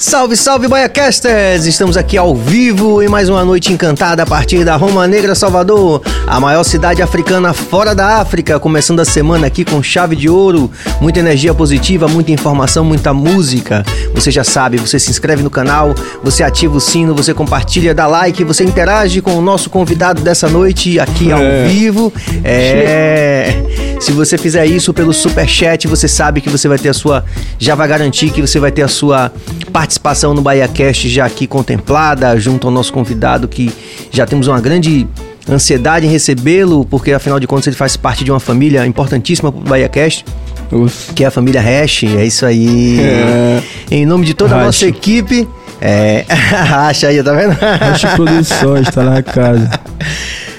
[0.00, 1.66] Salve, salve, Baiacasters!
[1.66, 6.00] Estamos aqui ao vivo em mais uma noite encantada a partir da Roma Negra, Salvador,
[6.24, 8.60] a maior cidade africana fora da África.
[8.60, 13.84] Começando a semana aqui com chave de ouro, muita energia positiva, muita informação, muita música.
[14.14, 18.06] Você já sabe, você se inscreve no canal, você ativa o sino, você compartilha, dá
[18.06, 21.66] like, você interage com o nosso convidado dessa noite aqui ao É.
[21.66, 22.12] vivo.
[22.44, 23.62] É.
[23.98, 27.24] Se você fizer isso pelo super chat, você sabe que você vai ter a sua,
[27.58, 29.32] já vai garantir que você vai ter a sua
[29.72, 29.87] participação
[30.34, 33.72] no BahiaCast já aqui contemplada, junto ao nosso convidado que
[34.10, 35.06] já temos uma grande
[35.48, 39.62] ansiedade em recebê-lo, porque afinal de contas ele faz parte de uma família importantíssima pro
[39.62, 40.24] BahiaCast,
[40.70, 41.12] Nossa.
[41.12, 43.00] que é a família Hash, é isso aí.
[43.00, 43.62] É.
[43.90, 45.48] Em nome de toda a nossa equipe,
[45.80, 47.52] é, Racha aí, tá vendo?
[47.52, 49.70] Racha Produções, tá na casa.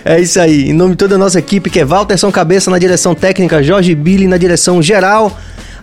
[0.06, 0.70] É isso aí.
[0.70, 3.94] Em nome de toda a nossa equipe, que é Walterson Cabeça na direção técnica, Jorge
[3.94, 5.38] Billy na direção geral.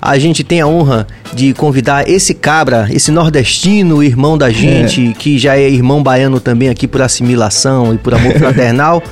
[0.07, 5.37] A gente tem a honra de convidar esse cabra, esse nordestino, irmão da gente, que
[5.37, 9.03] já é irmão baiano também aqui por assimilação e por amor fraternal,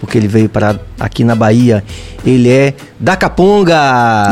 [0.00, 1.84] porque ele veio para aqui na Bahia.
[2.26, 3.76] Ele é da Caponga,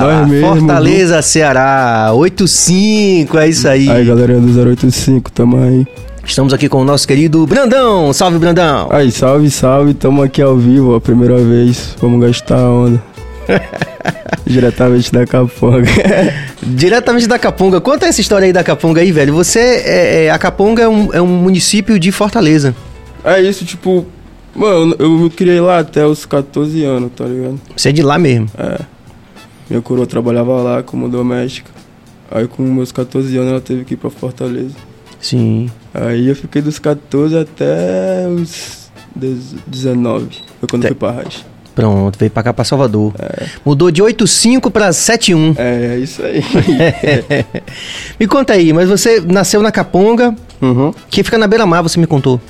[0.01, 3.89] Nós mesmo, Fortaleza, Ceará, 85, é isso aí.
[3.89, 5.87] Aí, galerinha do 085, tamo aí.
[6.25, 8.13] Estamos aqui com o nosso querido Brandão.
[8.13, 8.89] Salve, Brandão.
[8.91, 11.95] Aí, salve, salve, tamo aqui ao vivo, a primeira vez.
[12.01, 13.18] Vamos gastar a onda.
[14.47, 15.89] Diretamente da Caponga.
[16.63, 17.81] Diretamente da Capunga.
[17.81, 19.35] Conta essa história aí da Capunga aí, velho.
[19.35, 22.75] Você, é, é- a Capunga é um, é um município de Fortaleza.
[23.25, 24.07] é isso, tipo.
[24.55, 27.61] Mano, eu me criei lá até os 14 anos, tá ligado?
[27.77, 28.51] Você é de lá mesmo.
[28.59, 28.81] É.
[29.71, 31.71] Minha coroa trabalhava lá como doméstica.
[32.31, 34.75] Aí, com meus 14 anos, ela teve que ir pra Fortaleza.
[35.21, 35.71] Sim.
[35.95, 38.91] Aí eu fiquei dos 14 até os
[39.67, 40.27] 19.
[40.59, 41.45] Foi quando Te- eu fui pra Raiz.
[41.79, 43.15] Pronto, veio pra cá, pra Salvador.
[43.65, 45.55] Mudou de 85 pra 71.
[45.57, 46.43] É, é isso aí.
[48.19, 50.93] me conta aí, mas você nasceu na Capunga, uhum.
[51.09, 52.41] que fica na beira-mar, você me contou.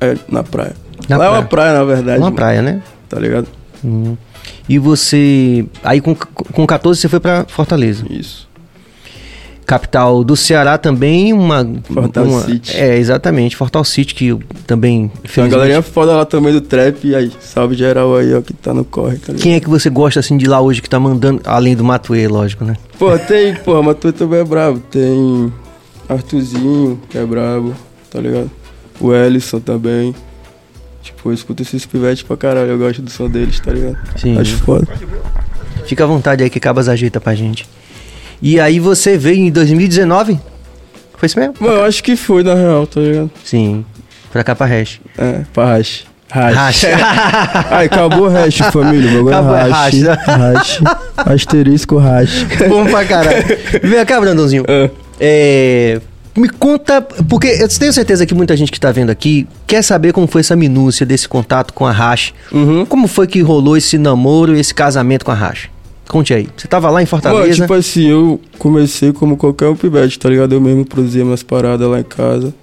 [0.00, 0.74] É, na praia.
[1.10, 1.40] Na Lá é praia.
[1.40, 2.18] uma praia, na verdade.
[2.18, 2.80] Uma mano, praia, né?
[3.06, 3.48] Tá ligado?
[3.84, 4.16] Uhum.
[4.66, 5.66] E você.
[5.84, 8.06] Aí com, com 14 você foi pra Fortaleza.
[8.08, 8.45] Isso.
[9.66, 11.66] Capital do Ceará também, uma.
[11.92, 12.76] Fortal uma- City.
[12.76, 13.56] É, exatamente.
[13.56, 15.10] Fortal City, que também.
[15.34, 17.04] Tem uma galerinha foda lá também do trap.
[17.04, 19.34] E aí, salve geral aí, ó, que tá no corre, tá?
[19.34, 22.28] Quem é que você gosta assim de lá hoje que tá mandando, além do Matuê,
[22.28, 22.76] lógico, né?
[22.96, 24.78] Pô, tem, pô, mas tu também é brabo.
[24.90, 25.52] Tem
[26.08, 27.74] Arthurzinho, que é brabo,
[28.10, 28.50] tá ligado?
[29.00, 30.14] O Ellison também.
[31.02, 33.96] Tipo, eu escuto esses pivetes pra caralho, eu gosto do som deles, tá ligado?
[34.16, 34.38] Sim.
[34.38, 34.86] Acho foda.
[35.86, 37.66] Fica à vontade aí que Cabas ajeita pra gente.
[38.40, 40.38] E aí você veio em 2019?
[41.16, 41.54] Foi isso mesmo?
[41.60, 43.30] Mano, eu acho que foi, na real, tá ligado?
[43.44, 43.84] Sim.
[44.30, 45.00] Pra cá pra Hash.
[45.16, 46.04] É, pra Hash.
[46.28, 46.84] Hash.
[47.70, 49.10] Ai, acabou o hash, família.
[49.20, 50.02] O bagulho Acabou, é é hash.
[50.26, 50.80] Hash.
[51.16, 52.44] Asterisco hash.
[52.68, 53.44] Bom pra caralho.
[53.82, 54.64] Vem cá, Brandãozinho.
[54.68, 56.00] Ah, É,
[56.36, 60.12] me conta, porque eu tenho certeza que muita gente que tá vendo aqui quer saber
[60.12, 62.34] como foi essa minúcia desse contato com a Hash.
[62.52, 62.84] Uhum.
[62.84, 65.70] Como foi que rolou esse namoro esse casamento com a Hash?
[66.08, 66.48] Conte aí.
[66.56, 67.62] Você tava lá em Mano, Fortaleza?
[67.62, 70.54] tipo assim, eu comecei como qualquer um pivete, tá ligado?
[70.54, 72.54] Eu mesmo produzia minhas paradas lá em casa.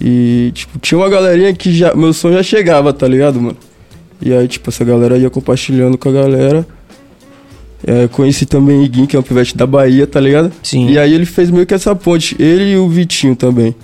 [0.00, 1.94] E, tipo, tinha uma galerinha que já.
[1.94, 3.56] Meu som já chegava, tá ligado, mano?
[4.20, 6.66] E aí, tipo, essa galera ia compartilhando com a galera.
[7.84, 10.52] É, conheci também Iguin, que é um pivete da Bahia, tá ligado?
[10.62, 10.88] Sim.
[10.88, 13.74] E aí ele fez meio que essa ponte, ele e o Vitinho também,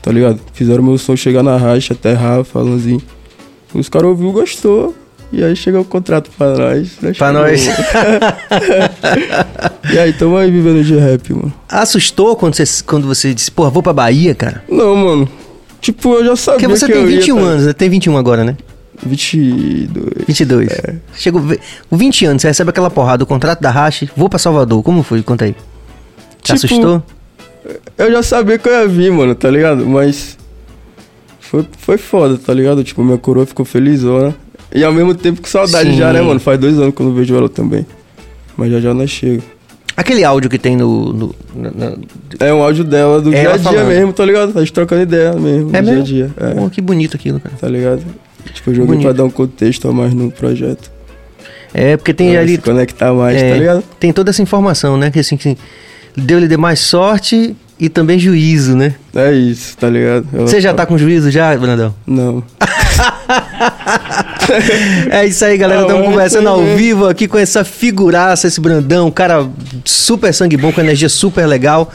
[0.00, 0.38] tá ligado?
[0.52, 3.02] Fizeram meu som chegar na racha, até Rafa, Alanzinho.
[3.74, 4.94] Os caras ouviu, gostou.
[5.32, 6.98] E aí chegou o contrato pra nós.
[7.00, 7.12] né?
[7.16, 7.32] Pra Chegou.
[7.32, 7.68] nós.
[9.92, 11.52] E aí, tamo aí vivendo de rap, mano.
[11.68, 14.62] Assustou quando você, quando você disse, porra, vou pra Bahia, cara?
[14.68, 15.28] Não, mano.
[15.80, 17.42] Tipo, eu já sabia Porque você que tem eu ia, 21 tá?
[17.42, 17.72] anos, né?
[17.72, 18.56] Tem 21 agora, né?
[19.02, 20.24] 22.
[20.26, 20.68] 22.
[21.14, 21.42] Chegou
[21.88, 24.82] com 20 anos, você recebe aquela porrada, o contrato da Hash, vou pra Salvador.
[24.82, 25.22] Como foi?
[25.22, 25.52] Conta aí.
[26.42, 27.02] Te Tipo, assustou?
[27.96, 29.86] Eu já sabia que eu ia vir, mano, tá ligado?
[29.86, 30.36] Mas
[31.40, 32.84] foi, foi foda, tá ligado?
[32.84, 34.34] Tipo, minha coroa ficou felizona.
[34.74, 35.96] E ao mesmo tempo com saudade Sim.
[35.98, 36.38] já, né, mano?
[36.40, 37.84] Faz dois anos que eu não vejo ela também.
[38.56, 39.42] Mas já já nós chega.
[39.96, 41.12] Aquele áudio que tem no.
[41.12, 41.96] no- na- na-
[42.38, 43.88] É um áudio dela do É dia a dia falando.
[43.88, 44.52] mesmo, tá ligado?
[44.58, 46.02] Gente trocando ideia mesmo, É mesmo?
[46.04, 46.48] dia a dia.
[46.50, 47.54] É, Pô, que bonito aquilo, cara.
[47.60, 48.02] tá ligado?
[48.54, 49.02] Tipo, eu joguei Bonito.
[49.04, 50.90] pra dar um contexto a mais no projeto.
[51.74, 52.52] É, porque tem Pra ali.
[52.56, 53.84] se conectar mais, é, tá ligado?
[53.98, 55.10] Tem toda essa informação, né?
[55.10, 55.56] Que assim, que
[56.16, 58.94] deu-lhe de mais sorte e também juízo, né?
[59.14, 60.26] É isso, tá ligado?
[60.32, 61.94] Você já tá com juízo já, Brandão?
[62.06, 62.44] Não.
[65.10, 65.82] É isso aí, galera.
[65.82, 66.76] Estamos conversando ao mesmo.
[66.76, 69.48] vivo aqui com essa figuraça, esse Brandão, um cara
[69.84, 71.90] super sangue bom, com energia super legal.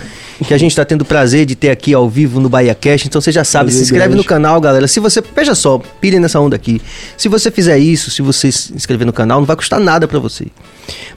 [0.46, 3.06] Que a gente tá tendo o prazer de ter aqui ao vivo no Bahia Cash.
[3.06, 4.28] Então você já sabe, se Prazer inscreve no grande.
[4.28, 4.88] canal, galera.
[4.88, 5.24] Se você.
[5.36, 6.82] Veja só, pirem nessa onda aqui.
[7.18, 10.20] Se você fizer isso, se você se inscrever no canal, não vai custar nada pra
[10.20, 10.48] você.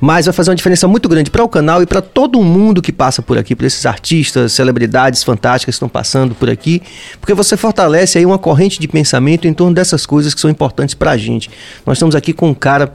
[0.01, 2.93] Mas vai fazer uma diferença muito grande para o canal e para todo mundo que
[2.93, 6.83] passa por aqui, para esses artistas, celebridades fantásticas que estão passando por aqui,
[7.21, 10.95] porque você fortalece aí uma corrente de pensamento em torno dessas coisas que são importantes
[10.95, 11.51] para a gente.
[11.85, 12.93] Nós estamos aqui com um cara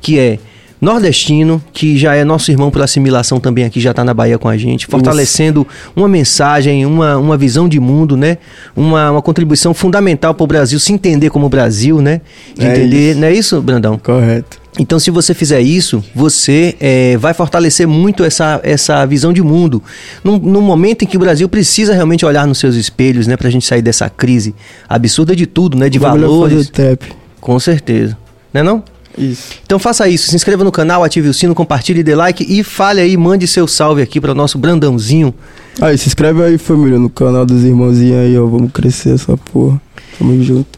[0.00, 0.38] que é
[0.80, 4.48] nordestino, que já é nosso irmão por assimilação também aqui, já está na Bahia com
[4.48, 8.38] a gente, fortalecendo uma mensagem, uma, uma visão de mundo, né?
[8.76, 12.20] Uma, uma contribuição fundamental para o Brasil se entender como Brasil, né?
[12.56, 13.20] De É entender, isso.
[13.20, 13.98] não é isso, Brandão?
[13.98, 14.60] Correto.
[14.78, 19.82] Então, se você fizer isso, você é, vai fortalecer muito essa, essa visão de mundo.
[20.22, 23.36] Num, num momento em que o Brasil precisa realmente olhar nos seus espelhos, né?
[23.36, 24.54] Pra gente sair dessa crise
[24.88, 25.88] absurda de tudo, né?
[25.88, 26.68] De O valores.
[26.68, 27.12] fazer trap.
[27.40, 28.16] Com certeza.
[28.54, 28.82] Né não?
[29.16, 29.54] Isso.
[29.66, 33.00] Então faça isso, se inscreva no canal, ative o sino, compartilhe, dê like e fale
[33.00, 35.34] aí, mande seu salve aqui para o nosso Brandãozinho.
[35.80, 38.46] Aí, se inscreve aí, família, no canal dos irmãozinhos aí, ó.
[38.46, 39.80] Vamos crescer essa porra.
[40.18, 40.77] Tamo junto.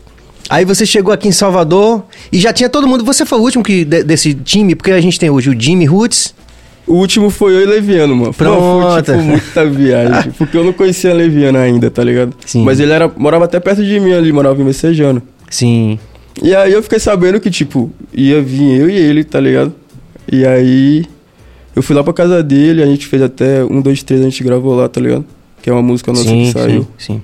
[0.51, 2.03] Aí você chegou aqui em Salvador
[2.33, 3.05] e já tinha todo mundo.
[3.05, 5.85] Você foi o último que de- desse time, porque a gente tem hoje o Jimmy
[5.87, 6.35] Roots.
[6.89, 8.35] O último foi eu e Leviano, mano.
[8.35, 8.61] Pronto.
[8.61, 10.33] Mano, foi, tipo, muita viagem.
[10.37, 12.35] porque eu não conhecia Leviano ainda, tá ligado?
[12.45, 12.65] Sim.
[12.65, 15.23] Mas ele era, morava até perto de mim ali, morava em Messejano.
[15.49, 16.01] Sim.
[16.43, 19.73] E aí eu fiquei sabendo que, tipo, ia vir eu e ele, tá ligado?
[20.31, 21.05] E aí
[21.77, 24.43] eu fui lá pra casa dele, a gente fez até um, dois, três, a gente
[24.43, 25.25] gravou lá, tá ligado?
[25.63, 26.83] Que é uma música nossa sim, que saiu.
[26.99, 27.23] sim, sim.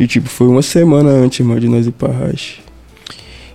[0.00, 2.56] E tipo, foi uma semana antes, mano, de nós ir pra Rache.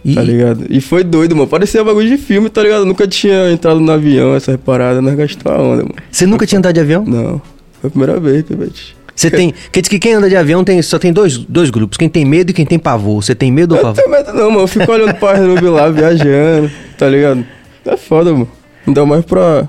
[0.06, 0.66] E, Tá ligado?
[0.70, 1.48] E foi doido, mano.
[1.48, 2.82] Parecia bagulho de filme, tá ligado?
[2.82, 5.96] Eu nunca tinha entrado no avião, essa parada, nós gastou a onda, mano.
[6.12, 7.04] você nunca tinha andado de avião?
[7.04, 7.42] Não.
[7.82, 8.96] Foi a primeira vez, Pivete.
[9.16, 9.54] Você tem.
[9.72, 12.24] Quer dizer que quem anda de avião tem, só tem dois, dois grupos: quem tem
[12.26, 13.24] medo e quem tem pavor.
[13.24, 14.04] Você tem medo ou Eu não pavor?
[14.04, 14.64] tenho medo não, mano.
[14.64, 17.46] Eu fico olhando pra nuvem lá, viajando, tá ligado?
[17.86, 18.48] É foda, mano.
[18.86, 19.68] Ainda mais pra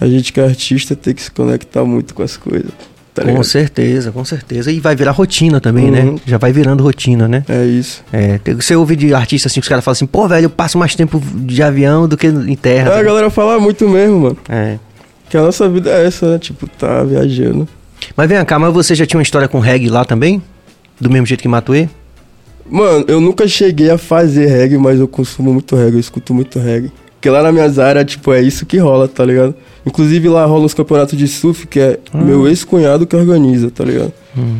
[0.00, 2.70] a gente que é artista ter que se conectar muito com as coisas,
[3.18, 3.44] tá com ligado?
[3.44, 4.70] certeza, com certeza.
[4.70, 6.02] E vai virar rotina também, né?
[6.02, 6.18] Uhum.
[6.26, 7.44] Já vai virando rotina, né?
[7.48, 8.02] É isso.
[8.12, 10.78] É, você ouve de artista assim que os caras falam assim, pô, velho, eu passo
[10.78, 12.92] mais tempo de avião do que em terra.
[12.92, 14.38] É, a galera fala muito mesmo, mano.
[14.48, 14.78] É.
[15.28, 16.38] Que a nossa vida é essa, né?
[16.38, 17.68] Tipo, tá viajando.
[18.16, 20.42] Mas vem cá, mas você já tinha uma história com reggae lá também?
[21.00, 21.88] Do mesmo jeito que Matuê?
[22.70, 26.58] Mano, eu nunca cheguei a fazer reggae, mas eu consumo muito reggae, eu escuto muito
[26.58, 26.92] reggae.
[27.18, 29.52] Porque lá na minhas áreas, tipo, é isso que rola, tá ligado?
[29.84, 34.12] Inclusive lá rola os campeonatos de surf, que é meu ex-cunhado que organiza, tá ligado?
[34.36, 34.58] Hum.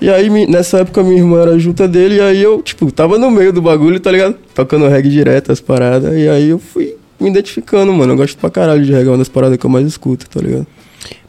[0.00, 3.30] E aí, nessa época, minha irmã era junta dele, e aí eu, tipo, tava no
[3.30, 4.34] meio do bagulho, tá ligado?
[4.54, 8.14] Tocando reggae direto, as paradas, e aí eu fui me identificando, mano.
[8.14, 10.40] Eu gosto pra caralho de reggae, é uma das paradas que eu mais escuto, tá
[10.40, 10.66] ligado?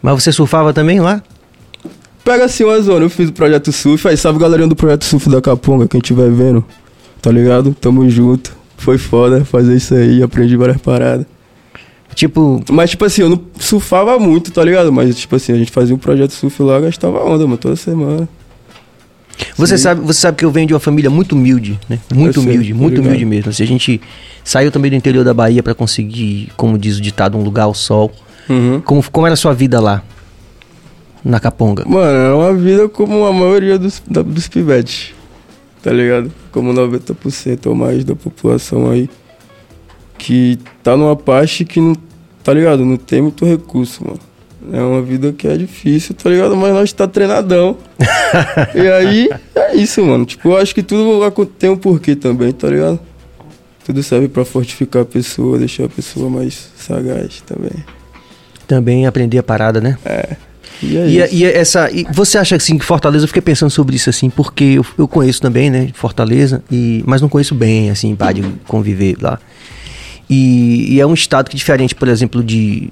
[0.02, 1.22] Mas você surfava também lá?
[2.24, 5.30] Pega assim uma zona, eu fiz o projeto surf, aí salve galerinha do projeto surf
[5.30, 6.66] da Caponga, quem estiver vendo,
[7.22, 7.76] tá ligado?
[7.80, 8.61] Tamo junto.
[8.82, 11.26] Foi foda fazer isso aí, aprendi várias paradas.
[12.16, 14.92] Tipo, Mas, tipo assim, eu não surfava muito, tá ligado?
[14.92, 18.28] Mas, tipo assim, a gente fazia um projeto surf lá, gastava onda, mano, toda semana.
[19.56, 19.84] você Sim.
[19.84, 22.00] sabe, você sabe que eu venho de uma família muito humilde, né?
[22.14, 23.06] Muito Eu humilde, muito ligado.
[23.06, 23.50] humilde mesmo.
[23.52, 24.02] Assim, a gente
[24.44, 27.74] saiu também do interior da Bahia pra conseguir, como diz o ditado, um lugar ao
[27.76, 28.12] sol.
[28.50, 28.82] Uhum.
[28.82, 30.04] Como, como era a sua vida lá?
[31.24, 31.86] Na Caponga?
[31.88, 35.14] Mano, é uma vida como a maioria dos, da, dos pivetes,
[35.82, 36.32] tá ligado?
[36.52, 39.10] Como 90% ou mais da população aí.
[40.18, 41.96] Que tá numa parte que não,
[42.44, 42.86] tá ligado?
[42.86, 44.20] Não tem muito recurso, mano.
[44.72, 46.56] É uma vida que é difícil, tá ligado?
[46.56, 47.78] Mas nós tá treinadão.
[48.76, 50.24] e aí, é isso, mano.
[50.24, 53.00] Tipo, eu acho que tudo tem um porquê também, tá ligado?
[53.84, 57.84] Tudo serve pra fortificar a pessoa, deixar a pessoa mais sagaz também.
[58.68, 59.98] Também aprendi a parada, né?
[60.82, 61.36] E é E, isso.
[61.36, 64.64] e essa, e você acha assim que Fortaleza, eu fiquei pensando sobre isso assim, porque
[64.64, 69.16] eu, eu conheço também, né, Fortaleza, e, mas não conheço bem, assim, pá, de conviver
[69.22, 69.40] lá.
[70.30, 72.90] E, é um estado que diferente, por exemplo, de,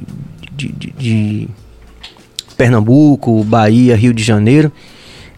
[0.56, 1.48] de, de- de
[2.58, 4.72] Pernambuco, Bahia, Rio de Janeiro,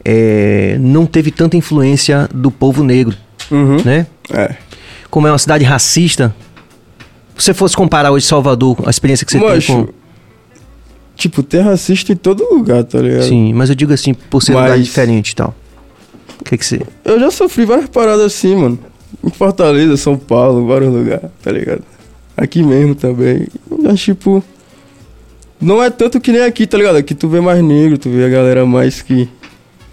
[0.03, 3.15] é, não teve tanta influência do povo negro,
[3.51, 3.77] Uhum.
[3.86, 4.08] né?
[4.34, 4.55] É.
[5.10, 6.34] Como é uma cidade racista,
[7.38, 9.93] se você fosse comparar hoje Salvador, a experiência que você Macho, tem com...
[11.22, 13.24] Tipo, tem racista em todo lugar, tá ligado?
[13.28, 15.54] Sim, mas eu digo assim, por ser um lugar Mas- diferente e tal.
[16.40, 16.82] O que que você...
[17.06, 18.80] Eu já sofri várias paradas assim, mano.
[19.24, 21.84] Em Fortaleza, São Paulo, vários lugares, tá ligado?
[22.36, 23.48] Aqui mesmo também.
[23.70, 24.44] Mas, tipo.
[25.62, 26.96] Não é tanto que nem aqui, tá ligado?
[26.96, 29.30] Aqui tu vê mais negro, tu vê a galera mais que.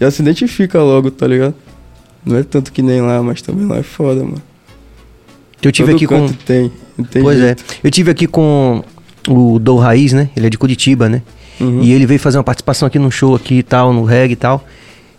[0.01, 1.53] Já se identifica logo, tá ligado?
[2.25, 4.41] Não é tanto que nem lá, mas também lá é foda, mano.
[5.61, 6.27] Eu tive Todo aqui com...
[6.45, 6.71] tem.
[7.11, 7.63] Tem Pois jeito.
[7.83, 7.87] é.
[7.87, 8.83] Eu tive aqui com
[9.29, 10.29] o Dou Raiz, né?
[10.35, 11.21] Ele é de Curitiba, né?
[11.59, 11.81] Uhum.
[11.81, 14.35] E ele veio fazer uma participação aqui num show aqui e tal, no reggae e
[14.35, 14.65] tal.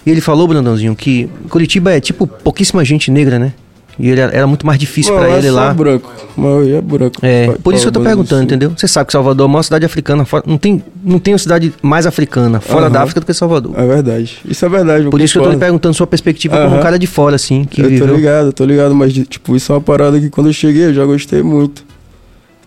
[0.05, 3.53] E ele falou, Brandãozinho, que Curitiba é tipo pouquíssima gente negra, né?
[3.99, 5.75] E ele era, era muito mais difícil pra é ele só lá.
[5.75, 6.11] branco.
[6.35, 7.17] Maioria é branco.
[7.21, 8.45] É, Pa- por isso que eu tô perguntando, Sul.
[8.45, 8.73] entendeu?
[8.75, 10.25] Você sabe que Salvador é a maior cidade africana.
[10.25, 12.91] fora- Não tem, não tem uma cidade mais africana fora Aham.
[12.93, 13.75] da África do que Salvador.
[13.77, 14.39] É verdade.
[14.49, 15.11] Isso é verdade.
[15.11, 17.65] Por isso que eu tô lhe perguntando sua perspectiva como um cara de fora, assim,
[17.65, 18.17] que eu tô viveu.
[18.17, 21.05] ligado, tô ligado, mas tipo, isso é uma parada que quando eu cheguei eu já
[21.05, 21.85] gostei muito.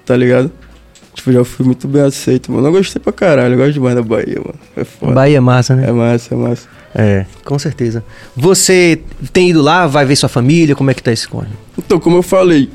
[0.05, 0.51] Tá ligado?
[1.13, 2.67] Tipo, já fui muito bem aceito, mano.
[2.67, 4.59] Eu gostei pra caralho, eu gosto demais da Bahia, mano.
[4.75, 5.13] É foda.
[5.13, 5.87] Bahia é massa, né?
[5.87, 6.67] É massa, é massa.
[6.95, 8.03] É, com certeza.
[8.35, 8.99] Você
[9.31, 11.49] tem ido lá, vai ver sua família, como é que tá esse corre?
[11.77, 12.69] Então, como eu falei,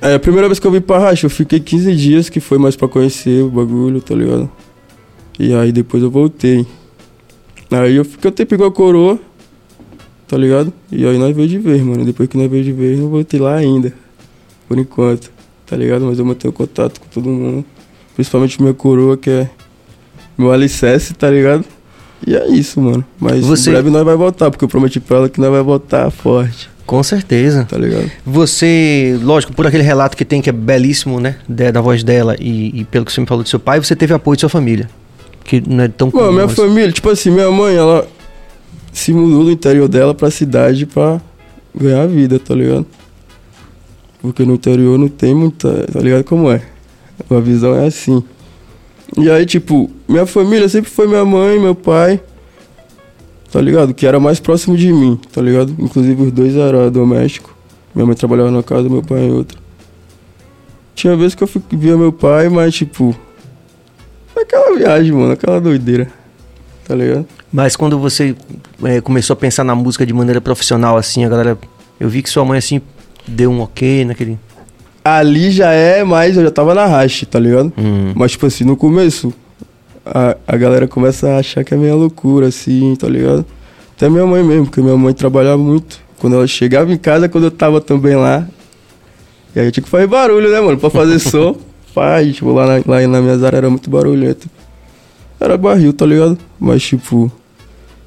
[0.00, 2.58] é, a primeira vez que eu vim pra Racha, eu fiquei 15 dias, que foi
[2.58, 4.50] mais pra conhecer o bagulho, tá ligado?
[5.38, 6.66] E aí depois eu voltei.
[7.70, 9.18] Aí eu fiquei um tempo igual a coroa,
[10.26, 10.72] tá ligado?
[10.90, 12.04] E aí nós veio de vez, mano.
[12.04, 13.92] Depois que nós veio de vez, eu voltei lá ainda.
[14.66, 15.30] Por enquanto,
[15.66, 16.04] tá ligado?
[16.04, 17.64] Mas eu mantenho contato com todo mundo.
[18.20, 19.48] Principalmente minha coroa, que é
[20.36, 21.64] meu alicerce, tá ligado?
[22.26, 23.02] E é isso, mano.
[23.18, 25.62] Mas Você- em breve nós vai voltar, porque eu prometi pra ela que nós vai
[25.62, 27.64] voltar forte, Com certeza.
[27.64, 28.10] tá ligado?
[28.26, 31.36] Você, lógico, por aquele relato que tem, que é belíssimo, né?
[31.48, 33.96] Da, da voz dela e, e pelo que você me falou do seu pai, você
[33.96, 34.86] teve apoio de sua família.
[35.42, 38.06] Que não é tão Mano, comum, minha mas- família, tipo assim, minha mãe, ela
[38.92, 41.18] se mudou do interior dela pra cidade pra
[41.74, 42.84] ganhar vida, tá ligado?
[44.20, 46.60] Porque no interior não tem muita, tá ligado como é?
[47.30, 48.22] A visão é assim.
[49.16, 52.20] E aí, tipo, minha família sempre foi minha mãe, meu pai,
[53.50, 53.94] tá ligado?
[53.94, 55.74] Que era mais próximo de mim, tá ligado?
[55.78, 57.52] Inclusive os dois eram domésticos.
[57.94, 59.58] Minha mãe trabalhava numa casa, meu pai em outra.
[60.94, 63.16] Tinha vezes que eu via meu pai, mas tipo.
[64.36, 66.08] Aquela viagem, mano, aquela doideira.
[66.86, 67.26] Tá ligado?
[67.52, 68.34] Mas quando você
[68.84, 71.58] é, começou a pensar na música de maneira profissional, assim, a galera.
[71.98, 72.80] Eu vi que sua mãe, assim,
[73.26, 74.38] deu um ok naquele.
[75.04, 77.72] Ali já é, mas eu já tava na racha, tá ligado?
[77.78, 78.12] Hum.
[78.14, 79.32] Mas, tipo assim, no começo,
[80.04, 83.44] a, a galera começa a achar que é meio loucura, assim, tá ligado?
[83.96, 86.00] Até minha mãe mesmo, porque minha mãe trabalhava muito.
[86.18, 88.46] Quando ela chegava em casa, quando eu tava também lá.
[89.54, 90.78] E aí eu tinha que fazer barulho, né, mano?
[90.78, 91.56] Pra fazer som.
[91.94, 94.48] Pai, tipo, lá na, lá na minha área era muito barulhento.
[95.40, 96.38] Era barril, tá ligado?
[96.58, 97.32] Mas, tipo,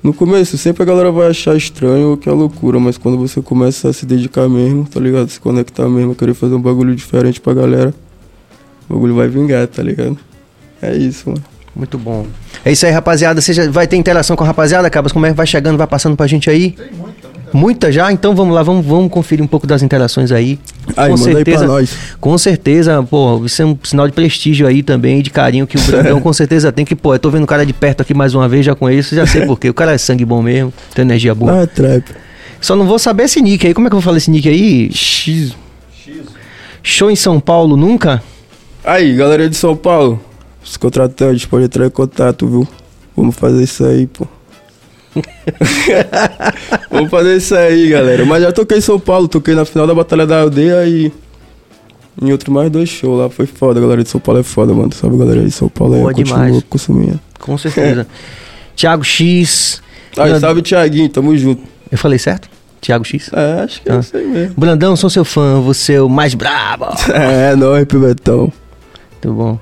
[0.04, 3.42] no começo, sempre a galera vai achar estranho ou que é loucura, mas quando você
[3.42, 5.30] começa a se dedicar mesmo, tá ligado?
[5.30, 7.94] Se conectar mesmo, querer fazer um bagulho diferente pra galera,
[8.90, 10.18] o bagulho vai vingar, tá ligado?
[10.82, 11.44] É isso, mano.
[11.76, 12.28] Muito bom.
[12.64, 13.42] É isso aí, rapaziada.
[13.42, 15.12] Você já vai ter interação com a rapaziada, Cabas?
[15.12, 16.72] Como é que vai chegando, vai passando pra gente aí?
[16.72, 17.23] Tem muita,
[17.54, 17.92] muita.
[17.92, 18.12] Já?
[18.12, 20.60] Então vamos lá, vamos, vamos conferir um pouco das interações aí.
[20.96, 21.98] Aí, com manda aí certeza, pra nós.
[22.20, 25.82] Com certeza, pô, isso é um sinal de prestígio aí também, de carinho que o
[25.82, 26.84] Brandão com certeza tem.
[26.86, 29.16] Que, pô, eu tô vendo o cara de perto aqui mais uma vez já isso,
[29.16, 29.70] já sei porquê.
[29.70, 31.64] O cara é sangue bom mesmo, tem energia boa.
[31.64, 32.04] Ah, trap.
[32.60, 33.74] Só não vou saber esse nick aí.
[33.74, 34.90] Como é que eu vou falar esse nick aí?
[34.92, 35.56] X.
[36.82, 38.22] Show em São Paulo nunca?
[38.84, 40.20] Aí, galera de São Paulo,
[40.64, 42.68] os contratantes podem entrar em contato, viu?
[43.16, 44.28] Vamos fazer isso aí, pô.
[46.90, 48.26] Vamos fazer isso aí, galera.
[48.26, 51.12] Mas já toquei em São Paulo, toquei na final da Batalha da Aldeia e
[52.22, 53.30] em outro mais dois shows lá.
[53.30, 54.94] Foi foda, galera de São Paulo é foda, mano.
[54.94, 56.64] Sabe, galera de São Paulo Boa continua demais.
[56.70, 57.20] consumindo.
[57.40, 58.08] Com certeza.
[58.76, 59.82] Thiago X.
[60.18, 61.62] Aí, Brand- salve, Thiaguinho, tamo junto.
[61.92, 62.50] Eu falei certo?
[62.82, 63.30] Thiago X?
[63.34, 64.00] É, acho que é Ah.
[64.00, 64.56] isso aí mesmo.
[64.58, 66.86] Brandão, sou seu fã, você é o mais brabo.
[67.14, 68.52] É, nóis, Pivetão.
[69.24, 69.60] Muito bom.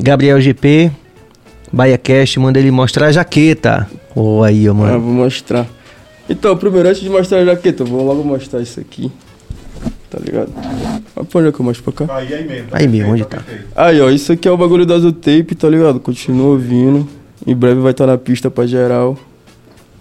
[0.00, 0.90] Gabriel GP,
[1.72, 3.88] Bahia Cast, manda ele mostrar a jaqueta.
[4.14, 5.00] Ô, aí, ó, Ah, mano.
[5.00, 5.66] vou mostrar.
[6.28, 9.10] Então, primeiro, antes de mostrar a jaqueta, eu vou logo mostrar isso aqui.
[10.10, 10.50] Tá ligado?
[11.14, 12.16] Mas pra onde é que eu mostro pra cá?
[12.16, 12.68] Aí, aí mesmo.
[12.72, 13.38] Aí mesmo, onde tá?
[13.76, 16.00] Aí, ó, isso aqui é o bagulho da Azotape, tá ligado?
[16.00, 17.06] Continua ouvindo.
[17.46, 19.16] Em breve vai estar na pista pra geral.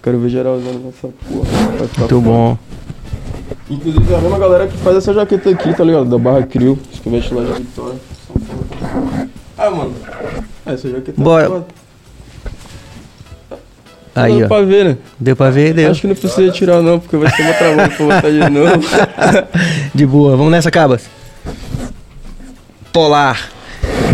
[0.01, 1.49] Quero ver geral usando essa porra.
[1.77, 2.57] Vai ficar Muito bom.
[3.69, 6.05] Inclusive, é a mesma galera que faz essa jaqueta aqui, tá ligado?
[6.09, 6.79] Da Barra Crio.
[6.91, 7.99] Acho que veste lá de Vitória.
[9.57, 9.93] Ah, mano.
[10.67, 11.45] Essa jaqueta Bora.
[11.45, 11.65] é foda.
[14.15, 14.47] Aí, Dá ó.
[14.47, 14.97] pra ver, né?
[15.19, 15.73] Deu pra ver?
[15.75, 15.91] Deu.
[15.91, 18.87] Acho que não precisa tirar não, porque vai ser uma trabalho pra botar de novo.
[19.93, 20.35] De boa.
[20.35, 21.03] Vamos nessa, Cabas.
[22.91, 23.51] Polar.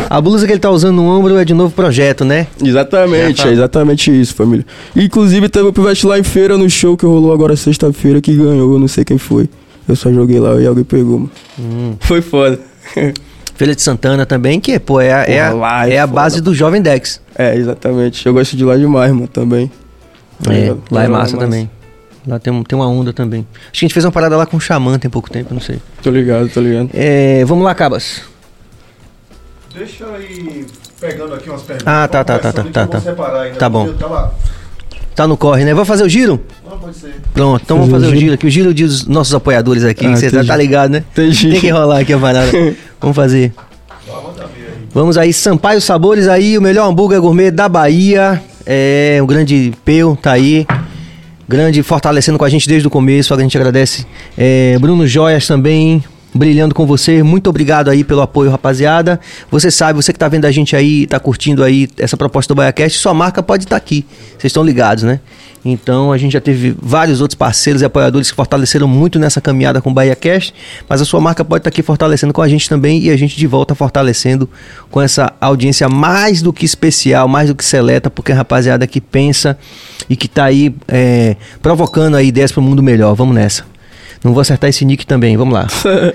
[0.09, 2.47] A blusa que ele tá usando no ombro é de novo projeto, né?
[2.61, 3.49] Exatamente, tá.
[3.49, 4.65] é exatamente isso, família.
[4.95, 8.73] Inclusive teve o Pivete lá em feira no show que rolou agora sexta-feira que ganhou,
[8.73, 9.49] eu não sei quem foi.
[9.87, 11.31] Eu só joguei lá e alguém pegou, mano.
[11.57, 11.95] Hum.
[12.01, 12.59] Foi foda.
[13.55, 16.53] Feira de Santana também, que, pô, é a, é a, é é a base do
[16.55, 17.21] Jovem Dex.
[17.37, 18.25] é, exatamente.
[18.25, 19.71] Eu gosto de lá demais, mano, também.
[20.43, 20.81] Tá É, ligado?
[20.91, 21.69] lá é massa também.
[22.25, 23.45] Lá tem, um- tem uma onda também.
[23.69, 25.61] Acho que a gente fez uma parada lá com o Xamã tem pouco tempo, não
[25.61, 25.79] sei.
[26.01, 26.89] Tô ligado, tô ligado.
[26.93, 28.21] É, vamos lá, Cabas.
[29.75, 30.65] Deixa eu ir
[30.99, 31.87] pegando aqui umas perguntas.
[31.87, 33.01] Ah, tá, tá, tá, Vamos tá, eu tá.
[33.01, 33.87] separar ainda, Tá bom.
[33.87, 34.33] eu tava-
[35.15, 35.73] Tá no corre, né?
[35.73, 36.39] Vou fazer o giro?
[36.67, 37.13] Não, pode ser.
[37.33, 38.33] Pronto, então vamos Fazer o giro?
[38.33, 38.47] aqui.
[38.47, 41.03] O giro dos nossos apoiadores aqui, Ah, você tá ligado, né?
[41.11, 41.51] Entendi.
[41.51, 42.51] Tem que rolar aqui a parada.
[42.99, 43.53] vamos fazer.
[44.93, 48.41] Vamos aí, Sampaio Sabores aí, o melhor hambúrguer gourmet da Bahia.
[48.65, 50.65] É, o grande Peu tá aí.
[51.47, 54.05] Grande fortalecendo com a gente desde o começo, a gente agradece.
[54.37, 56.03] É, Bruno Joias também.
[56.33, 57.21] Brilhando com você.
[57.21, 59.19] Muito obrigado aí pelo apoio, rapaziada.
[59.51, 62.57] Você sabe, você que tá vendo a gente aí, tá curtindo aí essa proposta do
[62.57, 64.05] BaiaCast, sua marca pode estar aqui.
[64.31, 65.19] Vocês estão ligados, né?
[65.65, 69.81] Então a gente já teve vários outros parceiros e apoiadores que fortaleceram muito nessa caminhada
[69.81, 70.53] com o BahiaCast,
[70.89, 73.37] mas a sua marca pode estar aqui fortalecendo com a gente também e a gente
[73.37, 74.49] de volta fortalecendo
[74.91, 78.99] com essa audiência mais do que especial, mais do que seleta, porque a rapaziada que
[78.99, 79.57] pensa
[80.09, 83.13] e que tá aí é, provocando aí ideias para o mundo melhor.
[83.15, 83.72] Vamos nessa.
[84.23, 85.67] Não vou acertar esse nick também, vamos lá.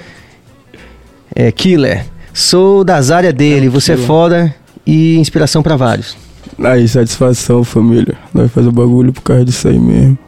[1.35, 2.05] é, Killer.
[2.33, 4.07] Sou das áreas dele, É, você é Killer.
[4.07, 4.55] foda
[4.87, 6.17] e inspiração para vários.
[6.63, 8.17] Aí, satisfação, família.
[8.33, 10.19] Nós faz o bagulho por causa disso aí mesmo.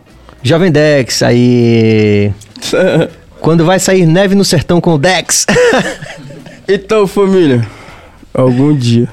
[0.42, 2.32] Jovem Dex, aí.
[3.40, 5.46] Quando vai sair neve no sertão com o Dex?
[6.68, 7.66] então, família,
[8.34, 9.08] algum dia.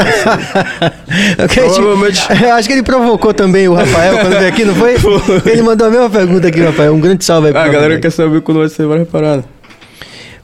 [1.44, 4.74] Ok, tipo, Provavelmente- eu acho que ele provocou também o Rafael quando veio aqui, não
[4.74, 4.94] foi?
[5.50, 6.94] Ele mandou a mesma pergunta aqui, Rafael.
[6.94, 7.80] Um grande salve aí Ah, a Rafael.
[7.82, 9.44] galera quer saber quando vai ser várias paradas.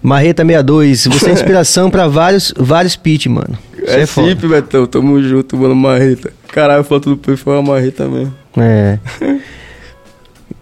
[0.02, 3.56] Marreta 62, você é inspiração pra vários, vários pitch, mano.
[3.84, 4.06] Você É, é.
[4.06, 6.32] Cip, Betão, tamo junto, mano, marreta.
[6.52, 8.32] Caralho, a foto do perfil é uma marreta mesmo.
[8.58, 8.98] É.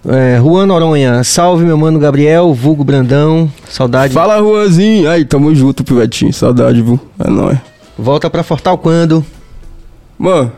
[0.07, 4.13] É, Juan Noronha, salve meu mano Gabriel, vulgo Brandão, saudade.
[4.13, 5.09] Fala, Juanzinho.
[5.11, 6.33] Aí, tamo junto, pivetinho.
[6.33, 7.01] Saudade, viu?
[7.19, 7.59] É nóis.
[7.99, 9.25] Volta pra Fortal quando?
[10.19, 10.53] Mano,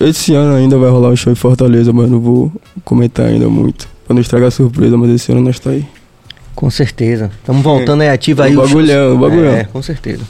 [0.00, 2.52] esse ano ainda vai rolar um show em Fortaleza, mas não vou
[2.84, 3.88] comentar ainda muito.
[4.06, 5.84] Pra não estragar a surpresa, mas esse ano nós tá aí.
[6.54, 7.30] Com certeza.
[7.38, 8.56] Estamos voltando aí ativa aí.
[8.56, 9.16] Um os bagulhão, shows.
[9.16, 9.52] um bagulhão.
[9.52, 10.22] É, com certeza.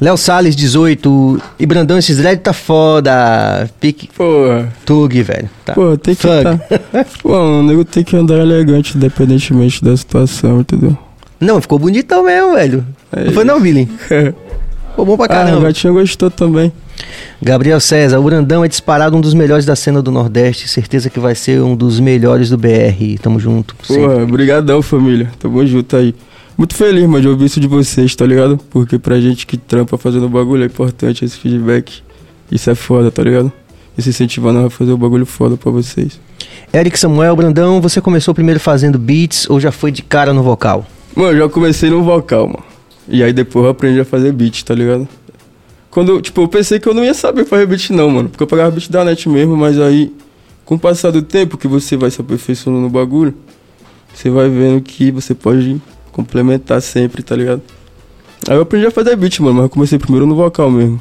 [0.00, 1.42] Léo Salles, 18.
[1.58, 3.68] E Brandão, esses dread tá foda.
[3.78, 4.72] Pique Porra.
[4.86, 5.50] Tug, velho.
[5.62, 5.74] Tá.
[5.74, 6.58] Pô, tem que tá.
[7.22, 10.96] Pô, o nego tem que andar elegante, independentemente da situação, entendeu?
[11.40, 12.86] Não, ficou bonitão mesmo, velho.
[13.12, 13.88] É Não foi não, Billy?
[14.90, 15.60] Ficou bom pra ah, o caramba.
[15.68, 16.72] gatinho gostou também.
[17.40, 20.68] Gabriel César, o Brandão é disparado um dos melhores da cena do Nordeste.
[20.68, 23.18] Certeza que vai ser um dos melhores do BR.
[23.22, 23.74] Tamo junto.
[23.86, 25.30] Porra, brigadão, família.
[25.38, 26.14] Tamo junto aí.
[26.58, 28.58] Muito feliz, mano, de ouvir isso de vocês, tá ligado?
[28.68, 32.02] Porque pra gente que trampa fazendo bagulho é importante esse feedback.
[32.50, 33.50] Isso é foda, tá ligado?
[33.96, 36.20] Isso incentiva nós a fazer o bagulho foda pra vocês.
[36.74, 40.86] Eric Samuel, Brandão, você começou primeiro fazendo beats ou já foi de cara no vocal?
[41.14, 42.64] Mano, eu já comecei no vocal, mano.
[43.08, 45.08] E aí depois eu aprendi a fazer beat, tá ligado?
[45.90, 48.28] Quando, tipo, eu pensei que eu não ia saber fazer beat não, mano.
[48.28, 50.14] Porque eu pegava beat da net mesmo, mas aí,
[50.64, 53.34] com o passar do tempo que você vai se aperfeiçoando no bagulho,
[54.14, 55.80] você vai vendo que você pode
[56.12, 57.62] complementar sempre, tá ligado?
[58.48, 61.00] Aí eu aprendi a fazer beat, mano, mas eu comecei primeiro no vocal mesmo.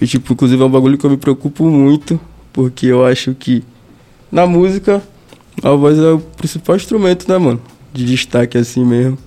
[0.00, 2.18] E, tipo, inclusive é um bagulho que eu me preocupo muito,
[2.52, 3.64] porque eu acho que
[4.30, 5.02] na música
[5.62, 7.60] a voz é o principal instrumento, né, mano?
[7.92, 9.18] De destaque assim mesmo.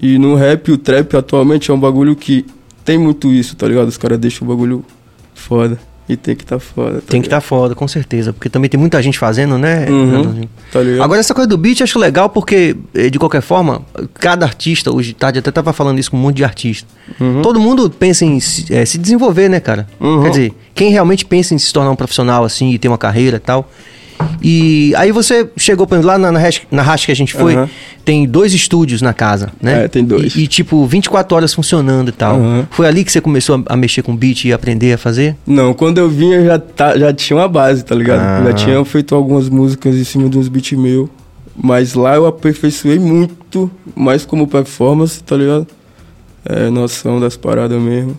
[0.00, 2.46] E no rap, o trap atualmente é um bagulho que
[2.84, 3.88] tem muito isso, tá ligado?
[3.88, 4.84] Os caras deixam o bagulho
[5.34, 5.78] foda.
[6.08, 6.96] E tem que tá foda.
[6.96, 8.32] Tá Tem que estar foda, com certeza.
[8.32, 9.86] Porque também tem muita gente fazendo, né?
[9.88, 10.42] Uhum.
[10.72, 11.02] Tá ligado?
[11.02, 13.82] Agora, essa coisa do beat eu acho legal porque, eh, de qualquer forma,
[14.14, 16.88] cada artista, hoje de tarde, até tava falando isso com um monte de artista.
[17.20, 17.40] Uhum.
[17.40, 19.86] Todo mundo pensa em se, eh, se desenvolver, né, cara?
[20.00, 20.24] Uhum.
[20.24, 23.36] Quer dizer, quem realmente pensa em se tornar um profissional assim e ter uma carreira
[23.36, 23.70] e tal.
[24.42, 27.32] E aí você chegou, por exemplo, lá na, na, hash, na hash que a gente
[27.32, 27.68] foi, Uhum.
[28.04, 29.84] tem dois estúdios na casa, né?
[29.84, 30.34] É, tem dois.
[30.34, 32.36] E, e, tipo, 24 horas funcionando e tal.
[32.36, 32.66] Uhum.
[32.70, 35.36] Foi ali que você começou a, a mexer com beat e aprender a fazer?
[35.46, 38.20] Não, quando eu vinha já, tá, já tinha uma base, tá ligado?
[38.20, 38.42] Ah.
[38.46, 41.08] Já tinha feito algumas músicas em cima de uns beats meu.
[41.54, 45.66] Mas lá eu aperfeiçoei muito, mais como performance, tá ligado?
[46.44, 48.18] É, noção das paradas mesmo.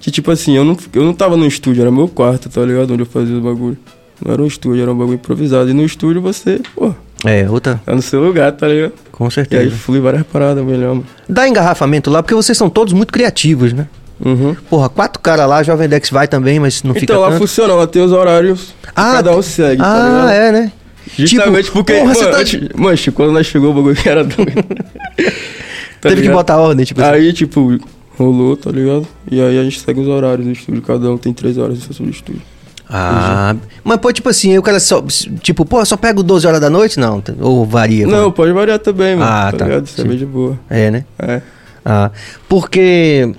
[0.00, 2.92] Que tipo assim, eu não, eu não tava no estúdio, era meu quarto, tá ligado?
[2.94, 3.76] Onde eu fazia os bagulho.
[4.24, 5.70] Não era um estúdio, era um bagulho improvisado.
[5.70, 8.92] E no estúdio você, pô, É, outra, tá no seu lugar, tá ligado?
[9.12, 9.62] com E certeza.
[9.62, 11.06] aí flui várias paradas melhor, mano.
[11.28, 13.86] Dá engarrafamento lá, porque vocês são todos muito criativos, né?
[14.24, 14.54] Uhum.
[14.68, 17.38] Porra, quatro caras lá, Jovem Dex vai também, mas não fica então lá tanto.
[17.38, 18.74] funciona, lá tem os horários.
[18.94, 20.30] Ah, cada um segue, tá ah, ligado?
[20.30, 20.72] é, né?
[21.16, 24.52] Justamente Tipo, porque, porra, mano, tá- antes- quando nós chegou o bagulho era doido.
[26.00, 27.10] Tá Teve que botar ordem, tipo assim.
[27.10, 27.78] Aí, tipo,
[28.16, 29.06] rolou, tá ligado?
[29.30, 31.84] E aí a gente segue os horários do estúdio, cada um tem três horas de
[31.86, 32.40] sessão de estúdio.
[32.92, 35.00] Ah, mas pô, tipo assim, o cara só,
[35.40, 36.98] tipo, pô, só pego 12 horas da noite?
[36.98, 38.04] Não, ou varia?
[38.04, 38.32] Não, mano?
[38.32, 39.30] pode variar também, mano.
[39.30, 39.64] Ah, tá, tá.
[39.64, 39.86] ligado?
[39.86, 40.58] Isso é bem de boa.
[40.68, 41.04] É, né?
[41.18, 41.40] É.
[41.84, 42.10] Ah,
[42.48, 43.32] porque,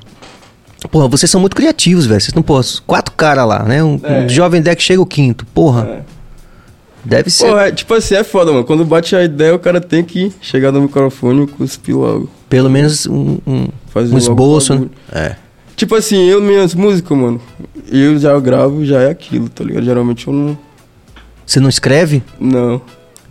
[0.90, 2.22] porra, vocês são muito criativos, velho.
[2.22, 3.84] Vocês não, pô, quatro caras lá, né?
[3.84, 4.22] Um, É.
[4.22, 5.84] um Jovem Dex chega o quinto, porra.
[6.08, 6.22] É.
[7.04, 7.48] Deve ser.
[7.50, 8.64] Pô, é, tipo assim, é foda, mano.
[8.64, 12.30] Quando bate a ideia, o cara tem que chegar no microfone e cuspir logo.
[12.48, 14.88] Pelo menos um, um, Fazer um esboço, né?
[15.12, 15.36] É.
[15.76, 17.42] Tipo assim, eu, minhas músicas, mano,
[17.99, 19.84] eu já gravo, já é aquilo, tá ligado?
[19.84, 20.58] Geralmente eu não.
[21.45, 22.23] Você não escreve?
[22.39, 22.82] Não,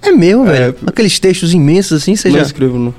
[0.03, 0.53] É mesmo, É.
[0.53, 0.77] velho.
[0.87, 2.42] Aqueles textos imensos assim, você não já.
[2.42, 2.94] escrevo, não.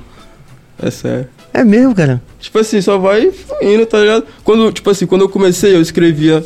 [0.80, 1.28] É sério.
[1.52, 2.22] É mesmo, cara.
[2.40, 4.24] Tipo assim, só vai fluindo, tá ligado?
[4.42, 6.44] Quando, tipo assim, quando eu comecei, eu escrevia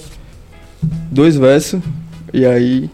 [1.10, 1.80] dois versos
[2.32, 2.90] e aí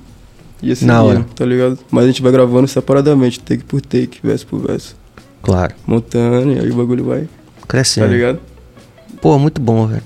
[0.63, 1.27] ia Na seguindo, hora.
[1.35, 1.79] tá ligado?
[1.91, 4.95] Mas a gente vai gravando separadamente, take por take, verso por verso.
[5.43, 5.75] Claro.
[5.87, 7.29] montando, e aí o bagulho vai,
[7.67, 8.07] Crescendo.
[8.07, 8.39] tá ligado?
[9.21, 10.03] Pô, muito bom, velho.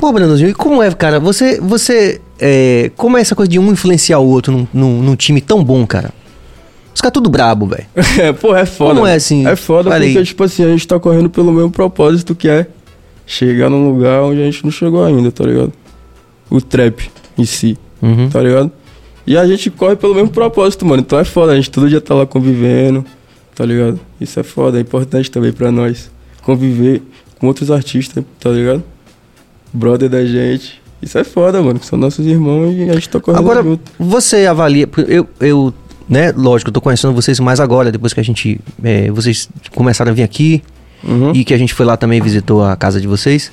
[0.00, 1.20] Pô, Brandãozinho, e como é, cara?
[1.20, 5.14] Você, você, é, como é essa coisa de um influenciar o outro num, num, num
[5.14, 6.10] time tão bom, cara?
[6.94, 7.84] Os caras tudo brabo, velho.
[8.18, 8.94] É, pô, é foda.
[8.94, 9.46] Como é assim?
[9.46, 12.66] É foda Fala porque, tipo assim, a gente tá correndo pelo mesmo propósito que é
[13.26, 15.72] chegar num lugar onde a gente não chegou ainda, tá ligado?
[16.48, 18.30] O trap em si, Uhum.
[18.30, 18.72] tá ligado?
[19.26, 21.02] E a gente corre pelo mesmo propósito, mano.
[21.02, 23.04] Então é foda, a gente todo dia tá lá convivendo,
[23.54, 24.00] tá ligado?
[24.18, 26.10] Isso é foda, é importante também pra nós.
[26.42, 27.02] Conviver
[27.38, 28.82] com outros artistas, tá ligado?
[29.72, 30.80] Brother da gente.
[31.02, 31.80] Isso é foda, mano.
[31.82, 33.90] São nossos irmãos e a gente tá correndo Agora, junto.
[33.98, 34.88] você avalia.
[35.08, 35.72] Eu, eu,
[36.08, 38.60] né, lógico, eu tô conhecendo vocês mais agora, depois que a gente.
[38.82, 40.62] é, vocês começaram a vir aqui
[41.02, 41.32] Uhum.
[41.34, 43.50] e que a gente foi lá também e visitou a casa de vocês.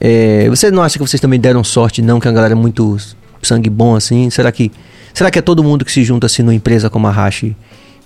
[0.00, 2.20] É, você não acha que vocês também deram sorte, não?
[2.20, 2.96] Que a galera é muito
[3.42, 4.30] sangue bom assim?
[4.30, 4.70] Será que.
[5.12, 7.56] Será que é todo mundo que se junta assim numa empresa como a Hashi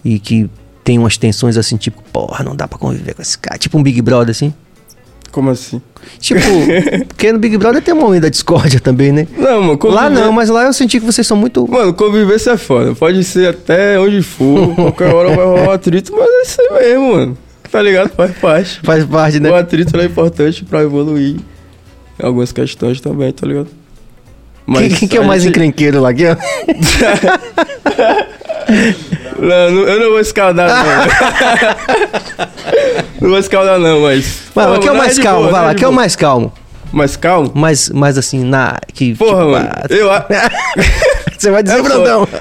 [0.05, 0.49] e que
[0.85, 3.59] tem umas tensões assim, tipo, porra, não dá pra conviver com esse cara?
[3.59, 4.55] Tipo um Big Brother assim?
[5.31, 5.81] Como assim?
[6.19, 6.41] Tipo,
[7.09, 9.29] porque no Big Brother tem uma momento da discórdia também, né?
[9.39, 11.71] Não, mano, Lá conviver- não, mas lá eu senti que vocês são muito.
[11.71, 12.95] Mano, convivência é foda.
[12.95, 16.69] Pode ser até onde for, qualquer hora vai rolar um atrito, mas é isso aí
[16.89, 17.39] mesmo, mano.
[17.71, 18.11] Tá ligado?
[18.11, 18.81] Faz parte.
[18.83, 19.51] Faz parte, né?
[19.51, 21.37] O atrito é importante pra evoluir
[22.19, 23.69] em algumas questões também, tá ligado?
[24.73, 26.11] Quem, quem que é o mais gente- encrenqueiro lá?
[26.11, 26.37] Aqui, ó?
[29.39, 32.47] Não, não, eu não vou escaldar, não.
[33.21, 34.43] não vou escaldar, não, mas.
[34.55, 35.41] Mas é o mais de calmo?
[35.43, 36.53] boa, Vai lá, de quem é o mais calmo?
[36.93, 37.53] Mais calmo?
[37.55, 38.79] Mais, mais assim, na.
[38.93, 39.69] Que, Porra, tipo, mano.
[39.73, 40.11] ah, Eu.
[40.11, 40.27] a-
[41.39, 42.29] Você vai dizer, É Brandão.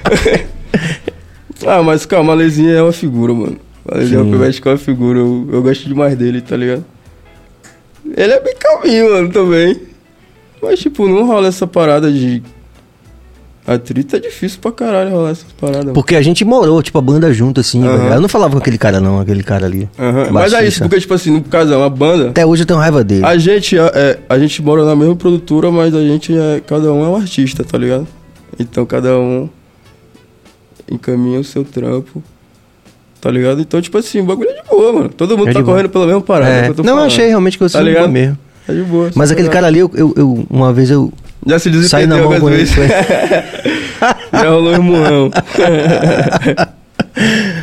[1.68, 3.58] Ah, mas calma, a Lezinha é uma figura, mano.
[3.92, 4.62] A Lezinha é Sim.
[4.62, 5.20] que é uma figura.
[5.20, 6.86] Eu, eu gosto demais dele, tá ligado?
[8.16, 9.78] Ele é bem calminho, mano, também.
[10.62, 12.42] Mas, tipo, não rola essa parada de.
[13.74, 15.94] Atrito é difícil pra caralho rolar essas paradas.
[15.94, 18.14] Porque a gente morou, tipo, a banda junto, assim, velho.
[18.14, 19.88] Eu não falava com aquele cara, não, aquele cara ali.
[20.00, 20.28] Aham.
[20.32, 22.30] Mas é isso, porque, tipo assim, no caso, é uma banda.
[22.30, 23.24] Até hoje eu tenho raiva dele.
[23.26, 26.62] A gente, é, é, a gente mora na mesma produtora, mas a gente é.
[26.66, 28.08] Cada um é um artista, tá ligado?
[28.60, 29.48] Então cada um
[30.92, 32.24] encaminha o seu trampo.
[33.22, 33.60] Tá ligado?
[33.62, 35.10] Então, tipo assim, o bagulho é de boa, mano.
[35.10, 35.76] Todo mundo É tá de boa.
[35.76, 36.52] correndo pela mesma parada.
[36.52, 36.70] É.
[36.70, 37.08] eu tô Não, eu falando.
[37.12, 38.10] achei realmente que você Tá ligado?
[38.10, 38.38] mesmo.
[38.68, 39.12] É de boa.
[39.14, 41.12] Mas só aquele tá- cara ali, eu, eu, eu- uma vez eu
[41.46, 42.66] Já se desentendeu mão com algumas ele.
[42.66, 42.76] vezes.
[42.76, 42.88] foi-
[44.40, 45.32] Já rolou um murrão.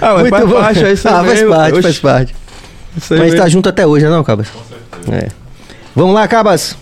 [0.01, 0.55] ah, mas Muito faz bom.
[0.61, 2.35] parte, é isso aí Ah, faz parte, Oxi, faz parte.
[2.97, 3.51] Isso aí Mas tá mesmo.
[3.51, 4.49] junto até hoje, né, não, Cabas?
[5.11, 5.29] É.
[5.95, 6.77] Vamos lá, Cabas.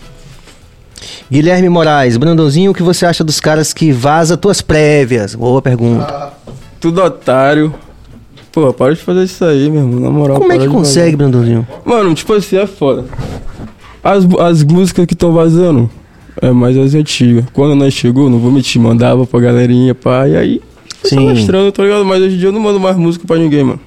[1.29, 5.35] Guilherme Moraes, Brandãozinho, o que você acha dos caras que vaza tuas prévias?
[5.35, 6.31] Boa pergunta.
[6.79, 7.73] Tudo otário.
[8.51, 9.99] Pô, para de fazer isso aí, meu irmão.
[9.99, 10.39] Na moral.
[10.39, 11.67] Como é que consegue, Brandãozinho?
[11.83, 13.05] Mano, tipo assim, é foda.
[14.03, 15.89] As, as músicas que estão vazando
[16.41, 17.45] é mais as antigas.
[17.53, 20.61] Quando nós chegou, não vou mentir, mandava pra galerinha, pá, e aí.
[21.03, 21.19] Sim.
[21.19, 22.03] Mostrando, tá ligado?
[22.03, 23.79] Mas hoje em dia eu não mando mais música pra ninguém, mano.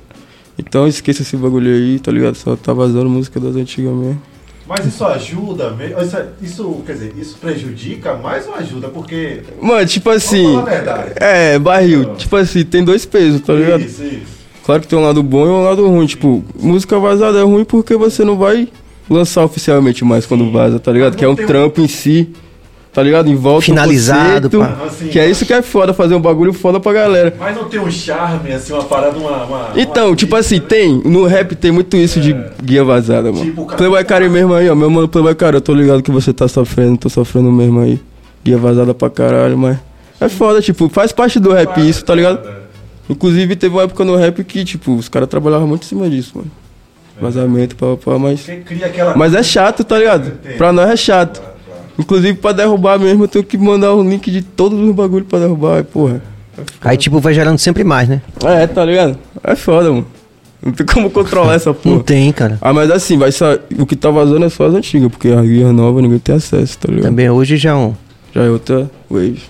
[0.59, 2.35] Então esqueça esse bagulho aí, tá ligado?
[2.37, 4.21] Só tá vazando música das antigas mesmo.
[4.69, 8.89] Mas isso ajuda, me- isso, isso, quer dizer, isso prejudica mais ou ajuda?
[8.89, 9.41] Porque.
[9.63, 10.57] Mano, tipo assim.
[11.17, 12.15] É, barril.
[12.17, 13.81] Tipo assim, tem dois pesos, tá ligado?
[13.81, 14.39] Isso, isso.
[14.65, 16.05] Claro que tem um lado bom e um lado ruim.
[16.07, 18.69] Tipo, música vazada é ruim porque você não vai
[19.09, 21.13] lançar oficialmente mais quando vaza, tá ligado?
[21.13, 22.29] Mas Que é um um- trampo em si,
[22.93, 23.29] tá ligado?
[23.31, 24.67] Em volta Finalizado, um pá.
[24.69, 27.35] conceito, Assim, Que é isso que é foda, fazer um bagulho foda pra galera.
[27.39, 29.45] Mas não tem um charme, assim, uma parada, uma.
[29.45, 30.67] uma Então, uma tipo assim, né?
[30.69, 33.45] tem, no rap tem muito isso de guia vazada, mano.
[33.45, 36.03] Tipo, o cara- Playboy Cara mesmo aí, ó, meu mano Playboy Cara, eu tô ligado
[36.03, 38.01] que você tá sofrendo, tô sofrendo mesmo aí.
[38.45, 39.79] Guia vazada pra caralho, mas
[40.21, 42.41] é foda, tipo, faz parte do rap isso, tá ligado?
[43.11, 46.33] Inclusive teve uma época no rap que, tipo, os caras trabalhavam muito em cima disso,
[46.35, 46.51] mano.
[47.21, 48.43] Vazamento, pá, pá, mas...
[48.65, 49.17] Cria aquela.
[49.17, 50.33] Mas é chato, tá ligado?
[50.57, 51.43] Pra nós é chato.
[51.99, 55.41] Inclusive, pra derrubar mesmo, eu tenho que mandar o link de todos os bagulhos pra
[55.41, 56.23] derrubar, e, porra.
[56.81, 58.23] Aí, tipo, vai gerando sempre mais, né?
[58.45, 59.19] É, tá ligado?
[59.43, 60.07] É foda, mano.
[60.65, 62.03] Não tem como controlar essa Não porra.
[62.05, 62.59] tem, cara.
[62.61, 63.59] Ah, mas assim, vai sa...
[63.79, 66.79] o que tá vazando é só as antigas, porque a guia nova ninguém tem acesso,
[66.79, 67.05] tá ligado?
[67.05, 67.95] Também hoje já é um.
[68.35, 69.43] Já é outra wave.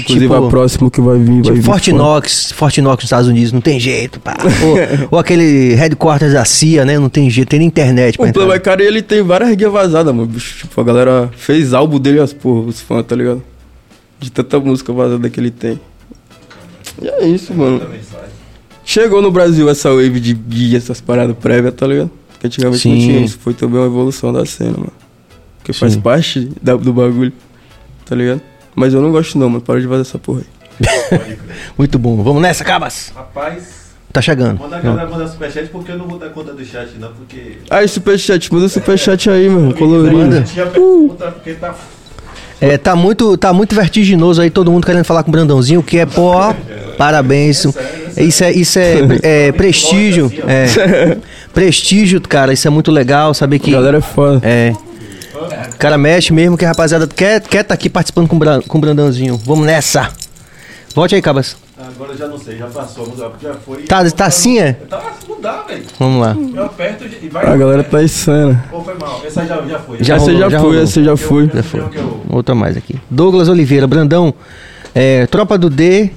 [0.00, 1.92] Inclusive Tipo- a próxima que vai vir, vai Tipo, foda.
[1.92, 4.36] Knox, Forte Knox nos Estados Unidos, não tem jeito, pá.
[4.64, 6.98] ou, ou aquele headquarters da CIA, né?
[6.98, 8.58] Não tem jeito, tem na internet pra O Playboy.
[8.60, 10.30] Cara, ele tem várias guias vazadas, mano.
[10.36, 13.42] Tipo, a galera fez álbum dele, as porra, os fãs, tá ligado?
[14.18, 15.78] De tanta música vazada que ele tem.
[17.00, 17.80] E é isso, mano.
[18.84, 22.10] Chegou no Brasil essa wave de guia, essas paradas prévias, tá ligado?
[22.32, 23.38] Porque antigamente não tinha isso.
[23.38, 24.92] Foi também uma evolução da cena, mano.
[25.62, 27.32] Que faz parte da- do bagulho,
[28.04, 28.42] tá ligado?
[28.74, 29.60] Mas eu não gosto não, mano.
[29.62, 31.36] Para de vazar essa porra aí.
[31.78, 32.22] Muito bom.
[32.22, 33.12] Vamos nessa, Cabas.
[33.14, 34.60] Rapaz, Tá chegando.
[34.60, 37.58] manda a galera mandar superchat porque eu não vou dar conta do chat, não, porque.
[37.68, 39.66] Aí, superchat, manda superchat aí, mano.
[39.66, 39.76] Manda.
[39.78, 40.44] Colorido.
[40.54, 41.74] Pergunta, porque tá.
[42.60, 45.98] É, tá muito, tá muito vertiginoso aí, todo mundo querendo falar com o Brandãozinho, que
[45.98, 46.32] é, pô,
[46.96, 47.66] parabéns.
[47.66, 47.70] É
[48.16, 48.94] é Isso é, isso é,
[49.48, 50.32] é prestígio.
[50.46, 51.16] É.
[51.52, 53.70] Prestígio, cara, isso é muito legal, saber A que.
[53.70, 54.40] galera é foda.
[54.44, 54.72] É.
[55.34, 58.38] O cara mexe mesmo que a rapaziada quer estar quer tá aqui participando com o,
[58.38, 59.36] Bran- com o Brandãozinho.
[59.44, 60.10] Vamos nessa.
[60.94, 61.56] Volte aí, Cabas.
[61.76, 63.82] Agora eu já não sei, já passou, mudou, porque já foi.
[63.82, 64.74] Tá, tá assim, é?
[64.74, 65.02] Tá,
[65.42, 65.84] dá, velho.
[65.98, 66.36] Vamos lá.
[66.54, 67.44] Eu aperto e vai.
[67.46, 68.64] A galera tá insana.
[68.70, 69.20] Ou foi mal?
[69.26, 69.98] Essa já, já foi.
[70.00, 71.50] Já essa rolou, já, já foi, essa já foi.
[71.52, 71.82] Já foi.
[72.30, 72.96] Outra mais aqui.
[73.10, 74.32] Douglas Oliveira, Brandão.
[74.94, 76.10] é, Tropa do D,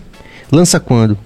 [0.51, 1.17] lança quando?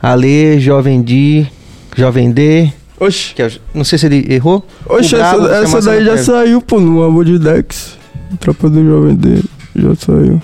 [0.00, 1.46] Ale, Jovem D,
[1.94, 2.72] Jovem D.
[2.98, 4.64] Oxe, que é não sei se ele errou.
[4.88, 6.24] oxe O essa, essa daí já Prévia.
[6.24, 7.98] saiu, pô, no Amor de Dex.
[8.40, 9.44] Tropa do Jovem dele.
[9.74, 10.40] Já saiu.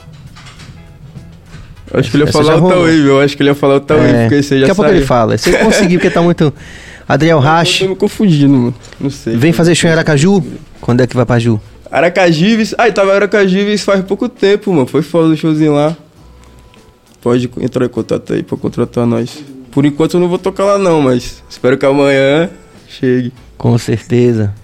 [1.93, 2.85] Acho que ele ia falar o rolou.
[2.85, 4.73] Wave, eu acho que ele ia falar o Wave, É, porque esse aí já Daqui
[4.73, 5.37] a pouco ele fala.
[5.39, 6.53] Se ele conseguir, porque tá muito.
[7.09, 7.85] Adriel Eu Rache.
[7.85, 8.75] tô me confundindo, mano.
[9.01, 9.37] Não sei.
[9.37, 10.43] Vem fazer show em Aracaju?
[10.81, 11.61] Quando é que vai pra Ju?
[11.91, 12.73] Aracajives.
[12.79, 14.87] Ai, tava em Aracajives faz pouco tempo, mano.
[14.87, 15.97] Foi foda o showzinho lá.
[17.21, 19.43] Pode entrar em contato aí pra contratar nós.
[19.71, 22.51] Por enquanto eu não vou tocar lá não, mas espero que amanhã
[22.89, 23.33] chegue.
[23.57, 24.55] Com certeza.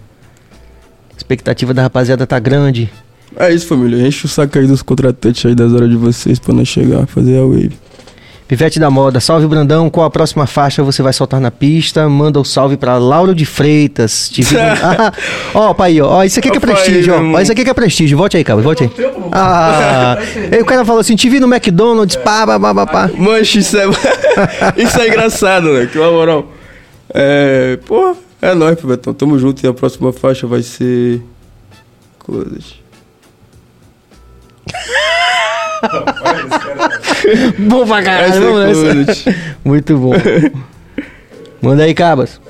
[1.12, 2.90] A expectativa da rapaziada tá grande.
[3.37, 4.07] É isso, família.
[4.07, 7.38] Enche o saco aí dos contratantes aí das horas de vocês pra nós chegar, fazer
[7.38, 7.77] a wave.
[8.48, 9.90] Pivete da Moda, salve Brandão.
[9.90, 12.09] Qual a próxima faixa você vai soltar na pista?
[12.09, 14.28] Manda o salve pra Lauro de Freitas.
[14.28, 15.12] Te vi Ah,
[15.52, 17.40] Ó, pai, ó, isso aqui que é prestígio, ó.
[17.40, 18.16] isso aqui que é prestígio.
[18.16, 18.90] Volte aí, cara, volte aí.
[19.32, 20.16] Ah,
[20.52, 23.11] aí o cara falou assim: te vi no McDonald's, pá, pá, pá, pá, pá.
[23.16, 23.85] Mancha, isso é...
[24.80, 25.87] isso é engraçado, né?
[25.87, 26.46] Que na moral.
[27.12, 27.78] É...
[27.85, 29.12] Pô, é nóis, Pibetão.
[29.12, 31.20] Tamo junto e a próxima faixa vai ser...
[32.20, 32.82] Closet.
[37.59, 39.35] Bom pra caralho, ser vamos nessa.
[39.65, 40.12] Muito bom.
[41.61, 42.41] Manda aí, Cabas.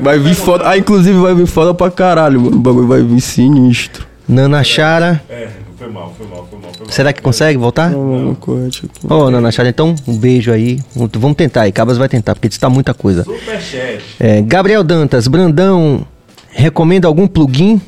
[0.00, 0.68] Vai vir foda.
[0.68, 2.56] Ah, inclusive vai vir foda pra caralho, mano.
[2.56, 4.06] O bagulho vai vir sinistro.
[4.28, 5.22] Nana Chara.
[5.28, 6.92] É, foi mal, foi mal, foi mal, foi mal.
[6.92, 7.92] Será que consegue voltar?
[8.40, 9.12] Corrente aqui.
[9.12, 10.78] Ô, Nana Chara, então um beijo aí.
[10.94, 13.24] Vamos tentar aí, Cabas vai tentar, porque está muita coisa.
[13.24, 14.02] Superchat.
[14.18, 16.06] É, Gabriel Dantas, Brandão,
[16.50, 17.80] recomenda algum plugin?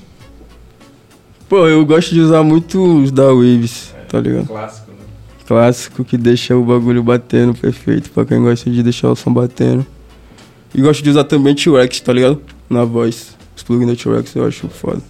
[1.49, 4.47] Pô, eu gosto de usar muito os da Waves, tá ligado?
[4.47, 4.97] Clássico, né?
[5.47, 9.85] Clássico que deixa o bagulho batendo perfeito pra quem gosta de deixar o som batendo.
[10.75, 12.41] E gosto de usar também T-Rex, tá ligado?
[12.71, 13.37] Na voz.
[13.57, 15.01] Os plugins da T-Rex eu acho foda.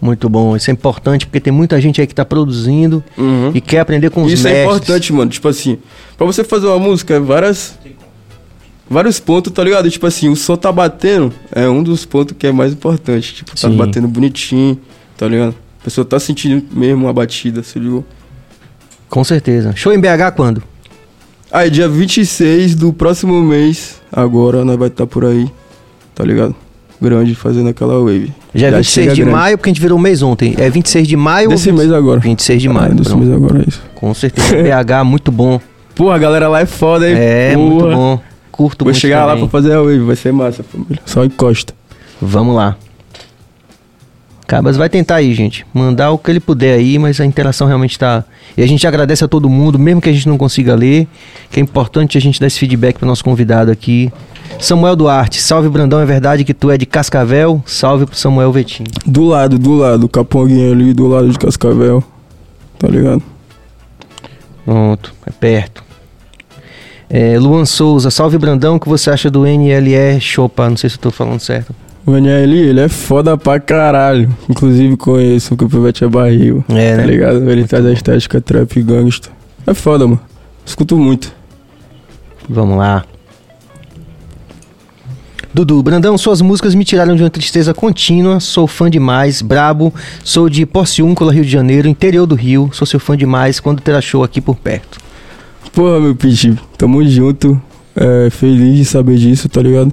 [0.00, 3.52] Muito bom, isso é importante porque tem muita gente aí que tá produzindo Uhum.
[3.54, 4.74] e quer aprender com os Isso é mestres.
[4.76, 5.30] importante, mano.
[5.30, 5.78] Tipo assim,
[6.16, 7.78] pra você fazer uma música, é várias.
[8.90, 9.90] Vários pontos, tá ligado?
[9.90, 13.34] Tipo assim, o som tá batendo é um dos pontos que é mais importante.
[13.34, 13.76] Tipo, tá Sim.
[13.76, 14.78] batendo bonitinho,
[15.16, 15.54] tá ligado?
[15.84, 18.02] A pessoa tá sentindo mesmo a batida, se ligou?
[19.10, 19.74] Com certeza.
[19.76, 20.62] Show em BH quando?
[21.52, 25.46] Aí, dia 26 do próximo mês, agora nós vai estar por aí,
[26.14, 26.54] tá ligado?
[27.00, 28.32] Grande, fazendo aquela wave.
[28.54, 29.36] Já é 26 chega de grande.
[29.36, 30.54] maio, porque a gente virou mês ontem.
[30.56, 32.18] É 26 de maio Desse ou 20 mês agora.
[32.20, 32.92] 26 de maio.
[32.92, 33.24] Ah, desse pronto.
[33.26, 33.82] mês agora, é isso.
[33.94, 34.56] Com certeza.
[34.56, 35.60] BH, muito bom.
[35.94, 37.14] Pô, a galera lá é foda, hein?
[37.18, 37.66] É, Porra.
[37.68, 38.20] muito bom.
[38.50, 39.48] Curto Vou chegar lá também.
[39.48, 40.98] pra fazer a wave, vai ser massa, família.
[41.04, 41.74] Só encosta.
[42.22, 42.74] Vamos lá.
[44.54, 45.66] Cabas vai tentar aí, gente.
[45.74, 48.22] Mandar o que ele puder aí, mas a interação realmente tá.
[48.56, 51.08] E a gente agradece a todo mundo, mesmo que a gente não consiga ler,
[51.50, 54.12] que é importante a gente dar esse feedback pro nosso convidado aqui.
[54.60, 57.60] Samuel Duarte, salve Brandão, é verdade que tu é de Cascavel?
[57.66, 58.84] Salve pro Samuel Vetim.
[59.04, 62.04] Do lado, do lado, Caponguinho ali, do lado de Cascavel.
[62.78, 63.24] Tá ligado?
[64.64, 65.82] Pronto, é perto.
[67.10, 70.70] É, Luan Souza, salve Brandão, o que você acha do NLE Chopa?
[70.70, 71.74] Não sei se eu tô falando certo.
[72.06, 74.28] O NL, ele é foda pra caralho.
[74.48, 76.62] Inclusive conheço que o Pivete é barril.
[76.68, 77.06] É, Tá né?
[77.06, 77.50] ligado?
[77.50, 79.30] Ele traz a estética trap gangsta.
[79.66, 80.20] É foda, mano.
[80.66, 81.32] Escuto muito.
[82.48, 83.04] Vamos lá.
[85.52, 88.40] Dudu, Brandão, suas músicas me tiraram de uma tristeza contínua.
[88.40, 89.94] Sou fã demais, brabo.
[90.22, 92.68] Sou de Porciúncula, Rio de Janeiro, interior do Rio.
[92.72, 93.60] Sou seu fã demais.
[93.60, 94.98] Quando terá show aqui por perto?
[95.72, 97.60] Porra, meu pitch, tamo junto.
[97.96, 99.92] É, feliz de saber disso, tá ligado?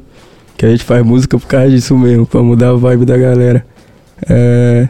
[0.62, 3.66] Que a gente faz música por causa disso mesmo, pra mudar a vibe da galera.
[4.30, 4.88] É.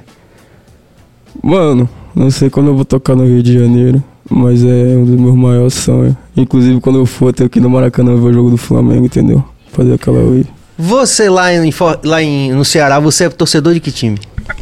[1.41, 5.15] Mano, não sei quando eu vou tocar no Rio de Janeiro, mas é um dos
[5.15, 6.13] meus maiores sonhos.
[6.35, 9.41] Inclusive, quando eu for, que ir no Maracanã ver o jogo do Flamengo, entendeu?
[9.71, 10.47] Fazer aquela wave.
[10.77, 14.19] Você lá, em, lá em, no Ceará, você é torcedor de que time?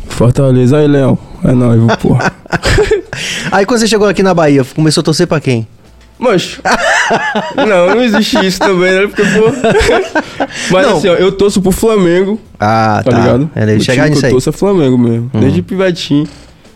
[0.10, 1.18] Fortaleza, aí, Leão.
[1.44, 2.32] É nóis, porra.
[3.52, 5.68] Aí quando você chegou aqui na Bahia, começou a torcer pra quem?
[6.20, 6.60] Mas.
[7.56, 9.08] não, não existe isso também, né?
[9.08, 9.52] Porque, pô.
[10.72, 10.98] Mas Não.
[10.98, 13.50] assim, ó, eu torço pro Flamengo, Ah, tá, ligado?
[13.56, 14.32] É, O chegar time nisso que aí.
[14.32, 15.32] eu torço é Flamengo mesmo.
[15.34, 15.40] Uhum.
[15.40, 16.28] Desde pivetinho.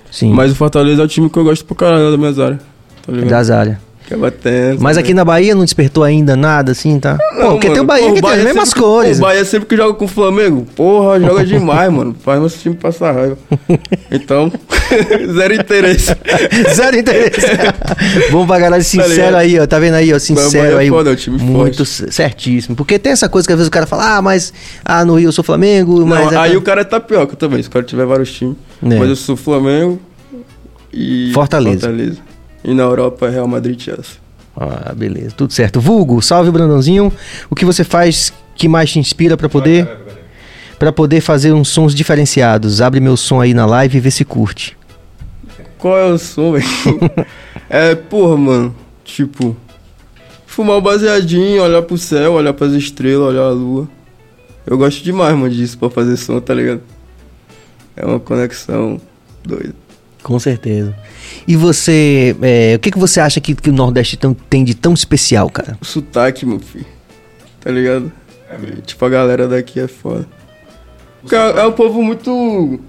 [0.10, 2.60] Sim, Mas o Fortaleza é o time que eu gosto pra caralho da minhas áreas.
[3.06, 3.29] Tá ligado?
[3.29, 3.77] das áreas.
[4.13, 4.82] Ficava tenso.
[4.82, 5.02] Mas né?
[5.02, 7.17] aqui na Bahia não despertou ainda nada, assim, tá?
[7.17, 9.17] Pô, porque tem o Bahia Pô, que tem as mesmas cores.
[9.17, 12.15] O Bahia sempre que joga com o Flamengo, porra, joga demais, mano.
[12.23, 13.38] Faz nosso time passar raiva.
[14.12, 14.52] Então,
[15.34, 16.15] zero interesse.
[16.76, 17.41] Zero interesse.
[18.32, 19.36] Vamos pra caralho, sincero ligado?
[19.36, 19.65] aí, ó.
[19.65, 20.19] Tá vendo aí, ó?
[20.19, 20.89] Sincero Bahia é aí.
[20.89, 22.12] foda, é um time muito forte.
[22.13, 22.76] certíssimo.
[22.76, 24.54] Porque tem essa coisa que às vezes o cara fala, ah, mas
[24.86, 26.32] ah, no Rio eu sou Flamengo, mas.
[26.32, 28.56] Não, é- aí o cara é tapioca também, se o cara tiver vários times.
[28.84, 28.99] É.
[28.99, 29.99] Mas eu sou Flamengo
[30.91, 31.32] e.
[31.34, 31.89] Fortaleza.
[32.63, 34.23] E na Europa é Real Madrid e Chelsea.
[34.56, 35.82] Ah, beleza, tudo certo.
[35.82, 37.12] Vulgo, salve Brandãozinho.
[37.49, 39.89] O que você faz que mais te inspira pra poder
[40.78, 42.82] para poder fazer uns sons diferenciados?
[42.82, 44.78] Abre meu som aí na live e vê se curte.
[45.78, 46.65] Qual é o som, velho?
[47.69, 48.76] é, porra, mano.
[49.04, 49.56] Tipo,
[50.45, 53.88] fumar um baseadinho, olhar pro céu, olhar pras estrelas, olhar a lua.
[54.65, 56.82] Eu gosto demais, mano, disso pra fazer som, tá ligado?
[57.95, 58.99] É uma conexão
[59.43, 59.83] doida.
[60.24, 60.96] Com certeza.
[61.48, 64.74] E você, é, o que, que você acha que, que o Nordeste tão- tem de
[64.74, 65.78] tão especial, cara?
[65.82, 66.86] O sotaque, meu filho.
[67.60, 68.12] Tá ligado?
[68.50, 70.26] É tipo, a galera daqui é foda.
[71.32, 72.80] É, é um povo muito.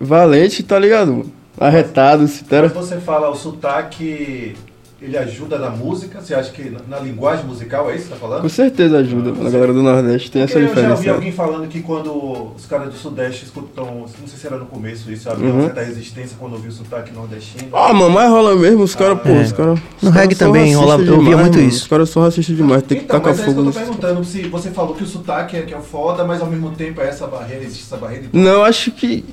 [0.00, 1.30] valente, tá ligado?
[1.58, 2.68] Arretado, se Mas tera.
[2.68, 4.54] você fala o sotaque,
[5.00, 6.20] ele ajuda na música?
[6.20, 8.42] Você acha que na, na linguagem musical é isso que você tá falando?
[8.42, 9.46] Com certeza ajuda, mano.
[9.46, 11.14] A galera do Nordeste tem essa Porque eu já ouvi diferença.
[11.14, 15.10] alguém falando que quando os caras do Sudeste escutam, não sei se era no começo
[15.12, 15.54] isso, havia Uhum.
[15.54, 17.68] uma certa resistência quando ouviu o sotaque nordestino.
[17.72, 19.42] Ah, mano, mas rola mesmo, os caras, pô, É.
[19.42, 19.78] os caras.
[20.02, 21.82] No reggae também rola- eu ouvia muito isso.
[21.82, 23.72] Os caras são racistas demais, tem que então, tacar mas é isso que fogo eu
[23.72, 26.72] tô perguntando, se você falou que o sotaque é que é foda, mas ao mesmo
[26.72, 28.24] tempo é essa barreira, existe essa barreira.
[28.26, 29.24] Então, Não, acho que.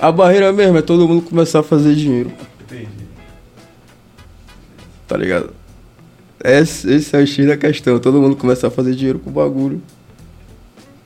[0.00, 2.88] A barreira mesmo é todo mundo começar a fazer dinheiro, entendi.
[5.12, 5.50] Tá ligado?
[6.42, 9.32] Esse, esse é o X da questão, todo mundo começar a fazer dinheiro com o
[9.32, 9.80] bagulho.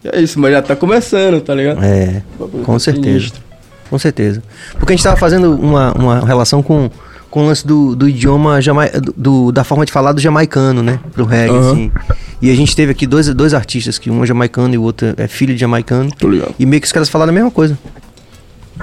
[0.04, 1.82] E é isso, mas já tá começando, tá ligado?
[1.82, 3.06] É, bagulho com tá certeza.
[3.06, 3.42] sinistro.
[3.90, 4.42] Com certeza.
[4.78, 6.88] Porque a gente tava fazendo uma, uma relação com,
[7.28, 11.00] com o lance do, do idioma, jamai, do, da forma de falar do jamaicano, né?
[11.12, 11.72] Pro reggae, Aham.
[11.72, 11.92] assim.
[12.40, 15.14] E a gente teve aqui dois, dois artistas, que um é jamaicano e o outro
[15.16, 16.10] é filho de jamaicano.
[16.16, 16.54] Tô ligado.
[16.58, 17.76] E meio que os caras falaram a mesma coisa.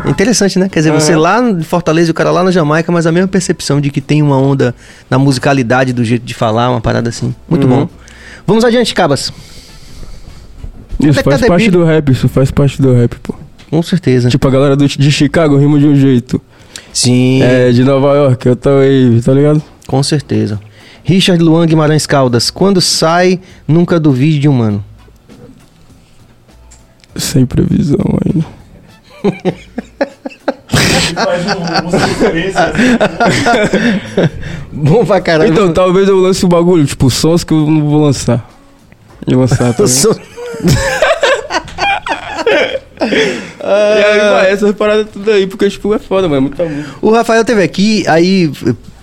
[0.05, 0.67] É interessante, né?
[0.69, 1.21] Quer dizer, você Aham.
[1.21, 4.01] lá em Fortaleza e o cara lá na Jamaica, mas a mesma percepção de que
[4.01, 4.73] tem uma onda
[5.09, 7.33] na musicalidade do jeito de falar, uma parada assim.
[7.47, 7.81] Muito Uhum.
[7.85, 7.89] bom.
[8.47, 9.31] Vamos adiante, Cabas.
[10.99, 13.35] Isso faz cadê parte do rap, isso faz parte do rap, pô.
[13.69, 14.29] Com certeza.
[14.29, 16.41] Tipo, a galera do, de Chicago rima de um jeito.
[16.91, 19.61] Sim, É, de Nova York, eu tô aí, tá ligado?
[19.87, 20.59] com certeza.
[21.03, 22.49] Richard Luan Guimarães Caldas.
[22.49, 24.83] Quando sai, nunca duvide de um mano.
[27.15, 28.45] Sem previsão ainda.
[31.15, 31.45] Faz
[34.73, 34.79] um.
[34.83, 35.51] Bom pra caralho.
[35.51, 38.49] Então, talvez eu lance o bagulho, tipo, sons que eu não vou lançar.
[39.27, 39.87] E lançar, Eu ligado?
[39.87, 40.15] sou-
[43.01, 46.89] E aí, vai, essas paradas tudo aí, porque, tipo, é foda, mano, é música.
[47.01, 48.51] O Rafael teve aqui, aí,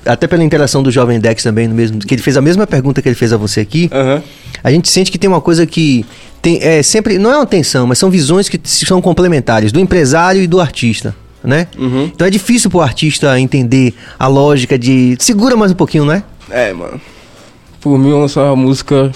[0.04, 3.02] até pela interação do Jovem Dex também, no mesmo, que ele fez a mesma pergunta
[3.02, 3.90] que ele fez a você aqui.
[3.92, 4.22] Aham.
[4.62, 6.04] A gente sente que tem uma coisa que
[6.42, 10.42] tem, é sempre não é uma tensão, mas são visões que são complementares do empresário
[10.42, 11.66] e do artista, né?
[11.78, 12.04] Uhum.
[12.04, 16.22] Então é difícil pro artista entender a lógica de segura mais um pouquinho, né?
[16.50, 17.00] É, mano.
[17.80, 19.10] Por mim, eu lançava música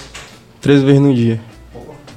[0.59, 1.39] três vezes no dia.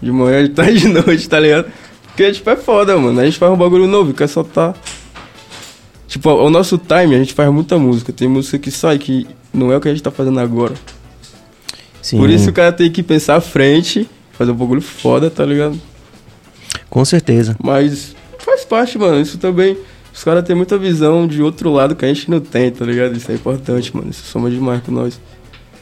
[0.01, 1.67] De manhã, de tarde de noite, tá ligado?
[2.07, 3.21] Porque, tipo, é foda, mano.
[3.21, 4.75] A gente faz um bagulho novo, quer soltar.
[6.09, 8.13] Tipo, o nosso time, a gente faz muita música.
[8.13, 10.75] Tem música que sai que não é o que a gente tá fazendo agora.
[12.03, 12.17] Sim.
[12.19, 15.79] Por isso o cara tem que pensar à frente, fazer um bagulho foda, tá ligado?
[16.91, 17.55] com certeza.
[17.63, 19.21] Mas faz parte, mano.
[19.21, 19.77] Isso também.
[20.13, 23.15] Os caras têm muita visão de outro lado que a gente não tem, tá ligado?
[23.17, 24.09] Isso é importante, mano.
[24.11, 25.21] Isso soma demais com nós.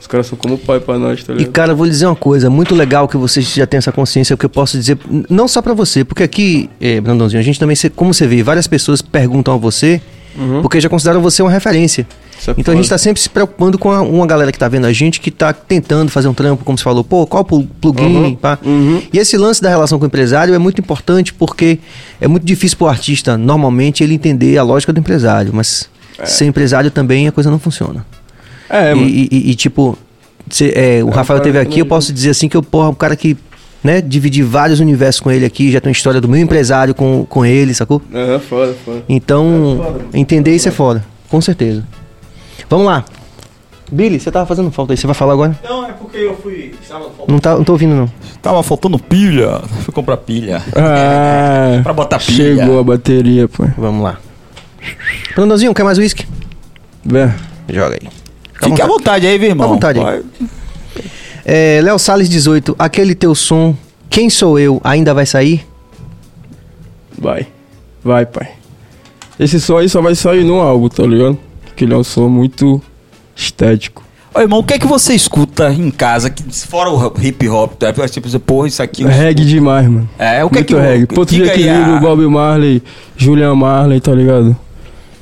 [0.00, 1.52] Os caras são como pai pra nós, tá E ligado?
[1.52, 4.36] cara, eu vou lhe dizer uma coisa, muito legal que você já tenha essa consciência,
[4.36, 4.98] porque eu posso dizer,
[5.30, 8.66] não só pra você, porque aqui, eh, Brandãozinho, a gente também, como você vê, várias
[8.66, 10.00] pessoas perguntam a você,
[10.36, 10.62] Uhum.
[10.62, 12.06] porque já consideram você uma referência.
[12.46, 12.94] É Então a gente foda.
[12.96, 15.52] tá sempre se preocupando com a- uma galera que tá vendo a gente, que tá
[15.52, 18.58] tentando fazer um trampo, como você falou, pô, qual plu- plugin, Uhum, pá.
[18.64, 19.00] uhum.
[19.12, 21.78] E esse lance da relação com o empresário é muito importante porque
[22.20, 25.88] é muito difícil pro artista, normalmente, ele entender a lógica do empresário, mas
[26.24, 28.04] sem empresário também a coisa não funciona.
[28.68, 29.08] É, e, mano.
[29.08, 29.96] e- e- tipo,
[30.50, 32.94] cê- é, o um Rafael teve aqui, eu posso dizer assim que eu, porra, um
[32.94, 33.36] cara que,
[33.86, 37.24] né, dividi vários universos com ele aqui, já tem uma história do meu empresário com,
[37.24, 38.02] com ele, sacou?
[38.14, 39.02] Aham, foda, foda.
[39.08, 40.08] Então, É foda, mano.
[40.12, 41.84] entender isso é foda, com certeza.
[42.68, 43.04] Vamos lá.
[43.90, 45.56] Billy, você tava fazendo falta aí, você vai falar agora?
[45.62, 46.74] Não, é porque eu fui.
[46.82, 48.10] Estava Não, tá, não tô ouvindo, não.
[48.42, 49.60] Tava faltando pilha.
[49.84, 50.60] Fui comprar pilha.
[50.74, 52.56] Ah, Pra botar pilha.
[52.56, 53.64] chegou a bateria, pô.
[53.78, 54.18] Vamos lá.
[55.28, 56.26] Fernandãozinho, quer mais uísque?
[57.04, 57.30] Vê.
[57.72, 58.08] Joga aí.
[58.60, 59.66] Fique à vontade aí, viu, irmão?
[59.66, 60.04] à vontade aí.
[60.04, 60.22] Vai.
[61.48, 63.76] É, Léo Salles 18, aquele teu som,
[64.10, 65.64] Quem Sou Eu, ainda vai sair?
[67.16, 67.46] Vai.
[68.02, 68.48] Vai, pai.
[69.38, 71.38] Esse som aí só vai sair num álbum, tá ligado?
[71.76, 72.82] que ele é um som muito
[73.36, 74.02] estético.
[74.34, 77.74] Ô, irmão, o que é que você escuta em casa, que, fora o hip hop,
[77.74, 77.92] tá?
[78.08, 79.02] tipo, você, porra, isso aqui...
[79.02, 80.08] eu reggae demais, mano.
[80.18, 80.80] É, o que é muito que...
[80.80, 81.06] reggae.
[81.06, 82.82] Ponto de equilíbrio, a- Bob Marley,
[83.16, 84.56] Julian Marley, tá ligado?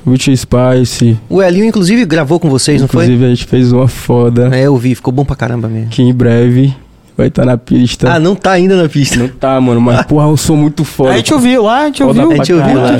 [0.07, 1.17] Rich Spice.
[1.29, 3.05] O Elinho, inclusive, gravou com vocês, não foi?
[3.05, 5.89] Inclusive a gente fez uma foda É, eu vi, ficou bom pra caramba mesmo.
[5.89, 6.73] que em breve
[7.17, 8.11] vai estar na pista.
[8.13, 9.17] Ah, não tá ainda na pista.
[9.17, 11.11] Não tá, mano, mas porra, é um som muito foda.
[11.11, 12.31] A gente ouviu lá, a gente Foda ouviu.
[12.31, 12.97] A gente ouviu lá.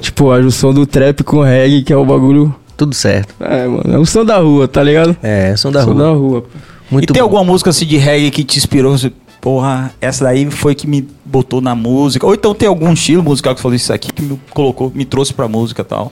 [0.00, 2.54] Tipo, a junção do trap com reggae, que é o bagulho.
[2.76, 3.34] Tudo certo.
[3.40, 5.16] É, mano, é o som da rua, tá ligado?
[5.22, 6.02] É, som da som rua.
[6.02, 6.44] da rua.
[6.90, 7.26] Muito e tem bom.
[7.26, 8.98] alguma música assim de reggae que te inspirou?
[8.98, 12.26] Você, Porra, essa daí foi que me botou na música.
[12.26, 15.34] Ou então tem algum estilo musical que falou isso aqui que me colocou, me trouxe
[15.34, 16.10] pra música e tal.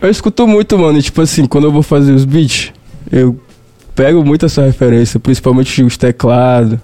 [0.00, 2.72] Eu escuto muito, mano, e tipo assim, quando eu vou fazer os beats,
[3.10, 3.38] eu
[3.94, 6.78] pego muito essa referência, principalmente os teclados,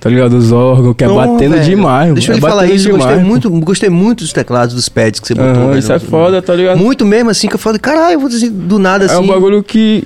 [0.00, 0.32] tá ligado?
[0.36, 1.64] Os órgãos, que é Pô, batendo velho.
[1.64, 2.14] demais, mano.
[2.14, 4.74] Deixa eu é lhe falar batendo isso, eu gostei demais, muito, gostei muito dos teclados,
[4.74, 5.68] dos pads que você botou.
[5.68, 5.78] Velho.
[5.78, 6.78] isso é foda, tá ligado?
[6.78, 9.14] Muito mesmo, assim, que eu falei, caralho, eu vou dizer do nada assim.
[9.14, 10.04] É um bagulho que,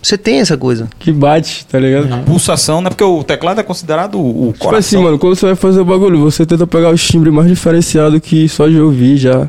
[0.00, 0.88] Você tem essa coisa.
[0.98, 2.24] que bate, tá ligado?
[2.24, 2.88] Pulsação, né?
[2.88, 5.02] Porque o teclado é considerado o, o Tipo assim, coração.
[5.02, 8.48] mano, quando você vai fazer o bagulho, você tenta pegar os timbres mais diferenciados que
[8.48, 9.48] só de ouvir já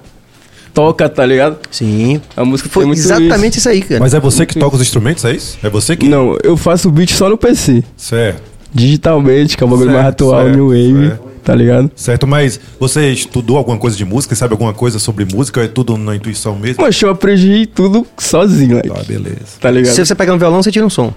[0.74, 1.58] toca, tá ligado?
[1.72, 2.22] Sim.
[2.36, 4.00] A música Foi exatamente isso aí, cara.
[4.00, 5.58] Mas é você que toca os instrumentos, é isso?
[5.64, 6.08] É você que.
[6.08, 7.84] Não, eu faço beat só no PC.
[7.98, 8.42] Certo.
[8.74, 11.24] Digitalmente, que é o bagulho mais atual, certo, New Wave, certo.
[11.44, 11.92] tá ligado?
[11.96, 14.36] Certo, mas você estudou alguma coisa de música?
[14.36, 15.60] Sabe alguma coisa sobre música?
[15.60, 16.84] Ou é tudo na intuição mesmo?
[16.84, 19.58] Mas eu aprendi tudo sozinho, like, Ah, beleza.
[19.60, 19.94] tá ligado?
[19.94, 21.12] Se você pegar um violão, você tira um som.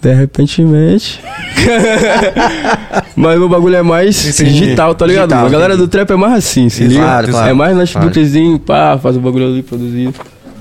[0.00, 1.20] De repentemente.
[3.14, 4.58] Mas o bagulho é mais Entendi.
[4.60, 5.28] digital, tá ligado?
[5.28, 5.86] Digital, a galera entendi.
[5.86, 7.00] do trap é mais assim, se liga?
[7.00, 7.50] Claro, claro.
[7.50, 8.06] É mais Claro.
[8.08, 10.14] notebookzinho, pá, faz o bagulho ali produzido.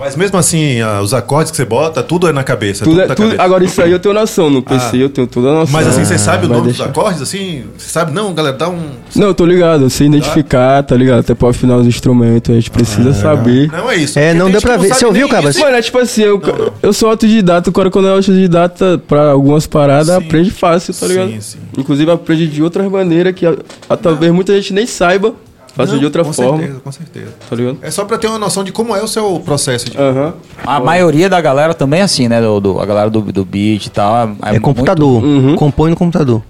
[0.04, 2.84] Mas mesmo assim, ah, os acordes que você bota, tudo é na cabeça.
[2.84, 3.44] Tudo tudo é- na tudo- cabeça.
[3.44, 5.72] agora isso aí eu tenho noção, no PC eu tenho toda a noção.
[5.74, 6.88] Mas assim, você Ah, sabe o vai nome deixar.
[6.88, 7.22] dos acordes?
[7.22, 8.12] Assim, você sabe?
[8.12, 8.80] Não, galera, dá um.
[9.16, 11.20] Não, eu tô ligado, eu sei identificar, tá ligado?
[11.20, 13.72] Até pra afinar os instrumentos, a gente precisa saber.
[13.72, 14.18] Não é isso.
[14.18, 14.88] É, não deu pra ver.
[14.94, 15.56] Você ouviu, Cabas?
[15.56, 15.64] isso.
[15.64, 16.74] Mano, é tipo assim, eu, Não, não.
[16.82, 20.26] eu sou autodidata, o cara quando é autodidata pra algumas paradas, Sim.
[20.26, 21.30] aprende fácil, tá ligado?
[21.30, 21.58] Sim, sim.
[21.78, 23.56] Inclusive aprende de outras maneiras que a-
[23.88, 25.34] a- talvez muita gente nem saiba
[25.76, 27.28] fazer Não, de outra com forma, certeza, com certeza.
[27.50, 27.78] tá ligado?
[27.82, 29.98] É só pra ter uma noção de como é o seu processo de.
[29.98, 30.34] Aham.
[30.66, 32.42] A maioria da galera também é assim, né?
[32.42, 34.32] Do, do- a galera do, do beat e tal.
[34.44, 35.24] É, computador.
[35.24, 35.56] Uhum.
[35.56, 36.42] Compõe no computador.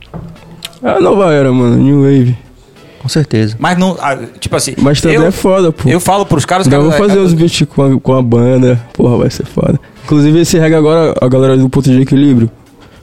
[0.83, 2.35] É a nova era, mano, New Wave.
[3.01, 3.55] Com certeza.
[3.59, 3.97] Mas não.
[3.99, 4.73] ah, Tipo assim.
[4.77, 5.89] Mas também eu, é foda, pô.
[5.89, 8.21] eu falo pros caras Então, eu vou fazer é- uns beats com a, com a
[8.21, 9.79] banda, porra, vai ser foda.
[10.03, 12.49] Inclusive esse reggae agora, a galera do Ponto de Equilíbrio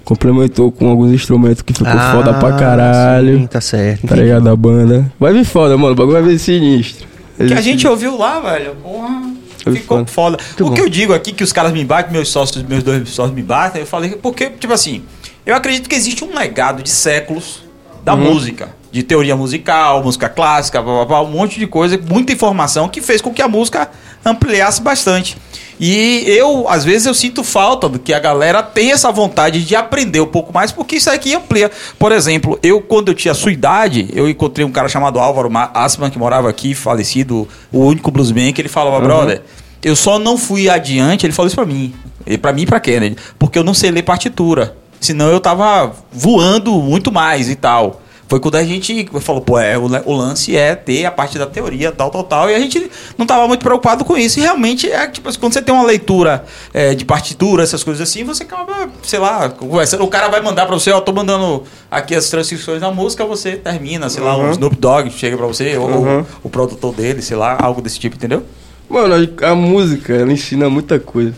[0.08, 3.36] complementou com alguns instrumentos que ficou foda pra caralho.
[3.36, 4.06] Ah, Sim, tá certo.
[4.06, 4.42] Tá ligado?
[4.44, 5.12] Da banda.
[5.20, 5.92] Vai vir foda, mano.
[5.92, 7.06] O bagulho vai vir sinistro.
[7.36, 8.74] Que a gente ouviu lá, velho.
[8.76, 9.22] Porra.
[9.70, 10.38] Ficou foda.
[10.38, 10.64] foda.
[10.64, 10.74] o bom.
[10.74, 13.42] que eu digo aqui, que os caras me batem, meus sócios, meus dois sócios me
[13.42, 15.02] batem, eu falei, porque, tipo assim,
[15.44, 17.62] eu acredito que existe um legado de séculos
[18.02, 18.32] da Uhum.
[18.32, 18.70] música.
[18.90, 23.02] De teoria musical, música clássica, blá, blá, blá, um monte de coisa, muita informação que
[23.02, 23.90] fez com que a música
[24.24, 25.36] ampliasse bastante.
[25.80, 29.76] E eu, às vezes, eu sinto falta do que a galera tem essa vontade de
[29.76, 31.70] aprender um pouco mais, porque isso aqui amplia.
[31.98, 35.48] Por exemplo, eu, quando eu tinha a sua idade, eu encontrei um cara chamado Álvaro
[35.50, 39.42] Ma- Assman, que morava aqui, falecido, o único bluesman, que ele falava, brother,
[39.84, 41.94] eu só não fui adiante, ele falou isso pra mim.
[42.26, 44.74] E pra mim e pra Kennedy, porque eu não sei ler partitura.
[44.98, 48.02] Senão eu tava voando muito mais e tal.
[48.28, 51.46] Foi quando a gente falou, pô, é, o, o lance é ter a parte da
[51.46, 52.50] teoria, tal, tal, tal.
[52.50, 54.38] E a gente não tava muito preocupado com isso.
[54.38, 58.24] E realmente, é tipo quando você tem uma leitura é, de partitura, essas coisas assim,
[58.24, 60.04] você acaba, sei lá, conversando.
[60.04, 63.56] O cara vai mandar pra você, ó, tô mandando aqui as transcrições da música, você
[63.56, 66.24] termina, sei lá, o Snoop Dogg chega pra você, ou Uhum.
[66.44, 68.42] o produtor dele, sei lá, algo desse tipo, entendeu?
[68.90, 71.34] Mano, a, a música, ela ensina muita coisa.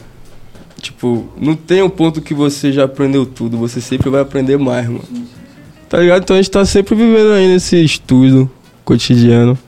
[0.80, 4.86] Tipo, não tem um ponto que você já aprendeu tudo, você sempre vai aprender mais,
[4.88, 5.04] mano.
[5.90, 6.22] Tá ligado?
[6.22, 8.48] Então a gente tá sempre vivendo aí nesse estudo
[8.84, 9.58] cotidiano.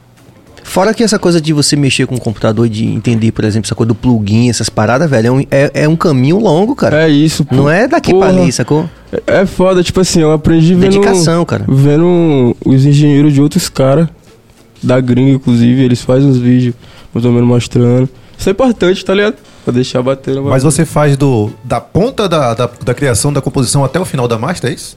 [0.63, 3.67] Fora que essa coisa de você mexer com o computador e de entender, por exemplo,
[3.67, 7.03] essa coisa do plugin, essas paradas, velho, é um, é, é um caminho longo, cara.
[7.03, 7.57] É isso, pô.
[7.57, 8.41] Não é daqui pra Porra.
[8.41, 8.89] ali, sacou?
[9.27, 10.93] É, é foda, tipo assim, eu aprendi vendo.
[10.93, 11.65] Dedicação, cara.
[11.69, 14.09] Vendo os engenheiros de outros caras,
[14.81, 16.77] da gringa, inclusive, eles fazem uns vídeos
[17.13, 18.09] mais ou menos mostrando.
[18.39, 19.35] Isso é importante, tá ligado?
[19.65, 23.85] Pra deixar bater Mas você faz do, da ponta da, da, da criação da composição
[23.85, 24.97] até o final da master, é isso?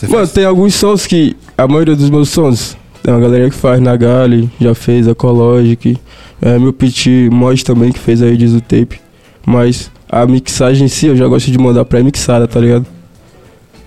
[0.00, 0.32] Você Mano, faz?
[0.32, 1.36] tem alguns sons que.
[1.56, 2.76] A maioria dos meus sons.
[3.02, 5.96] Tem uma galera que faz na Gali, já fez Ecologic.
[6.42, 9.00] É, meu Pit Mod também que fez aí diz o tape.
[9.46, 12.86] Mas a mixagem em si eu já gosto de mandar pré-mixada, tá ligado?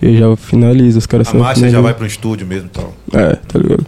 [0.02, 2.92] Eu já finalizo, os caras A master já vai pro estúdio mesmo e tal.
[3.12, 3.86] É, tá ligado?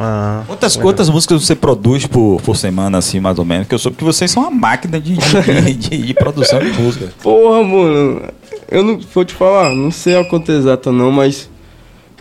[0.00, 3.64] Ah, Quantas, quantas músicas você produz por, por semana, assim, mais ou menos?
[3.64, 7.08] Porque eu soube que vocês são uma máquina de, de, de- de produção de música.
[7.22, 8.22] Porra, mano.
[8.70, 11.48] Eu não vou te falar, não sei a conta exata não, mas.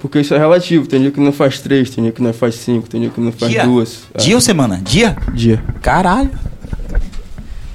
[0.01, 0.87] Porque isso é relativo.
[0.87, 3.19] Tem dia que não faz três, tem dia que não faz cinco, tem dia que
[3.19, 3.65] não faz Dia?
[3.65, 4.03] duas.
[4.13, 4.79] É, Dia ou semana?
[4.83, 5.17] Dia?
[5.33, 5.61] dia.
[5.81, 6.29] Caralho.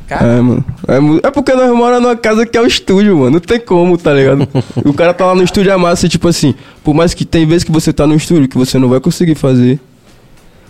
[0.07, 0.65] Cara, É, mano.
[0.87, 3.31] É, é porque nós moramos numa casa que é o estúdio, mano.
[3.33, 4.49] Não tem como, tá ligado?
[4.85, 6.55] o cara tá lá no estúdio é massa, tipo assim,
[6.85, 9.35] por mais que tem vezes que você tá no estúdio que você não vai conseguir
[9.35, 9.81] fazer.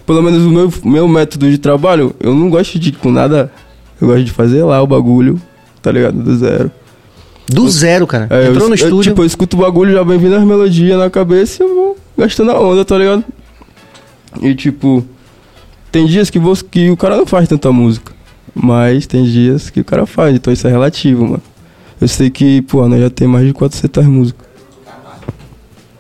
[0.07, 3.53] Pelo menos o meu, meu método de trabalho, eu não gosto de ir com nada.
[4.01, 5.41] Eu gosto de fazer lá o bagulho,
[5.81, 6.21] tá ligado?
[6.21, 6.71] Do zero.
[7.55, 8.27] Do zero, cara.
[8.31, 9.11] É, Entrou eu, no eu, estúdio.
[9.11, 11.97] tipo, eu escuto o bagulho, já vem vindo as melodias na cabeça e eu vou
[12.17, 13.25] gastando a onda, tá ligado?
[14.41, 15.05] E tipo,
[15.91, 18.13] tem dias que, você, que o cara não faz tanta música.
[18.55, 21.43] Mas tem dias que o cara faz, então isso é relativo, mano.
[22.01, 24.47] Eu sei que, pô, nós já tem mais de 400 músicas.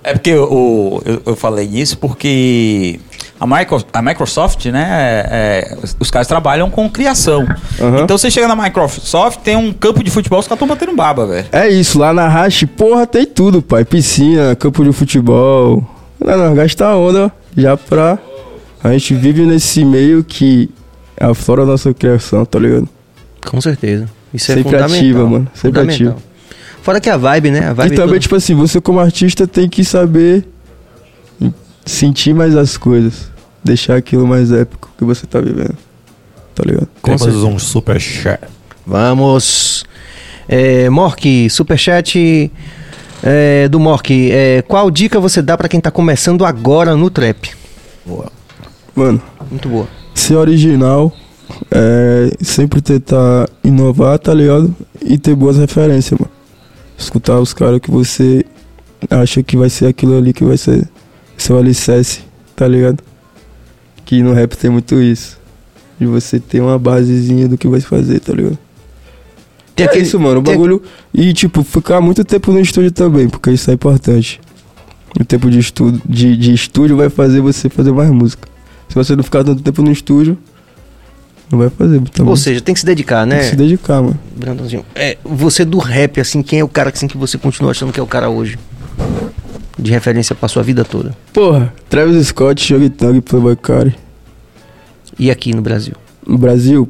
[0.04, 2.98] É porque o, eu, eu falei isso porque
[3.42, 4.86] a, Micro- a Microsoft, né?
[5.28, 7.46] é, os- os caras trabalham com criação.
[7.80, 8.02] Aham.
[8.04, 11.26] Então você chega na Microsoft, tem um campo de futebol, os caras estão batendo baba,
[11.26, 11.46] velho.
[11.52, 13.84] É isso, lá na Hash, porra, tem tudo, pai.
[13.84, 15.84] Piscina, campo de futebol.
[16.20, 18.18] Lá nós gasta a onda já pra.
[18.82, 20.70] A gente vive nesse meio que
[21.20, 22.88] aflora a nossa criação, tá ligado?
[23.46, 24.08] Com certeza.
[24.32, 24.96] Isso é Sempre fundamental.
[24.98, 25.48] ativa, mano.
[25.54, 26.06] Sempre Fundamental.
[26.12, 26.16] ativa.
[26.82, 27.68] Fora que a vibe, né?
[27.68, 30.44] A vibe E também, toda- tipo assim, você como artista tem que saber
[31.84, 33.30] sentir mais as coisas.
[33.64, 35.76] Deixar aquilo mais épico que você tá vivendo.
[36.54, 36.88] Tá ligado?
[37.00, 37.46] Com certeza.
[37.46, 38.40] um super chat.
[38.86, 39.84] Vamos.
[40.48, 42.50] É, Mork, superchat
[43.22, 44.10] é, do Mork.
[44.30, 47.50] É, qual dica você dá pra quem tá começando agora no trap?
[48.94, 49.88] Mano, Muito boa.
[50.14, 51.12] ser original,
[51.70, 54.74] é, sempre tentar inovar, tá ligado?
[55.00, 56.32] E ter boas referências, mano.
[56.98, 58.44] Escutar os caras que você
[59.08, 60.86] acha que vai ser aquilo ali que vai ser
[61.42, 62.20] seu alicerce,
[62.56, 63.02] tá ligado?
[64.04, 65.40] Que no rap tem muito isso.
[65.98, 68.58] De você ter uma basezinha do que vai fazer, tá ligado?
[69.76, 70.40] Tem é aquele- isso, mano.
[70.40, 70.82] O tem- bagulho.
[71.14, 74.40] E, tipo, ficar muito tempo no estúdio também, porque isso é importante.
[75.18, 78.48] O tempo de estudo, de, de estúdio vai fazer você fazer mais música.
[78.88, 80.36] Se você não ficar tanto tempo no estúdio,
[81.50, 83.50] não vai fazer muita Ou seja, tem que se dedicar, Tem que né?
[83.50, 84.18] se dedicar, mano.
[84.36, 84.84] Brandãozinho.
[84.94, 88.00] É, você do rap, assim, quem é o cara assim, que você continua achando que
[88.00, 88.58] é o cara hoje?
[89.78, 91.16] De referência pra sua vida toda.
[91.32, 93.96] Porra, Travis Scott, Young Thug, Playboy Cardi.
[95.18, 95.94] E aqui no Brasil?
[96.26, 96.88] No Brasil,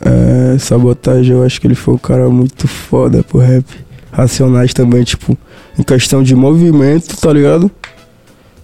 [0.00, 3.64] é, Sabotagem, eu acho que ele foi um cara muito foda pro rap.
[4.10, 5.38] Racionais também, tipo,
[5.78, 7.70] em questão de movimento, tá ligado?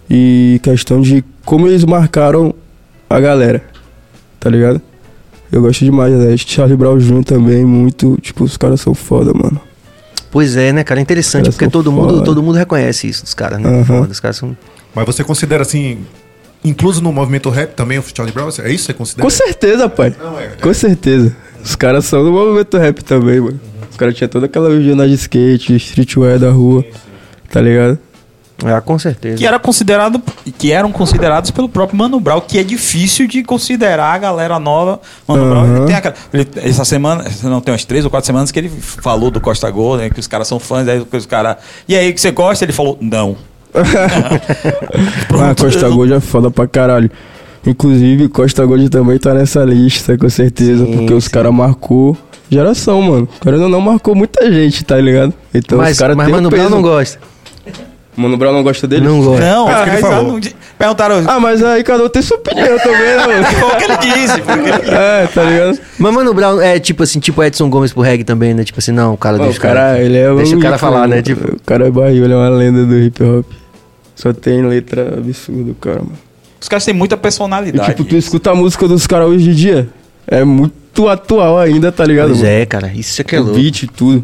[0.09, 2.53] E questão de como eles marcaram
[3.09, 3.63] a galera,
[4.39, 4.81] tá ligado?
[5.51, 6.37] Eu gosto demais, né?
[6.37, 7.23] Charlie Brown Jr.
[7.23, 9.59] também, muito, tipo, os caras são foda, mano.
[10.31, 10.99] Pois é, né, cara?
[10.99, 13.67] É interessante, porque todo mundo, todo mundo reconhece isso dos caras, né?
[13.67, 13.83] Aham.
[13.83, 14.55] Foda, os caras são.
[14.93, 15.99] Mas você considera assim,
[16.63, 18.49] incluso no movimento rap também o Charlie Brown?
[18.63, 19.23] É isso que você considera?
[19.23, 20.15] Com certeza, pai.
[20.19, 20.47] Não, é.
[20.61, 21.35] Com certeza.
[21.63, 23.59] Os caras são do movimento rap também, mano.
[23.89, 26.85] Os caras tinham toda aquela visão de skate, streetwear da rua,
[27.51, 27.97] tá ligado?
[28.65, 29.37] Ah, com certeza.
[29.37, 30.21] Que, era considerado,
[30.57, 34.99] que eram considerados pelo próprio Mano Brown, que é difícil de considerar a galera nova.
[35.27, 38.51] Mano Brown, ele tem aquela, ele- essa semana, não tem umas três ou quatro semanas
[38.51, 40.09] que ele falou do Costa Gol, né?
[40.09, 41.57] Que os caras são fãs, aí os caras.
[41.87, 42.65] E aí, que você gosta?
[42.65, 43.35] Ele falou, não.
[45.41, 47.09] Ah, Costa Gold é foda pra caralho.
[47.65, 51.29] Inclusive, Costa Gold também tá nessa lista, com certeza, Sim, porque os sim.
[51.29, 52.17] caras marcou
[52.49, 53.27] geração, mano.
[53.37, 55.33] O cara não marcou muita gente, tá ligado?
[55.53, 57.19] Então mas os caras mas Mano um Brown não gosta.
[58.19, 59.05] Mano Brown não gosta dele?
[59.07, 59.45] Não gosta.
[59.45, 60.33] Não, Ah, os que ele caras falou.
[60.33, 60.41] não-
[60.77, 61.23] perguntaram.
[61.27, 63.43] Ah, mas aí cada um tem sua opinião também, né, mano?
[63.45, 64.93] Foi o que ele disse, foi o que ele disse.
[64.93, 65.79] É, tá ligado?
[65.97, 68.63] Mas Mano Brown é tipo assim, tipo Edson Gomes pro reggae também, né?
[68.63, 71.07] Tipo assim, não, o cara deixa o cara, ele é Deixa o cara ícone, falar,
[71.07, 71.21] né?
[71.21, 73.45] Tipo- O cara é barril, ele é uma lenda do hip hop.
[74.15, 76.17] Só tem letra absurda, cara, mano.
[76.61, 77.89] Os caras têm muita E, personalidade.
[77.89, 79.87] tipo, tu escuta a música dos caras hoje em dia,
[80.27, 82.27] é muito atual ainda, tá ligado?
[82.27, 82.49] Pois mano?
[82.51, 83.57] é, cara, isso é que é O louco.
[83.59, 84.23] beat e tudo.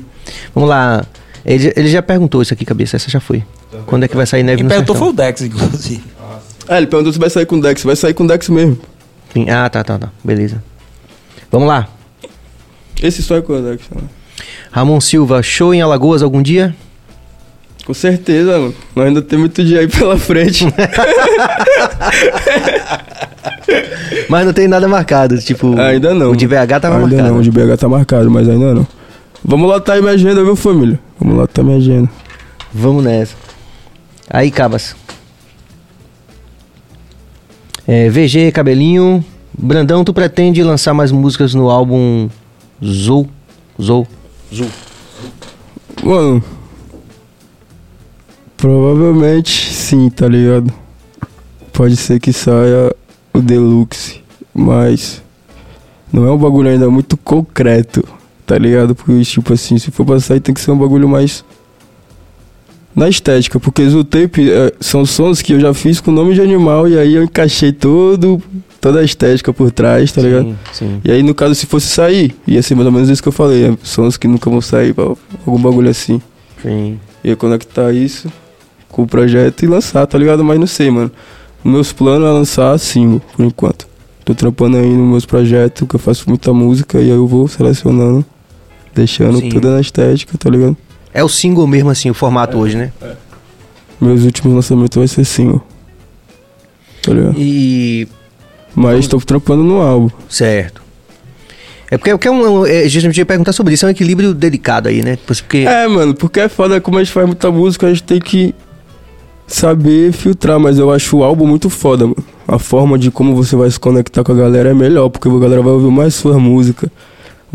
[0.53, 1.05] Vamos lá.
[1.45, 2.95] Ele, ele já perguntou isso aqui, cabeça.
[2.97, 3.43] Essa já foi.
[3.85, 5.13] Quando é que vai sair neve no perguntou sertão?
[5.13, 6.03] foi o Dex, inclusive.
[6.67, 7.83] Ah, ele perguntou se vai sair com Dex.
[7.83, 8.77] Vai sair com Dex mesmo.
[9.33, 9.49] Sim.
[9.49, 10.09] Ah, tá, tá, tá.
[10.23, 10.63] Beleza.
[11.51, 11.87] Vamos lá.
[13.01, 13.83] Esse só é com Dex.
[13.93, 14.01] né?
[14.71, 16.75] Ramon Silva, show em Alagoas algum dia?
[17.85, 18.73] Com certeza, mano.
[18.95, 20.65] Nós ainda tem muito dia aí pela frente.
[24.27, 25.79] Mas não tem nada marcado, tipo...
[25.79, 26.31] ainda não.
[26.31, 27.29] O de BH tava ainda marcado.
[27.29, 28.87] não, o de BH tá marcado, mas ainda não.
[29.43, 30.99] Vamos lá, tá aí minha agenda, viu, família?
[31.19, 32.09] Vamos lá, tá minha agenda.
[32.73, 33.35] Vamos nessa.
[34.29, 34.95] Aí, Cabas.
[37.87, 39.23] É, VG, Cabelinho.
[39.57, 42.29] Brandão, tu pretende lançar mais músicas no álbum
[42.83, 43.27] Zou?
[43.79, 44.07] Zou?
[44.53, 44.67] Zou.
[46.03, 46.43] Mano.
[48.57, 50.73] Provavelmente sim, tá ligado?
[51.71, 52.93] Pode ser que saia
[53.33, 54.21] o Deluxe,
[54.53, 55.21] mas
[56.11, 58.03] não é um bagulho ainda muito concreto,
[58.45, 58.95] tá ligado?
[58.95, 61.43] Porque, tipo assim, se for pra sair tem que ser um bagulho mais
[62.95, 66.87] na estética, porque Zutape é, são sons que eu já fiz com nome de animal
[66.87, 68.41] e aí eu encaixei todo,
[68.79, 70.45] toda a estética por trás, tá ligado?
[70.45, 71.01] Sim, sim.
[71.03, 73.33] E aí, no caso, se fosse sair, ia ser mais ou menos isso que eu
[73.33, 73.65] falei.
[73.65, 75.03] é, Sons que nunca vão sair, pra
[75.45, 76.21] algum bagulho assim.
[76.61, 76.99] sim.
[77.23, 78.31] Ia conectar isso
[78.87, 80.43] com o projeto e lançar, tá ligado?
[80.43, 81.11] Mas não sei, mano.
[81.63, 83.87] Meus planos é lançar single, por enquanto.
[84.23, 87.47] Tô trampando aí nos meus projetos, que eu faço muita música, e aí eu vou
[87.47, 88.23] selecionando,
[88.93, 89.49] deixando Sim.
[89.49, 90.77] tudo na estética, tá ligado?
[91.15, 92.91] É o single mesmo, assim, o formato hoje, né?
[94.01, 95.63] Meus últimos lançamentos vai ser single.
[97.01, 97.35] Tá ligado?
[97.37, 98.05] E.
[98.75, 100.09] Mas tô trampando no álbum.
[100.27, 100.83] Certo.
[101.89, 104.33] É porque, porque é um, é, justamente eu ia perguntar sobre isso, é um equilíbrio
[104.33, 105.17] delicado aí, né?
[105.25, 105.59] Porque.
[105.59, 108.53] É, mano, porque é foda, como a gente faz muita música, a gente tem que
[109.47, 112.25] saber filtrar, mas eu acho o álbum muito foda, mano.
[112.45, 115.39] A forma de como você vai se conectar com a galera é melhor, porque a
[115.39, 116.91] galera vai ouvir mais sua música,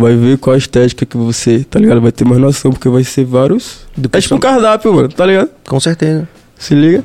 [0.00, 2.00] vai ver qual a estética que você, tá ligado?
[2.00, 3.80] Vai ter mais noção, porque vai ser vários.
[3.96, 5.48] Do É tipo um cardápio, mano, tá ligado?
[5.68, 6.28] Com certeza.
[6.58, 6.98] Se liga?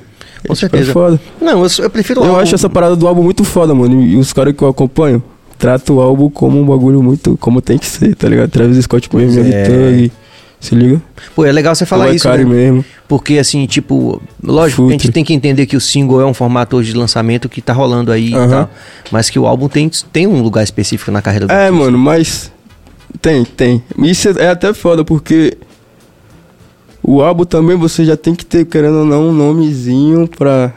[0.48, 0.90] Com É, tipo, certeza.
[0.90, 1.20] É foda.
[1.42, 4.02] Não, eu, eu prefiro Eu álbum- acho essa parada do álbum muito foda, mano.
[4.02, 5.22] E os caras que eu acompanho
[5.58, 7.38] tratam o álbum como um bagulho muito.
[7.38, 8.50] como tem que ser, tá ligado?
[8.50, 9.64] Travis Scott Pois Young é.
[9.64, 10.12] Thug.
[10.60, 11.00] Se liga?
[11.36, 12.38] Pô, é legal você falar isso, né?
[12.44, 12.84] mesmo.
[13.08, 15.12] Porque, assim, tipo, lógico que a gente Futre.
[15.14, 18.12] tem que entender que o single é um formato hoje de lançamento que tá rolando
[18.12, 18.50] aí e Aham.
[18.50, 18.70] tal.
[19.12, 21.84] Mas que o álbum tem, tem um lugar específico na carreira do É, artista.
[21.86, 22.52] mano, mas.
[23.22, 23.84] Tem, tem.
[24.00, 25.58] Isso é até foda, porque.
[27.08, 30.74] O álbum também você já tem que ter, querendo ou não, um nomezinho pra.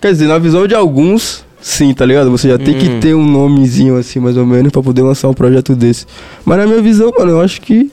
[0.00, 2.30] Quer dizer, na visão de alguns, sim, tá ligado?
[2.30, 2.78] Você já tem Hum.
[2.78, 6.06] que ter um nomezinho assim, mais ou menos, pra poder lançar um projeto desse.
[6.44, 7.90] Mas na minha visão, mano, eu acho que.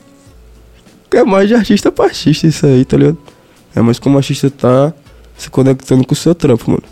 [1.14, 3.18] é mais de artista pra artista isso aí, tá ligado?
[3.76, 4.94] É mais como o artista tá
[5.38, 6.84] se conectando com o seu trampo, mano.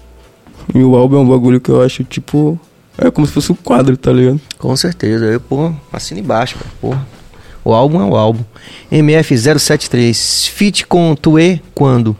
[0.73, 2.59] E o álbum é um bagulho que eu acho, tipo.
[3.01, 4.39] É como se fosse um quadro, tá ligado?
[4.57, 5.25] Com certeza.
[5.25, 6.69] Eu, pô, assina embaixo, cara.
[6.81, 7.07] Porra.
[7.63, 8.43] O álbum é o álbum.
[8.91, 10.49] MF073.
[10.49, 12.15] Fit com Tue quando?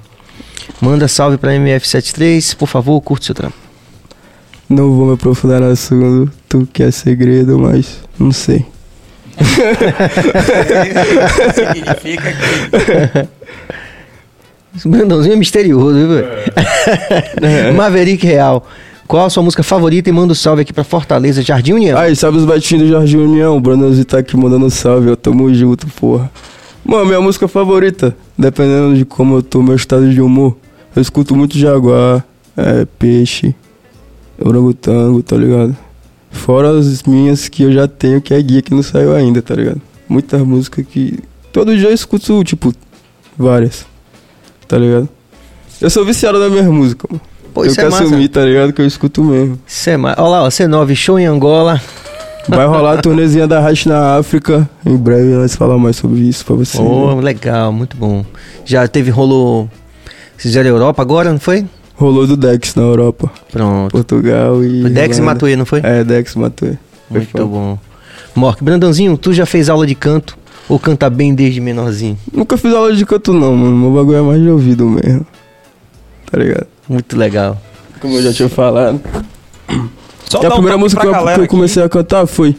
[0.81, 2.55] Manda salve pra MF73.
[2.55, 3.55] Por favor, curte seu trampo.
[4.69, 8.65] Não vou me aprofundar no assunto, tu que é segredo, mas não sei.
[11.55, 13.27] Significa que.
[14.77, 16.27] Esse Brandãozinho é misterioso, viu, velho?
[17.75, 18.67] Maverick Real.
[19.09, 20.07] Qual a sua música favorita?
[20.07, 21.97] E manda um salve aqui pra Fortaleza, Jardim União.
[21.97, 25.51] Aí, salve os batinhos do Jardim União, o Brandãozinho tá aqui mandando salve, eu tamo
[25.51, 26.29] junto, porra.
[26.85, 30.55] Mano, minha música favorita, dependendo de como eu tô, meu estado de humor,
[30.95, 32.23] eu escuto muito Jaguar,
[32.55, 33.55] é, Peixe,
[34.39, 35.75] Orangotango, tá ligado?
[36.29, 39.55] Fora as minhas que eu já tenho, que é guia que não saiu ainda, tá
[39.55, 39.81] ligado?
[40.07, 41.17] Muitas músicas que.
[41.51, 42.71] Todo dia eu escuto, tipo,
[43.35, 43.87] várias.
[44.67, 45.09] Tá ligado?
[45.81, 47.21] Eu sou viciado na minha música, mano.
[47.59, 48.03] Pô, eu isso é quero massa.
[48.05, 48.73] assumir, tá ligado?
[48.73, 49.59] Que eu escuto mesmo.
[49.67, 51.81] Isso é ma- Olha lá, ó, C9, show em Angola.
[52.47, 54.67] Vai rolar a turnezinha da Rash na África.
[54.85, 56.79] Em breve nós falar mais sobre isso pra você.
[56.81, 58.25] Oh, legal, muito bom.
[58.65, 59.69] Já teve, rolou.
[60.35, 61.65] Vocês fizeram Europa agora, não foi?
[61.95, 63.29] Rolou do Dex na Europa.
[63.51, 63.91] Pronto.
[63.91, 64.81] Portugal e.
[64.81, 65.21] Foi Dex e.
[65.21, 65.81] Matuê, não foi?
[65.83, 66.69] É, Dex e Matuê.
[67.09, 67.45] Foi Muito foda.
[67.45, 67.77] bom.
[68.33, 70.37] Mork, Brandãozinho, tu já fez aula de canto
[70.69, 72.17] ou canta bem desde menorzinho?
[72.33, 73.75] Nunca fiz aula de canto, não, mano.
[73.77, 75.27] Meu bagulho é mais de ouvido mesmo.
[76.31, 76.67] Tá ligado?
[76.89, 77.55] Muito legal.
[78.01, 78.99] Como eu já tinha falado.
[80.25, 81.47] Só e a um primeira toque música que eu, que eu aqui.
[81.47, 82.55] comecei a cantar foi.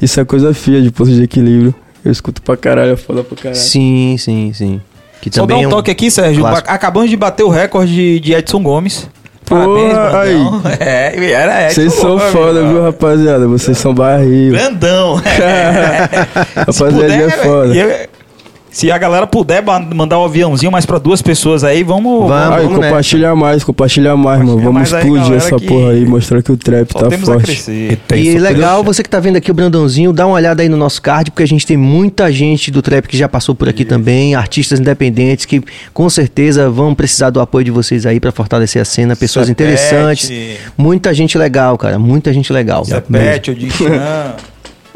[0.00, 1.74] Isso é coisa feia de ponto de equilíbrio.
[2.04, 3.60] Eu escuto pra caralho, é foda pra caralho.
[3.60, 4.80] Sim, sim, sim.
[5.20, 6.40] Que Só dá um é toque aqui, Sérgio.
[6.42, 6.70] clássico.
[6.70, 9.06] Acabamos de bater o recorde de, Edson Gomes.
[9.44, 10.62] Parabéns, Porra, Brandão.
[10.80, 13.46] É, era Edson Vocês são Gomes, foda, viu, rapaziada?
[13.48, 14.52] Vocês são barril.
[14.52, 15.18] Grandão.
[16.72, 17.74] Se Rapaziada, é puder, foda.
[17.74, 18.08] eu-
[18.70, 19.62] se a galera puder
[19.94, 22.28] mandar um aviãozinho mais pra duas pessoas aí, vamos.
[22.28, 22.56] Vamos.
[22.56, 22.80] Aí, nessa.
[22.80, 24.62] compartilha mais, compartilha mais, mano.
[24.62, 27.08] Compartilha Vamos mais aí, explodir essa que porra aí, mostrar que o trap Só tá
[27.08, 27.46] temos a forte.
[27.46, 27.98] crescer.
[28.14, 31.02] E legal, você que tá vendo aqui o Brandãozinho, dá uma olhada aí no nosso
[31.02, 34.34] card, porque a gente tem muita gente do trap que já passou por aqui também,
[34.34, 35.62] artistas independentes que
[35.92, 40.30] com certeza vão precisar do apoio de vocês aí pra fortalecer a cena, pessoas interessantes,
[40.76, 42.84] muita gente legal, cara, muita gente legal.
[42.84, 44.34] Zepete, o Dichan.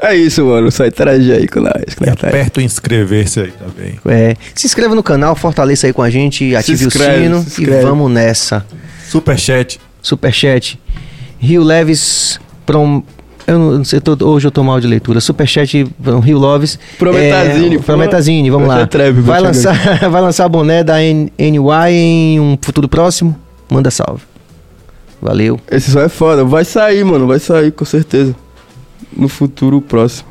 [0.06, 0.70] É isso, mano.
[0.70, 1.94] Só interagir aí com nós.
[1.96, 3.98] com E tá aperta o inscrever-se aí também.
[4.06, 7.62] É, se inscreva no canal, fortaleça aí com a gente, ative inscreve, o sino se
[7.62, 8.64] e vamos nessa.
[9.08, 9.80] Superchat.
[10.02, 10.78] Superchat.
[11.38, 13.02] Rio Leves Prom...
[13.46, 15.20] Eu não, sei, tô- hoje eu tô mal de leitura.
[15.20, 16.78] Superchat um, Rio Loves.
[16.98, 17.84] Prometazine, É, pô.
[17.84, 18.88] Prometazine, vamos lá.
[19.12, 19.40] vou vai, chegar.
[19.42, 23.38] lançar, vai lançar boné da N- NY em um futuro próximo?
[23.70, 24.22] Manda salve.
[25.20, 25.60] Valeu.
[25.70, 26.42] Esse só é foda.
[26.42, 27.26] Vai sair, mano.
[27.26, 28.34] Vai sair, com certeza.
[29.16, 30.28] No futuro próximo.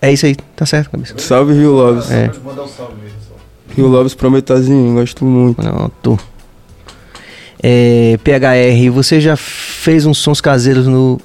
[0.00, 1.14] É isso aí, tá certo, cabeça.
[1.18, 2.10] Salve, Rio Loves.
[2.10, 2.30] É.
[2.44, 2.94] Mandar um salve.
[3.74, 4.94] Rio Loves Prometazinho.
[4.94, 5.56] Gosto muito.
[5.62, 6.18] Pronto.
[7.62, 11.18] É, PHR, você já fez uns sons caseiros no.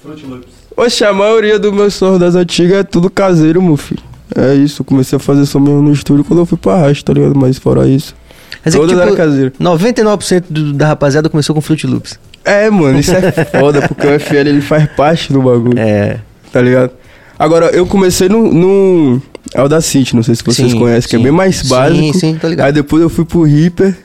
[0.77, 4.01] Oxe, a maioria dos meus sons das antigas é tudo caseiro, meu filho.
[4.35, 4.83] É isso.
[4.83, 7.35] Comecei a fazer som mesmo no estúdio quando eu fui pra Rasta, tá ligado?
[7.37, 8.15] Mas fora isso.
[8.63, 9.53] Quer dizer que, Todas tipo, eram caseiras.
[9.59, 12.17] 99% do- da rapaziada começou com Fruit Loops.
[12.49, 16.19] É, mano, isso é foda, porque o FL ele faz parte do bagulho, É.
[16.51, 16.91] tá ligado?
[17.37, 19.21] Agora, eu comecei no, no
[19.55, 21.23] Audacity, não sei se vocês Sim, conhecem, que é sim.
[21.23, 22.17] bem mais Sim, básico.
[22.19, 22.67] sim, tô ligado.
[22.67, 23.95] Aí depois eu fui pro Reaper,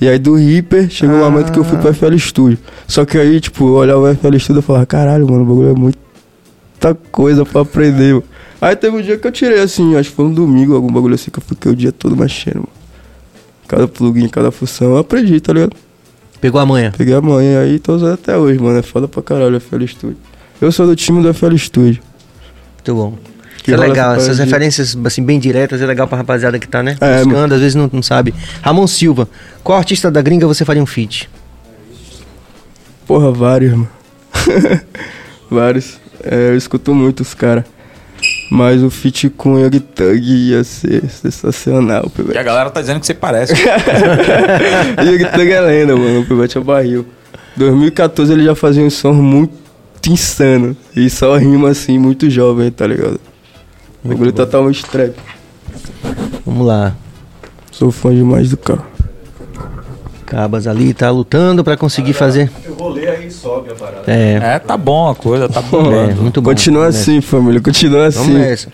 [0.00, 1.30] e aí do Reaper chegou um Ah.
[1.30, 2.58] momento que eu fui pro FL Studio.
[2.86, 5.70] Só que aí, tipo, eu olhava o FL Studio e falava, caralho, mano, o bagulho
[5.70, 8.24] é muita coisa pra aprender, mano.
[8.60, 11.14] Aí teve um dia que eu tirei assim, acho que foi um domingo, algum bagulho
[11.14, 12.68] assim, que eu fiquei o dia todo mexendo, mano.
[13.66, 15.72] Cada plugin, cada função, eu aprendi, tá ligado?
[16.40, 16.92] Pegou a manha.
[16.96, 18.78] Peguei a manhã aí e tô usando até hoje, mano.
[18.78, 20.16] É foda pra caralho o FL Studio.
[20.60, 22.02] Eu sou do time do FL Studio.
[22.76, 23.18] Muito bom.
[23.62, 26.66] Que é legal, essa essas de- referências assim, bem diretas é legal pra rapaziada que
[26.66, 26.96] tá, né?
[26.98, 28.32] É, Buscando, às vezes não, não sabe.
[28.62, 29.28] Ramon Silva,
[29.62, 31.28] qual artista da gringa você faria um feat?
[33.06, 33.88] Porra, vários, mano.
[35.50, 35.98] vários.
[36.24, 37.64] É, eu escuto muito os caras.
[38.50, 42.38] Mas o feat com Young Thug ia ser sensacional, E Pivete.
[42.38, 43.52] a galera tá dizendo que você parece.
[45.04, 46.20] Young Thug é lenda, mano.
[46.20, 47.06] O Pivete é barril.
[47.56, 49.52] 2014 ele já fazia um som muito
[50.08, 50.76] insano.
[50.96, 53.20] E só rima assim, muito jovem, tá ligado?
[54.02, 55.14] O bagulho totalmente trap.
[56.44, 56.94] Vamos lá.
[57.70, 58.82] Sou fã demais do cara.
[60.30, 62.48] Cabas ali tá lutando pra conseguir fazer.
[62.64, 64.04] Eu vou ler aí e sobe a parada.
[64.06, 65.90] É, é, tá bom a coisa, tá bom.
[65.92, 66.50] é muito bom.
[66.50, 67.10] Continua Vamos nessa.
[67.10, 67.60] assim, família.
[67.60, 68.38] Continua Vamos assim.
[68.38, 68.72] nessa.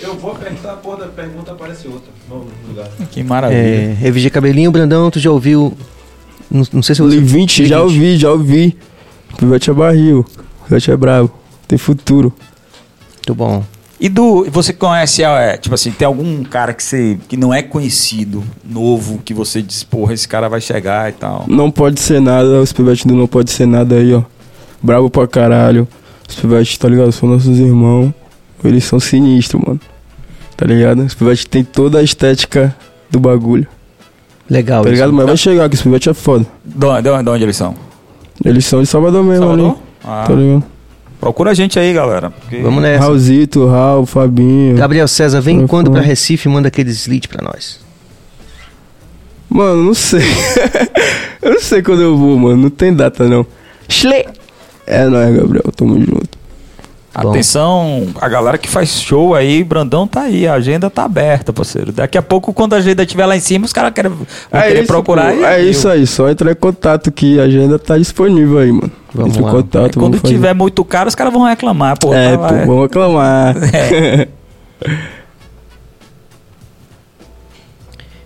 [0.00, 2.88] Eu vou perguntar a porra da pergunta, aparece outra no lugar.
[3.10, 3.58] Que maravilha.
[4.02, 5.76] É, RVG Cabelinho, Brandão, tu já ouviu.
[6.50, 7.16] Não, não sei se você.
[7.16, 8.74] Li 20, já ouvi, já ouvi.
[9.34, 10.24] O Pivete é barril.
[10.62, 11.30] O Pivete é bravo.
[11.68, 12.32] Tem futuro.
[13.16, 13.62] Muito bom.
[13.98, 14.44] E do.
[14.50, 17.18] Você conhece, é, tipo assim, tem algum cara que você.
[17.28, 21.44] que não é conhecido, novo, que você diz, porra, esse cara vai chegar e tal.
[21.48, 24.22] Não pode ser nada, os Pivete do Não Pode Ser Nada aí, ó.
[24.82, 25.88] Bravo pra caralho.
[26.28, 27.10] Os Pivete, tá ligado?
[27.12, 28.12] São nossos irmãos.
[28.62, 29.80] Eles são sinistros, mano.
[30.56, 31.02] Tá ligado?
[31.02, 32.74] Os Pivete tem toda a estética
[33.10, 33.66] do bagulho.
[34.50, 34.82] Legal.
[34.82, 34.94] Tá isso.
[34.94, 35.12] ligado?
[35.12, 36.44] Mas vai chegar, que os Pivete é foda.
[36.64, 37.74] De onde, de onde- de onde eles são?
[38.44, 39.70] Eles são de Salvador mesmo, Salvador?
[39.70, 39.76] ali.
[40.04, 40.64] Ah, Tá ligado?
[41.20, 42.30] Procura a gente aí, galera.
[42.30, 43.04] porque- Vamos nessa.
[43.04, 44.76] Raulzito, Raul, Fabinho.
[44.76, 45.94] Gabriel César, vem quando fui.
[45.96, 47.80] pra Recife e manda aqueles leads pra nós.
[49.48, 50.20] Mano, não sei.
[51.42, 52.56] eu não sei quando eu vou, mano.
[52.62, 53.46] Não tem data, não.
[53.88, 54.26] Schle.
[54.86, 55.64] É nóis, Gabriel.
[55.74, 56.35] Tamo junto.
[57.22, 57.30] Bom.
[57.30, 61.90] Atenção, a galera que faz show aí, Brandão tá aí, a agenda tá aberta, parceiro.
[61.90, 64.26] Daqui a pouco, quando a agenda estiver lá em cima, os caras querem, vão
[64.62, 65.32] querer procurar.
[65.32, 65.40] pô.
[65.40, 66.06] e É eu- isso aí.
[66.06, 68.90] Só entrar em contato que a agenda tá disponível aí, mano.
[69.14, 69.50] Vamos Entre em lá.
[69.52, 69.84] contato.
[69.84, 70.34] Aí quando vamos fazer.
[70.34, 72.12] tiver muito caro, os caras vão reclamar, pô.
[72.12, 73.56] É, tá pô, lá, vamos aclamar.
[73.74, 74.28] É.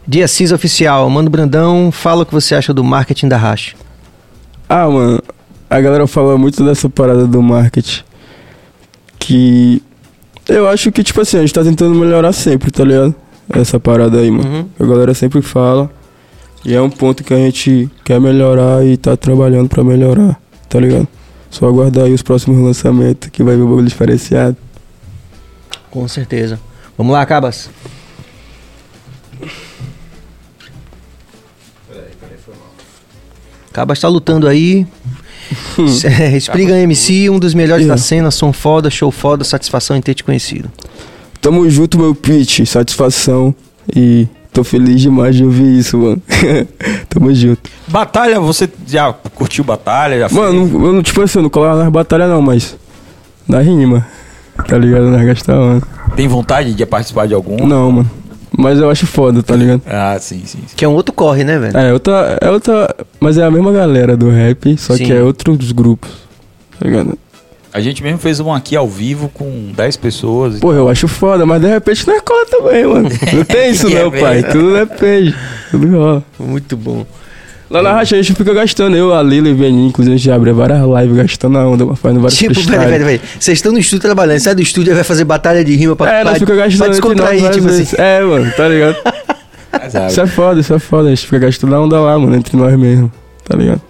[0.07, 3.77] Dia CIS Oficial, Mano Brandão, fala o que você acha do marketing da Racha.
[4.69, 5.23] Ah, mano,
[5.69, 8.03] a galera fala muito dessa parada do marketing.
[9.21, 9.81] Que
[10.49, 13.15] eu acho que, tipo assim, a gente tá tentando melhorar sempre, tá ligado?
[13.51, 14.49] Essa parada aí, mano.
[14.49, 14.69] Uhum.
[14.81, 15.89] A galera sempre fala.
[16.65, 20.81] E é um ponto que a gente quer melhorar e tá trabalhando pra melhorar, tá
[20.81, 21.07] ligado?
[21.51, 24.57] Só aguardar aí os próximos lançamentos que vai vir um bagulho diferenciado.
[25.91, 26.61] Com certeza.
[26.99, 27.71] Vamos lá, Cabas.
[33.73, 34.87] Cabas tá lutando aí.
[36.05, 38.03] É, Spriga MC, um dos melhores da Yeah.
[38.03, 40.71] cena, som foda, show foda, satisfação em ter te conhecido.
[41.41, 42.65] Tamo junto, meu pitch.
[42.67, 43.55] Satisfação.
[43.95, 46.23] E tô feliz demais de ouvir isso, mano.
[47.09, 47.71] Tamo junto.
[47.89, 50.19] Batalha, você já curtiu batalha?
[50.21, 50.41] Já fez?
[50.41, 52.77] Mano, eu não, tipo assim, eu não colava nas batalhas não, mas.
[53.49, 54.07] Na rima.
[54.69, 55.05] Tá ligado?
[55.11, 55.55] Nas gastar
[56.17, 57.67] tem vontade de participar de algum?
[57.67, 58.11] Não, mano.
[58.57, 59.83] Mas eu acho foda, tá ligado?
[59.87, 60.59] Ah, sim, sim.
[60.67, 60.75] sim.
[60.77, 61.77] Que é um outro corre, né, velho?
[61.77, 62.39] É outra.
[62.41, 62.95] É outra.
[63.21, 65.05] Mas é a mesma galera do rap, só Sim.
[65.05, 66.11] que é outros grupos.
[66.79, 67.17] Tá ligado?
[67.73, 70.59] A gente mesmo fez um aqui ao vivo com 10 pessoas.
[70.59, 73.09] Pô, eu acho foda, mas de repente não é cola também, mano.
[73.33, 74.37] Não tem isso É não, pai.
[74.43, 74.51] mesmo.
[74.51, 75.35] Tudo depende.
[75.71, 76.25] Tudo rola.
[76.39, 77.07] Muito bom.
[77.71, 78.97] Lá na racha a gente fica gastando.
[78.97, 81.95] Eu, a Lila e o Beninho, inclusive, a gente abre várias lives gastando a onda,
[81.95, 82.79] fazendo vários Tipo, freestyle.
[82.81, 83.31] peraí, peraí, peraí.
[83.39, 86.13] Vocês estão no estúdio trabalhando, sai do estúdio e vai fazer batalha de rima pra,
[86.13, 87.77] É, nós pra, fica pra gastando entre nós descontrair, várias tipo assim.
[87.79, 87.95] vezes.
[87.95, 88.97] É, mano, tá ligado?
[89.89, 90.07] Sabe?
[90.11, 91.07] Isso é foda, isso é foda.
[91.09, 93.11] A gente fica gastando a onda lá, mano, entre nós mesmo.
[93.45, 93.81] Tá ligado?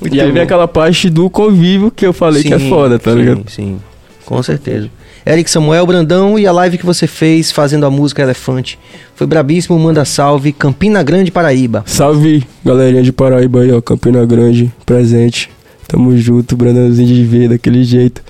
[0.00, 0.32] Muito e aí bom.
[0.34, 3.42] vem aquela parte do convívio que eu falei que é Sim, foda, tá sim, ligado?
[3.50, 3.78] Sim,
[4.24, 4.88] com certeza.
[5.26, 8.78] Eric Samuel Brandão e a live que você fez fazendo a música Elefante.
[9.16, 10.52] Foi brabíssimo, manda salve.
[10.52, 11.82] Campina Grande, Paraíba.
[11.84, 13.80] Salve, galerinha de Paraíba aí, ó.
[13.80, 15.50] Campina Grande, presente.
[15.88, 18.22] Tamo junto, Brandãozinho de ver daquele jeito.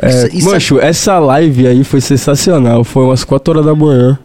[0.00, 2.84] É, Isso- isso é- mancho, essa live aí foi sensacional.
[2.84, 4.18] Foi umas 4 horas da manhã.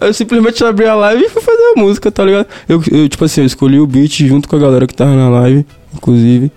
[0.00, 2.46] Eu simplesmente abri a live e fui fazer a música, tá ligado?
[2.68, 5.28] Eu, eu, tipo assim, eu escolhi o beat junto com a galera que tava na
[5.28, 6.50] live, inclusive.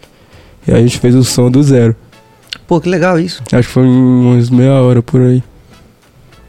[0.67, 1.95] E aí a gente fez o som do zero.
[2.69, 3.41] Pô, que legal isso.
[3.51, 5.43] Acho que foi umas meia hora por aí.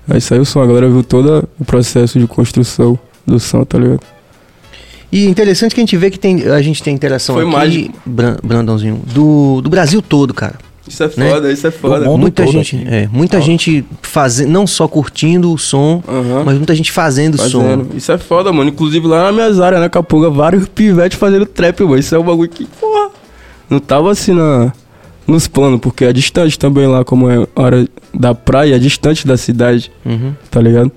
[0.09, 3.79] Aí saiu o som, a galera viu todo o processo de construção do som, tá
[3.79, 4.01] ligado?
[5.11, 7.95] E interessante que a gente vê que tem, a gente tem interação Foi aqui, mágico.
[8.05, 10.55] Bran- Brandãozinho, do, do Brasil todo, cara.
[10.87, 11.31] Isso é Né?
[11.31, 12.05] foda, isso é foda.
[12.05, 12.87] mundo muita todo gente, aqui.
[12.89, 16.43] é, muita gente fazendo, não só curtindo o som, Aham.
[16.45, 17.85] mas muita gente fazendo, Fazendo.
[17.87, 17.97] som.
[17.97, 18.69] Isso é foda, mano.
[18.71, 21.97] Inclusive lá na minhas áreas, na Capuga, vários pivetes fazendo trap, mano.
[21.99, 23.11] Isso é um bagulho que, porra,
[23.71, 24.73] não tava assim na,
[25.31, 29.27] nos planos, porque é distante também lá, como é a área da praia, é distante
[29.27, 30.33] da cidade, Uhum.
[30.51, 30.91] tá ligado?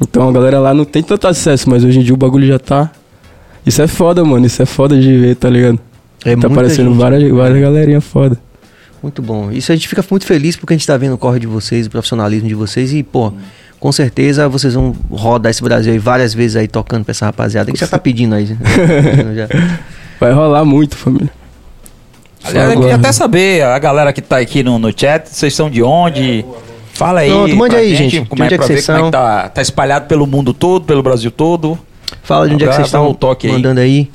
[0.00, 2.58] Então a galera lá não tem tanto acesso, mas hoje em dia o bagulho já
[2.58, 2.90] tá.
[3.66, 4.46] Isso é foda, mano.
[4.46, 5.78] Isso é foda de ver, tá ligado?
[6.24, 6.98] É tá aparecendo gente.
[6.98, 8.38] várias, várias galerinhas foda.
[9.02, 9.50] Muito bom.
[9.50, 11.86] Isso a gente fica muito feliz porque a gente tá vendo o corre de vocês,
[11.86, 13.32] o profissionalismo de vocês e, pô,
[13.78, 17.70] com certeza vocês vão rodar esse Brasil aí várias vezes aí tocando pra essa rapaziada
[17.72, 18.46] que já tá pedindo aí.
[18.46, 18.56] né?
[19.36, 19.48] Já.
[20.18, 21.30] Vai rolar muito, família.
[22.42, 25.68] Aliás, eu queria até saber, a galera que tá aqui no, no chat, vocês são
[25.70, 26.44] de onde?
[26.94, 27.30] Fala aí.
[27.30, 28.24] Pronto, mande aí, gente.
[28.26, 29.10] Como De é onde é pra que ver vocês como é são?
[29.10, 31.78] que tá, tá espalhado pelo mundo todo, pelo Brasil todo.
[32.22, 33.52] Fala de onde é que vocês estão um toque aí.
[33.52, 34.10] mandando aí.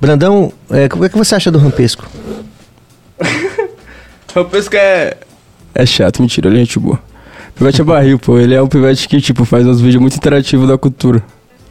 [0.00, 2.06] Brandão, é, o que, é que você acha do Rampesco?
[4.70, 5.16] Que é.
[5.74, 7.00] É chato, mentira, ele é gente boa.
[7.54, 8.38] Pivete é barril, pô.
[8.38, 11.22] Ele é um pivete que, tipo, faz uns vídeos muito interativos da cultura,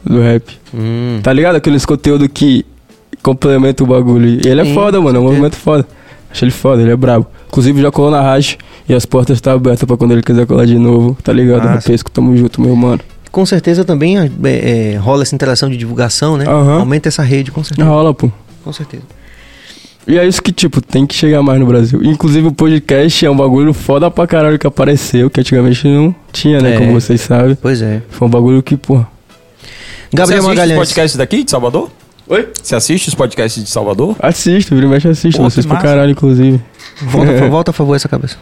[0.04, 0.58] do rap.
[0.74, 1.54] Hum, Tá ligado?
[1.54, 2.66] Aqueles conteúdos que
[3.26, 4.28] complementam o bagulho.
[4.28, 5.18] E ele é Sim, foda, mano.
[5.18, 5.84] É um movimento foda.
[6.30, 7.26] Acho ele foda, ele é brabo.
[7.48, 8.56] Inclusive já colou na Raj
[8.88, 11.16] e as portas estão abertas pra quando ele quiser colar de novo.
[11.24, 11.64] Tá ligado?
[11.64, 11.88] Massa.
[11.88, 13.00] Rapesco, tamo junto, meu mano.
[13.32, 16.44] com certeza também é, é, rola essa interação de divulgação, né?
[16.46, 16.80] Aham.
[16.80, 17.88] Aumenta essa rede, com certeza.
[17.88, 18.30] Rola, pô.
[18.62, 19.02] Com certeza.
[20.06, 22.00] E é isso que, tipo, tem que chegar mais no Brasil.
[22.04, 26.60] Inclusive o podcast é um bagulho foda pra caralho que apareceu, que antigamente não tinha,
[26.60, 26.76] né?
[26.76, 26.78] É.
[26.78, 27.58] Como vocês sabem.
[27.60, 28.02] Pois é.
[28.08, 29.04] Foi um bagulho que, pô.
[30.14, 30.78] Gabriel Você Magalhães.
[30.78, 31.90] podcasts daqui de Salvador?
[32.28, 32.48] Oi?
[32.60, 34.16] Você assiste os podcasts de Salvador?
[34.18, 35.40] Assisto, vira e mexe assisto.
[35.40, 36.60] Pô, pra caralho, inclusive.
[37.02, 38.36] Volta, volta a favor essa cabeça.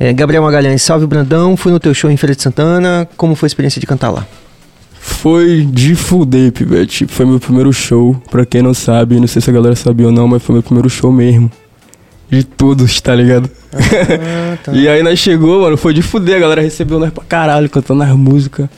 [0.00, 1.56] É, Gabriel Magalhães, salve Brandão.
[1.56, 3.06] Fui no teu show em Feira de Santana.
[3.16, 4.26] Como foi a experiência de cantar lá?
[5.00, 7.06] Foi de fuder, pivete.
[7.06, 8.14] Foi meu primeiro show.
[8.30, 10.62] Pra quem não sabe, não sei se a galera sabia ou não, mas foi meu
[10.62, 11.50] primeiro show mesmo.
[12.30, 13.50] De todos, tá ligado?
[13.72, 14.72] Ah, tá.
[14.76, 16.36] E aí nós chegou, mano, foi de fuder.
[16.36, 18.68] A galera recebeu nós pra caralho, cantando as músicas.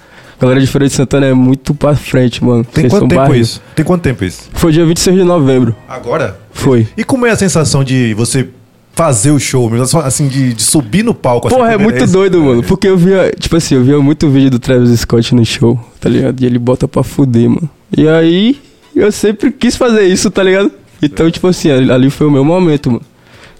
[0.40, 2.64] A galera de Feira de Santana é muito pra frente, mano.
[2.64, 3.42] Tem Vocês quanto tempo barril.
[3.42, 3.62] isso?
[3.76, 4.48] Tem quanto tempo isso?
[4.54, 5.76] Foi dia 26 de novembro.
[5.86, 6.40] Agora?
[6.50, 6.88] Foi.
[6.96, 8.48] E como é a sensação de você
[8.94, 9.70] fazer o show,
[10.02, 11.46] assim, de, de subir no palco?
[11.48, 12.10] assim, Porra, é muito vez?
[12.10, 12.62] doido, mano.
[12.62, 16.08] Porque eu via, tipo assim, eu via muito vídeo do Travis Scott no show, tá
[16.08, 16.40] ligado?
[16.42, 17.68] E ele bota pra fuder, mano.
[17.94, 18.58] E aí,
[18.96, 20.70] eu sempre quis fazer isso, tá ligado?
[21.02, 23.02] Então, tipo assim, ali foi o meu momento, mano.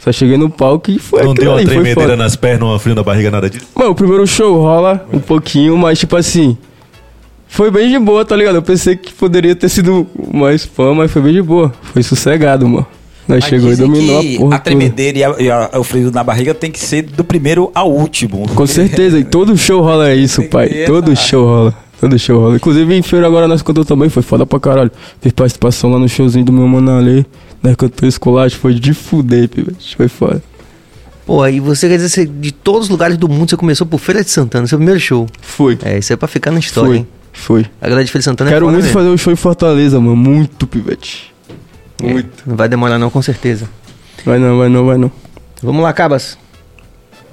[0.03, 2.95] Só cheguei no palco e foi Não deu uma ali, tremedeira nas pernas, uma frio
[2.95, 3.67] na barriga, nada disso?
[3.75, 6.57] Mano, o primeiro show rola um pouquinho, mas tipo assim.
[7.53, 8.55] Foi bem de boa, tá ligado?
[8.55, 11.73] Eu pensei que poderia ter sido mais fã, mas foi bem de boa.
[11.93, 12.87] Foi sossegado, mano.
[13.29, 14.57] Nós Mas chegou e dominou que a porra.
[14.57, 17.71] a tremedeira e, a- e a- o frio na barriga tem que ser do primeiro
[17.75, 18.49] ao último.
[18.55, 20.69] Com certeza, e todo show rola isso, pai.
[20.87, 21.75] Todo show rola.
[22.01, 22.57] Todo show rola.
[22.57, 24.91] Inclusive em feira agora nós cantamos também, foi foda pra caralho.
[25.21, 27.27] Fiz participação lá no showzinho do meu mano ali.
[27.63, 29.95] Nós cantou esculacho, foi de fuder, pivete.
[29.97, 30.43] Foi foda.
[31.27, 33.99] Pô, aí você quer dizer, você, de todos os lugares do mundo, você começou por
[34.01, 35.27] Feira de Santana, seu primeiro show.
[35.43, 35.79] Foi.
[35.85, 36.97] É, isso é pra ficar na história, Foi.
[36.99, 37.07] hein?
[37.41, 37.67] Foi.
[37.81, 38.93] A galera de Feira de Santana Quero é muito mesmo.
[38.93, 40.15] fazer um show em Fortaleza, mano.
[40.15, 41.33] Muito, pivete.
[42.03, 42.43] Muito.
[42.47, 43.69] Não vai demorar não, com certeza.
[44.25, 45.11] Vai não, vai não, vai não.
[45.63, 46.39] Vamos lá, Cabas.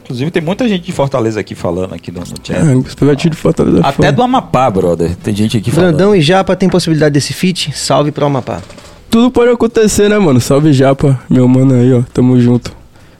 [0.03, 2.53] Inclusive tem muita gente de Fortaleza aqui falando aqui no, no chat.
[2.53, 5.13] É, os pivetinhos de Fortaleza é Até do Amapá, brother.
[5.17, 5.97] Tem gente aqui falando.
[5.97, 7.77] Brandão e Japa tem possibilidade desse feat?
[7.77, 8.61] Salve pro Amapá.
[9.09, 10.39] Tudo pode acontecer, né, mano?
[10.39, 12.01] Salve Japa, meu mano aí, ó.
[12.13, 12.71] Tamo junto.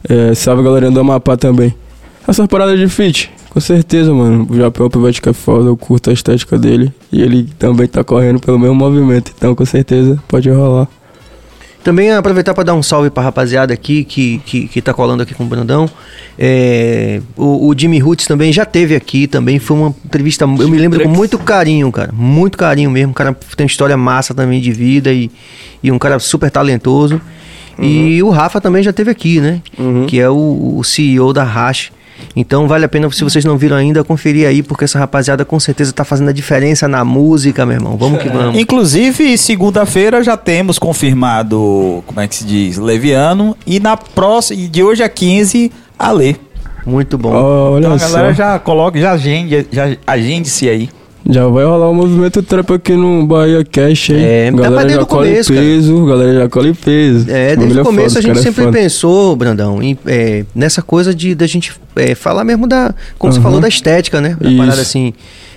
[0.08, 1.76] É, salve galerinha do Amapá também.
[2.26, 4.48] Essas paradas de feat, com certeza, mano.
[4.48, 6.94] O um pivete que é foda, eu curto a estética dele.
[7.12, 9.34] E ele também tá correndo pelo mesmo movimento.
[9.36, 10.88] Então, com certeza, pode rolar.
[11.84, 15.34] Também aproveitar para dar um salve pra rapaziada aqui que, que, que tá colando aqui
[15.34, 15.90] com o Brandão.
[16.38, 19.58] É, o, o Jimmy Roots também já teve aqui também.
[19.58, 22.12] Foi uma entrevista, eu me lembro com muito carinho, cara.
[22.14, 23.12] Muito carinho mesmo.
[23.12, 25.32] O cara tem uma história massa também de vida e,
[25.82, 27.20] e um cara super talentoso.
[27.80, 29.64] E o Rafa também já teve aqui, né?
[29.80, 30.06] Uhum.
[30.06, 31.92] Que é o, o CEO da Hash.
[32.36, 35.60] Então vale a pena, se vocês não viram ainda, conferir aí, porque essa rapaziada com
[35.60, 37.98] certeza tá fazendo a diferença na música, meu irmão.
[37.98, 38.58] Vamos que vamos.
[38.60, 43.56] Inclusive, segunda-feira já temos confirmado, como é que se diz, Leviano.
[43.66, 46.36] E na próxima, de hoje a 15, a Lê.
[46.86, 47.34] Muito bom.
[47.34, 48.08] Olha Então a só.
[48.14, 50.90] galera já coloca, já agende, já agende-se aí.
[51.30, 54.18] Já vai rolar o movimento trap aqui no Bahia Cash, hein?
[54.20, 55.68] É, tá galera desde já o começo, em cara.
[55.68, 57.26] peso, galera já cola em peso.
[57.30, 58.78] É, desde o foda, começo os a gente é sempre foda.
[58.78, 62.94] pensou, Brandão, em, é, nessa coisa de da gente é, falar mesmo da.
[63.18, 63.44] Como você Aham.
[63.44, 64.38] falou, da estética, né?
[64.40, 64.58] Da Isso.
[64.58, 65.14] parada assim.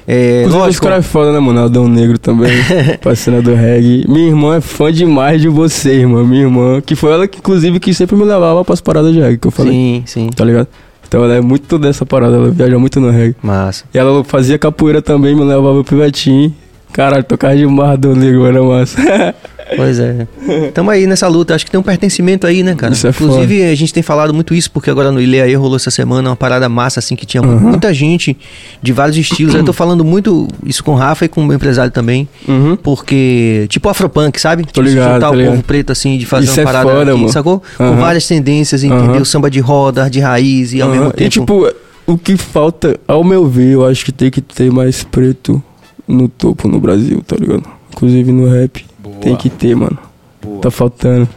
[0.08, 1.60] É, Inclusive, os lógico, caras é foda, né, mano?
[1.60, 2.50] Aldão Negro também,
[3.00, 4.04] parceira do reggae.
[4.08, 6.24] Minha irmã é fã demais de você, irmã.
[6.24, 9.38] Minha irmã, que foi ela que, inclusive, que sempre me levava pras paradas de reggae,
[9.38, 9.72] que eu falei.
[9.72, 10.30] Sim, sim.
[10.34, 10.66] Tá ligado?
[11.10, 13.34] Então ela é muito dessa parada, ela viaja muito no reggae.
[13.42, 13.84] Massa.
[13.92, 16.54] E ela fazia capoeira também, me levava pro pivetinho.
[16.92, 18.96] Caralho, tocar de Mardo Negro era massa.
[19.76, 20.26] Pois é.
[20.74, 21.54] Tamo aí nessa luta.
[21.54, 22.92] Acho que tem um pertencimento aí, né, cara?
[22.92, 25.76] Isso é Inclusive, a gente tem falado muito isso, porque agora no Ilê aí rolou
[25.76, 28.36] essa semana uma parada massa, assim, que tinha muita gente
[28.82, 29.54] de vários estilos.
[29.54, 32.28] Eu tô falando muito isso com o Rafa e com o meu empresário também.
[32.48, 32.76] Uhum.
[32.76, 34.64] Porque, tipo afropunk, sabe?
[34.72, 35.52] Tô ligado, juntar tô o ligado.
[35.52, 37.32] povo preto, assim, de fazer Isso uma é parada foda, aqui, mano.
[37.32, 37.62] sacou?
[37.76, 37.96] Com Aham.
[37.96, 39.24] várias tendências, entendeu?
[39.24, 41.22] Samba de roda, de raiz e ao mesmo tempo.
[41.22, 41.72] E tipo,
[42.06, 45.62] o que falta, ao meu ver, eu acho que tem que ter mais preto
[46.08, 47.62] no topo no Brasil, tá ligado?
[47.92, 48.84] Inclusive no rap.
[49.20, 49.36] Boa.
[49.36, 49.98] Tem que ter, mano.
[50.42, 50.60] Boa.
[50.62, 51.28] Tá faltando.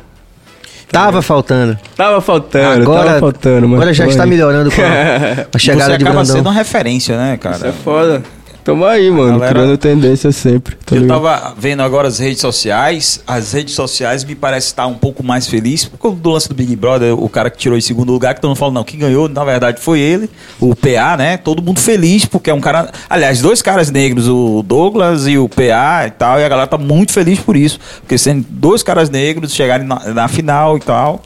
[0.92, 1.78] Tava faltando.
[1.96, 3.78] Tava faltando, Agora- tava faltando, mas.
[3.80, 6.36] Agora já está melhorando com a, a chegada você de acaba Brandão.
[6.36, 7.56] sendo uma referência, né, cara?
[7.56, 8.24] Isso é foda.
[8.64, 11.22] Tamo aí, mano, galera- criando tendência sempre, tá Eu ligado?
[11.22, 15.48] tava vendo agora as redes sociais, as redes sociais me parece estar um pouco mais
[15.48, 18.34] feliz por causa do lance do Big Brother, o cara que tirou em segundo lugar,
[18.36, 20.30] que todo mundo fala, não, quem ganhou, na verdade, foi ele,
[20.62, 21.36] o PA, né?
[21.38, 22.90] Todo mundo feliz, porque é um cara.
[23.10, 26.78] Aliás, dois caras negros, o Douglas e o PA e tal, e a galera tá
[26.78, 27.80] muito feliz por isso.
[28.00, 31.22] Porque sendo dois caras negros chegarem na, na final e tal.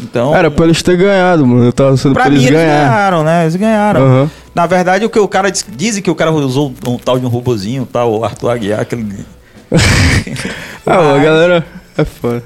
[0.00, 0.34] Então.
[0.34, 1.64] Era pra eles terem ganhado, mano.
[1.64, 2.84] Eu tava sendo Pra pra mim eles eles ganhar.
[2.88, 3.42] ganharam, né?
[3.42, 4.00] Eles ganharam.
[4.00, 4.30] Aham.
[4.54, 7.24] Na verdade, o que o cara diz, dizem que o cara usou um, tal de
[7.26, 9.06] um robozinho, tal, o Arthur Aguiar, aquele.
[10.84, 11.64] Ah, a galera
[11.96, 12.42] é foda.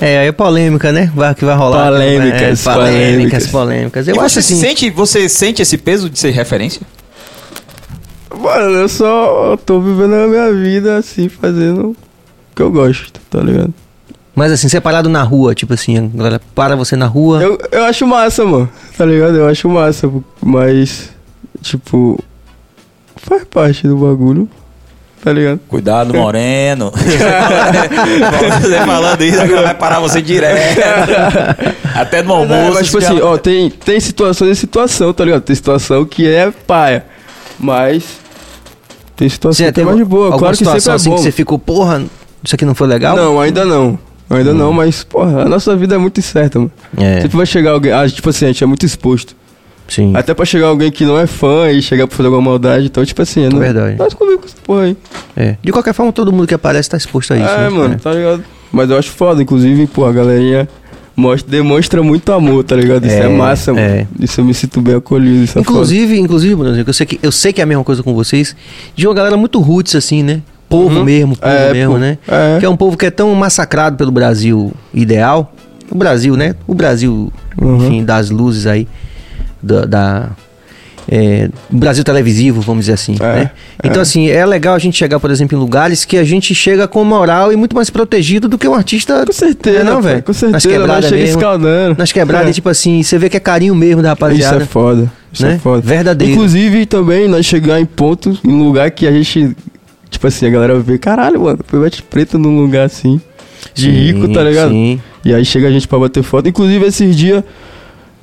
[0.00, 1.10] É, aí é polêmica, né?
[1.14, 1.86] Vai, que vai rolar.
[1.90, 3.46] Polêmicas, é, polêmicas, polêmicas.
[3.48, 4.08] polêmicas.
[4.08, 4.56] Eu e acho você assim.
[4.56, 6.82] sente, você sente esse peso de ser referência?
[8.36, 11.96] Mano, eu só tô vivendo a minha vida assim, fazendo o
[12.54, 13.72] que eu gosto, tá ligado?
[14.34, 17.40] Mas assim, separado na rua, tipo assim, a galera para você na rua.
[17.40, 18.68] Eu, eu acho massa, mano,
[18.98, 19.36] tá ligado?
[19.36, 20.10] Eu acho massa,
[20.42, 21.10] mas,
[21.62, 22.18] tipo,
[23.16, 24.48] faz parte do bagulho,
[25.22, 25.60] tá ligado?
[25.68, 26.90] Cuidado, Moreno.
[28.60, 30.80] você falando isso, agora vai parar você direto.
[31.94, 32.52] Até no almoço.
[32.52, 35.42] É, mas, tipo assim, ó, tem, tem situação e situação, tá ligado?
[35.42, 37.06] Tem situação que é paia,
[37.56, 38.18] mas
[39.14, 40.36] tem situação que é mais de boa.
[40.36, 41.14] Claro que sempre é assim bom.
[41.14, 42.02] que você ficou, porra,
[42.42, 43.16] isso aqui não foi legal?
[43.16, 43.96] Não, ainda não.
[44.30, 44.54] Ainda Hum.
[44.54, 46.72] não, mas, porra, a nossa vida é muito incerta, mano.
[46.96, 47.92] É, Sempre vai chegar alguém.
[47.92, 49.36] Ah, tipo assim, a gente é muito exposto.
[49.86, 50.12] sim.
[50.16, 52.86] Até pra chegar alguém que não é fã e chegar pra fazer alguma maldade.
[52.86, 53.96] Então, tipo assim, não, verdade.
[53.98, 54.96] Nós convivemos com essa porra aí.
[55.36, 55.56] É.
[55.62, 57.46] De qualquer forma, todo mundo que aparece tá exposto a isso.
[57.48, 57.68] é, né?
[57.68, 58.42] mano, tá ligado?
[58.72, 60.66] Mas eu acho foda, inclusive, pô, a galerinha
[61.14, 63.04] mostra, demonstra muito amor, tá ligado?
[63.06, 63.84] Isso é, É, massa, mano.
[63.86, 64.06] é.
[64.18, 65.44] Isso eu me sinto bem acolhido.
[65.44, 68.02] Isso é Inclusive, inclusive, Brunozinho, eu sei, que, eu sei que é a mesma coisa
[68.02, 68.56] com vocês,
[68.96, 70.40] de uma galera muito roots, assim, né?
[70.76, 71.04] Povo Uhum.
[71.04, 72.18] mesmo, povo É, mesmo, né?
[72.28, 72.58] É.
[72.60, 75.52] Que é um povo que é tão massacrado pelo Brasil ideal.
[75.90, 76.54] O Brasil, né?
[76.66, 77.76] O Brasil, Uhum.
[77.76, 78.88] enfim, das luzes aí.
[79.62, 79.84] Da.
[79.84, 80.28] da-
[81.06, 83.14] é, Brasil televisivo, vamos dizer assim.
[83.20, 83.50] É, né?
[83.84, 84.02] Então, é.
[84.02, 87.04] assim, é legal a gente chegar, por exemplo, em lugares que a gente chega com
[87.04, 89.22] moral e muito mais protegido do que um artista.
[89.26, 90.22] Com certeza, não, pô, velho.
[90.22, 91.26] Com certeza, Nas nós quebradas mesmo.
[91.36, 91.96] escaldando.
[91.98, 92.52] Nas quebradas, É.
[92.54, 94.56] tipo assim, você vê que é carinho mesmo da rapaziada.
[94.56, 95.12] Isso é foda.
[95.30, 95.54] Isso né?
[95.54, 95.82] é foda.
[95.82, 96.32] Verdadeiro.
[96.32, 99.54] Inclusive, também, nós chegar em pontos, em lugar que a gente.
[100.14, 103.20] Tipo assim, a galera vê, caralho, mano, Pivete Preto num lugar assim.
[103.74, 104.70] De rico, tá ligado?
[104.70, 105.00] Sim.
[105.24, 106.48] E aí chega a gente pra bater foto.
[106.48, 107.42] Inclusive, esses dias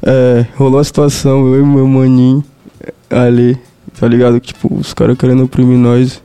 [0.02, 2.44] é, rolou uma situação, eu e meu maninho
[2.80, 3.58] é, ali,
[4.00, 4.40] tá ligado?
[4.40, 6.24] Que, Tipo, os caras querendo oprimir nós.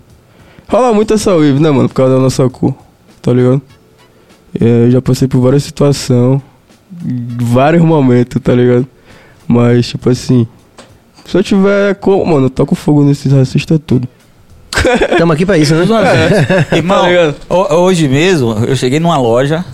[0.69, 1.89] Rola muito essa wave, né, mano?
[1.89, 2.75] Por causa da nossa cor,
[3.21, 3.61] tá ligado?
[4.61, 6.41] É, eu já passei por várias situações,
[7.41, 8.87] vários momentos, tá ligado?
[9.49, 10.47] Mas, tipo assim,
[11.25, 14.07] se eu tiver como, mano, eu toco fogo nesses racistas tudo.
[15.19, 15.85] Tamo aqui pra isso, né?
[16.73, 17.05] Irmão,
[17.49, 19.65] Tá hoje mesmo, eu cheguei numa loja,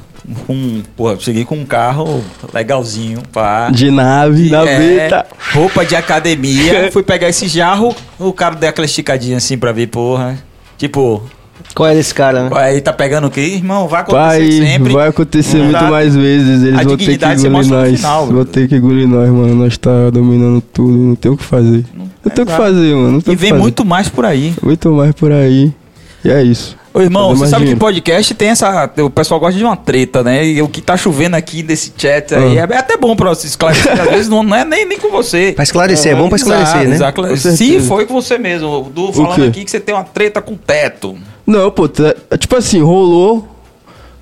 [0.47, 3.71] com, porra, cheguei com um carro legalzinho, pá.
[3.71, 5.27] De nave, na É, veta.
[5.53, 6.91] roupa de academia.
[6.93, 10.39] Fui pegar esse jarro, o cara deu aquela esticadinha assim pra ver, porra.
[10.79, 11.23] Tipo,
[11.75, 12.51] Qual é desse cara, né?
[12.55, 13.41] aí tá pegando o quê?
[13.41, 14.93] Irmão, vai acontecer Vai, sempre.
[14.93, 16.63] vai acontecer muito mais vezes.
[16.63, 17.97] Eles A vão ter que dignidade se engolir mostra no nós.
[18.01, 18.45] final, vão velho.
[18.47, 19.55] ter que engolir nós, mano.
[19.55, 20.93] Nós tá dominando tudo.
[20.97, 21.85] Não tem o que fazer.
[21.95, 22.63] Não, tem o que exato.
[22.63, 23.11] fazer, mano.
[23.13, 23.61] Não tem E o que vem fazer.
[23.63, 24.55] muito mais por aí.
[24.63, 25.73] Muito mais por aí.
[26.25, 26.77] E é isso.
[26.95, 27.81] Ô, irmão, Fazer você mais sabe que dinheiro.
[27.81, 28.91] podcast tem essa.
[28.99, 30.47] O pessoal gosta de uma treta, né?
[30.47, 32.69] E o que tá chovendo aqui desse chat aí Ah.
[32.71, 33.99] é até bom pra se esclarecer.
[33.99, 35.53] Às vezes não, não é nem, nem com você.
[35.57, 36.95] Pra esclarecer, é bom pra esclarecer, Exato, né?
[36.95, 37.23] exato.
[37.23, 37.89] Com Se certeza.
[37.89, 38.69] foi com você mesmo.
[38.69, 39.43] O Du falando quê?
[39.49, 41.17] aqui que você tem uma treta com teto.
[41.47, 43.47] Não, pô, tá- tipo assim, rolou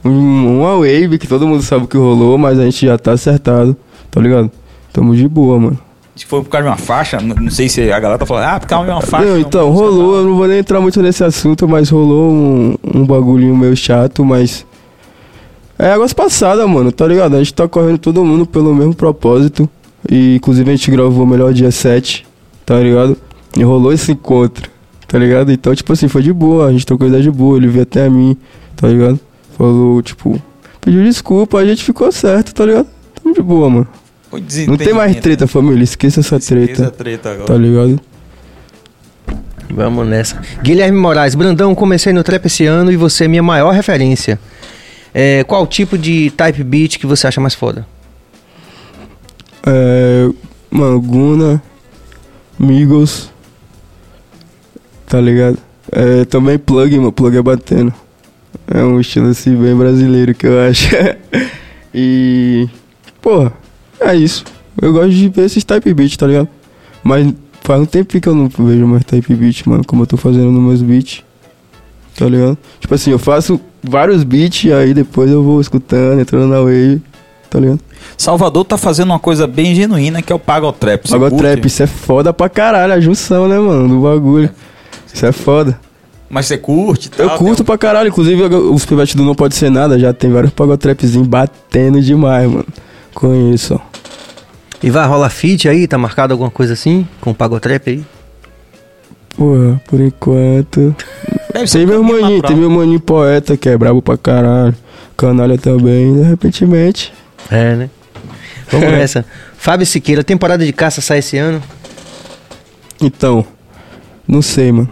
[0.05, 3.77] um- uma wave que todo mundo sabe que rolou, mas a gente já tá acertado,
[4.11, 4.51] tá ligado?
[4.93, 5.79] Tamo de boa, mano.
[6.17, 8.61] Se foi por causa de uma faixa, não sei se a galera tá falando, ah,
[8.61, 9.27] por causa de uma faixa.
[9.27, 12.75] Não, então, música, rolou, eu não vou nem entrar muito nesse assunto, mas rolou um,
[12.95, 14.67] um bagulhinho meio chato, mas.
[15.79, 17.37] É águas passadas, mano, tá ligado?
[17.37, 19.67] A gente tá correndo todo mundo pelo mesmo propósito.
[20.11, 22.27] E inclusive a gente gravou o melhor dia 7,
[22.67, 23.17] tá ligado?
[23.57, 24.69] E rolou esse encontro,
[25.11, 25.51] tá ligado?
[25.51, 28.07] Então, tipo assim, foi de boa, a gente trocou ideia de boa, ele veio até
[28.07, 28.37] a mim,
[28.77, 29.19] tá ligado?
[29.59, 30.41] Falou, tipo,
[30.81, 32.87] pediu desculpa, a gente ficou certo, tá ligado?
[33.21, 33.89] Tamo de boa, mano.
[34.69, 36.87] Não tem mais treta, família, esqueça essa Esqueça treta.
[36.87, 37.47] a treta agora.
[37.47, 38.01] Tá ligado?
[39.69, 40.41] Vamos nessa.
[40.63, 44.39] Guilherme Moraes, Brandão, comecei no trap esse ano e você é minha maior referência.
[45.13, 47.85] É, qual tipo de type beat que você acha mais foda?
[49.67, 50.29] É,
[50.71, 51.61] mano, Guna,
[52.57, 53.29] Migos,
[55.11, 55.59] tá ligado?
[55.91, 57.93] É, também Plug, mano, Plug é batendo.
[58.73, 60.89] É um estilo assim bem brasileiro que eu acho.
[61.93, 62.69] e,
[63.21, 63.53] porra,
[64.01, 64.45] é isso.
[64.81, 66.49] Eu gosto de ver esses type beat, tá ligado?
[67.03, 70.17] Mas faz um tempo que eu não vejo mais type beat, mano, como eu tô
[70.17, 71.25] fazendo nos meus beats.
[72.17, 72.57] Tá ligado?
[72.79, 77.03] Tipo assim, eu faço vários beats e aí depois eu vou escutando, entrando na wave,
[77.51, 77.81] tá ligado?
[78.17, 81.09] Salvador tá fazendo uma coisa bem genuína que é o Pagotrap.
[81.09, 81.43] Você Agora curte?
[81.43, 84.51] trap, isso é foda pra caralho, a junção, né, mano, do bagulho.
[85.13, 85.79] Isso é foda.
[86.29, 89.57] Mas você curte e tal, Eu curto pra caralho, inclusive os pivetes do Não Pode
[89.57, 92.67] Ser Nada já tem vários pagotrapzinhos batendo demais, mano.
[93.13, 93.81] Conheço, ó.
[94.83, 95.87] E vai rolar feat aí?
[95.87, 97.07] Tá marcado alguma coisa assim?
[97.21, 98.05] Com o Pagotrap aí?
[99.37, 100.95] Porra, por enquanto.
[101.53, 104.75] Tem um meu maninho, tem meu maninho poeta que é brabo pra caralho.
[105.17, 107.13] Canalha também, de repentemente.
[107.51, 107.91] É, né?
[108.71, 109.25] Vamos nessa.
[109.59, 111.63] Fábio Siqueira, temporada de caça sai esse ano?
[113.03, 113.45] Então,
[114.27, 114.89] não sei, mano.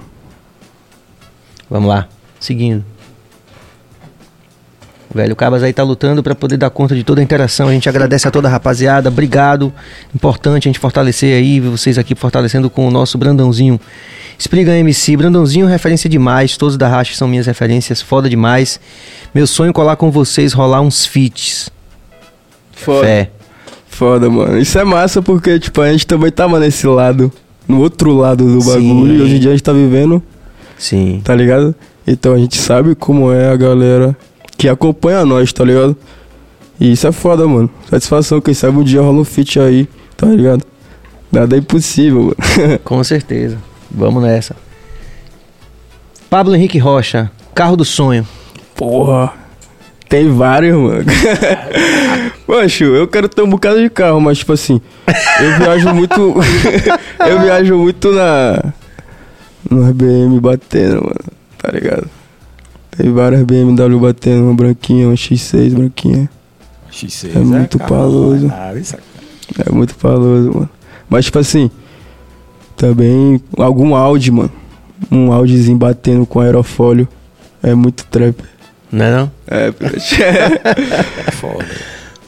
[1.70, 2.08] Vamos lá,
[2.40, 2.84] seguindo.
[5.12, 7.68] O velho Cabas aí tá lutando pra poder dar conta de toda a interação.
[7.68, 9.08] A gente agradece a toda a rapaziada.
[9.08, 9.72] Obrigado.
[10.14, 13.80] Importante a gente fortalecer aí, vocês aqui fortalecendo com o nosso Brandãozinho.
[14.38, 16.58] Explica MC, Brandãozinho referência demais.
[16.58, 18.78] Todos da Racha são minhas referências, foda demais.
[19.34, 21.70] Meu sonho é colar com vocês, rolar uns feats.
[22.72, 23.06] Foda.
[23.06, 23.30] Fé.
[23.88, 24.58] Foda, mano.
[24.58, 27.32] Isso é massa porque, tipo, a gente também tava nesse lado,
[27.66, 28.68] no outro lado do Sim.
[28.68, 29.14] bagulho.
[29.14, 30.22] E hoje em dia a gente tá vivendo,
[30.78, 31.20] Sim.
[31.24, 31.74] tá ligado?
[32.06, 34.16] Então a gente sabe como é a galera
[34.56, 35.96] que acompanha nós, tá ligado?
[36.80, 37.68] E isso é foda, mano.
[37.90, 40.62] Satisfação, quem sabe um dia rola um feat aí, tá ligado?
[41.30, 42.78] Nada é impossível, mano.
[42.84, 43.58] Com certeza.
[43.90, 44.56] Vamos nessa.
[46.30, 48.26] Pablo Henrique Rocha, carro do sonho.
[48.74, 49.32] Porra.
[50.08, 51.04] Tem vários, mano.
[52.48, 54.80] Mancho, eu quero ter um bocado de carro, mas tipo assim,
[55.40, 56.34] eu viajo muito.
[57.28, 58.72] eu viajo muito na.
[59.70, 61.38] No RBM batendo, mano.
[61.58, 62.08] Tá ligado?
[62.96, 66.28] Tem várias BMW batendo, uma branquinha, uma X6 branquinha.
[66.92, 68.46] X6 É muito carro, paloso.
[68.46, 70.70] é é- É muito paloso, mano.
[71.08, 71.70] Mas tipo assim,
[72.76, 74.50] também algum Audi, mano.
[75.10, 77.06] Um Audizinho batendo com aerofólio.
[77.62, 78.36] É muito trap.
[78.90, 79.30] Não é não?
[79.46, 79.68] É,
[81.26, 81.66] é foda.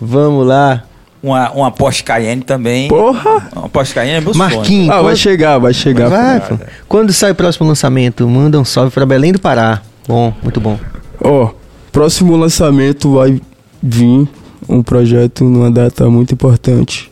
[0.00, 0.84] Vamos lá.
[1.22, 2.88] Uma, uma Porsche Cayenne também.
[2.88, 3.48] Porra!
[3.54, 4.38] Uma Porsche Cayenne é meu sonho.
[4.56, 4.88] Marquinhos.
[4.90, 6.08] Ah, vai chegar, vai chegar.
[6.08, 6.56] Vai, pô.
[6.88, 8.26] Quando sai o próximo lançamento?
[8.26, 9.82] Manda um salve pra Belém do Pará.
[10.08, 10.78] Bom, muito bom.
[11.22, 11.50] Ó,
[11.92, 13.38] próximo lançamento vai
[13.82, 14.26] vir
[14.68, 17.10] um projeto numa data muito importante.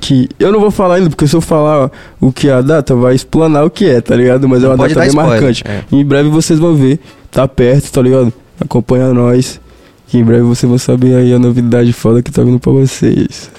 [0.00, 1.90] Que eu não vou falar ainda, porque se eu falar
[2.20, 4.48] o que é a data, vai explanar o que é, tá ligado?
[4.48, 5.62] Mas é uma data bem spoiler, marcante.
[5.66, 5.82] é.
[5.92, 6.98] Em breve vocês vão ver,
[7.30, 8.32] tá perto, tá ligado?
[8.60, 9.60] Acompanha nós.
[10.14, 13.50] Que em breve vocês vão saber aí a novidade foda que tá vindo pra vocês.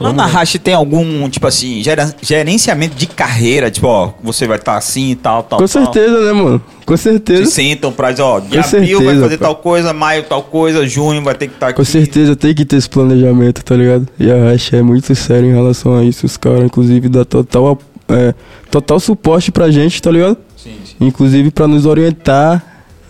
[0.00, 1.82] Lá na Rache tem algum, tipo assim,
[2.22, 5.84] gerenciamento de carreira, tipo, ó, você vai estar assim e tal, tal, Com tal.
[5.84, 6.62] certeza, né, mano?
[6.86, 7.50] Com certeza.
[7.50, 9.44] sentam pra dizer, ó, de Com abril vai certeza, fazer pô.
[9.44, 11.76] tal coisa, maio tal coisa, junho vai ter que estar aqui.
[11.76, 14.08] Com certeza tem que ter esse planejamento, tá ligado?
[14.18, 16.24] E a Racha é muito sério em relação a isso.
[16.24, 17.78] Os caras, inclusive, dá total,
[18.08, 18.32] é,
[18.70, 20.38] total suporte pra gente, tá ligado?
[20.56, 20.94] Sim, sim.
[20.98, 22.64] Inclusive pra nos orientar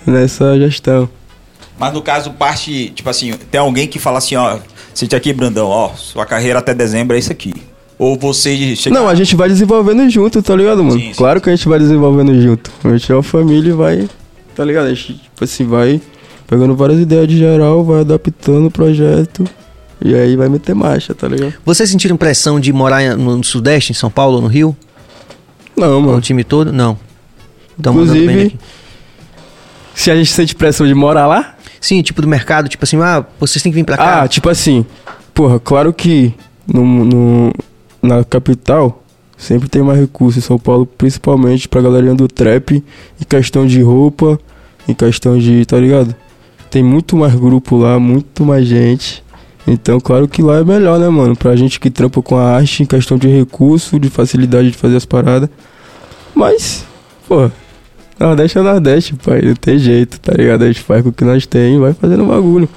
[0.05, 1.09] nessa gestão.
[1.79, 4.59] Mas no caso, parte, tipo assim, tem alguém que fala assim, ó,
[4.95, 7.53] sente aqui, Brandão, ó, sua carreira até dezembro é isso aqui.
[7.99, 8.95] Ou você chega...
[8.99, 10.99] Não, a gente vai desenvolvendo junto, tá ligado, mano?
[10.99, 11.14] Sim, sim.
[11.14, 12.70] claro que a gente vai desenvolvendo junto.
[12.85, 14.09] A gente é uma família e vai,
[14.55, 14.87] tá ligado?
[14.87, 16.01] A gente, tipo assim, vai
[16.47, 19.45] pegando várias ideias de geral, vai adaptando o projeto
[20.03, 21.55] e aí vai meter marcha, tá ligado?
[21.64, 24.77] Vocês sentiram pressão de morar no Sudeste, em São Paulo ou no Rio?
[25.77, 26.20] Não, Com o mano.
[26.20, 26.72] time todo?
[26.72, 26.99] Não.
[27.83, 28.59] Tão Inclusive, aqui.
[29.95, 33.24] se a gente sente pressão de morar lá, Sim, tipo do mercado, tipo assim, ah,
[33.39, 34.22] vocês têm que vir pra cá.
[34.22, 34.85] Ah, tipo assim,
[35.35, 36.35] porra, claro que
[36.66, 37.53] no, no-
[38.03, 39.03] na capital
[39.37, 42.73] sempre tem mais recursos em São Paulo, principalmente pra galerinha do trap,
[43.20, 44.39] em questão de roupa,
[44.89, 46.15] em questão de, tá ligado?
[46.70, 49.23] Tem muito mais grupo lá, muito mais gente.
[49.66, 51.35] Então, claro que lá é melhor, né, mano?
[51.36, 54.97] Pra gente que trampa com a arte, em questão de recurso, de facilidade de fazer
[54.97, 55.48] as paradas.
[56.35, 56.85] Mas,
[57.28, 57.51] pô,
[58.18, 59.43] Nordeste é Nordeste, pai.
[59.43, 60.62] Não tem jeito, tá ligado?
[60.62, 62.68] A gente faz com o que nós tem vai fazendo bagulho.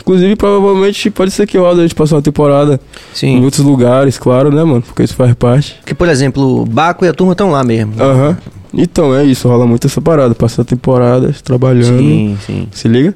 [0.00, 2.80] Inclusive, provavelmente, pode ser que roda a gente passar uma temporada
[3.12, 3.44] em Sim.
[3.44, 4.80] outros lugares, claro, né, mano?
[4.80, 5.74] Porque isso faz parte.
[5.80, 7.94] Porque, por exemplo, o Baco e a turma estão lá mesmo.
[8.00, 8.38] Aham.
[8.72, 10.34] Então, é isso, rola muito essa parada.
[10.34, 11.98] Passar temporadas trabalhando.
[11.98, 12.68] Sim, sim.
[12.70, 13.14] Se liga?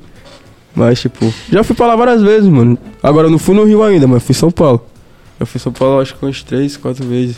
[0.74, 2.76] Mas, tipo, já fui pra lá várias vezes, mano.
[3.02, 4.84] Agora, não fui no Rio ainda, mas fui em São Paulo.
[5.38, 7.36] Eu fui em São Paulo, acho que umas três, quatro vezes.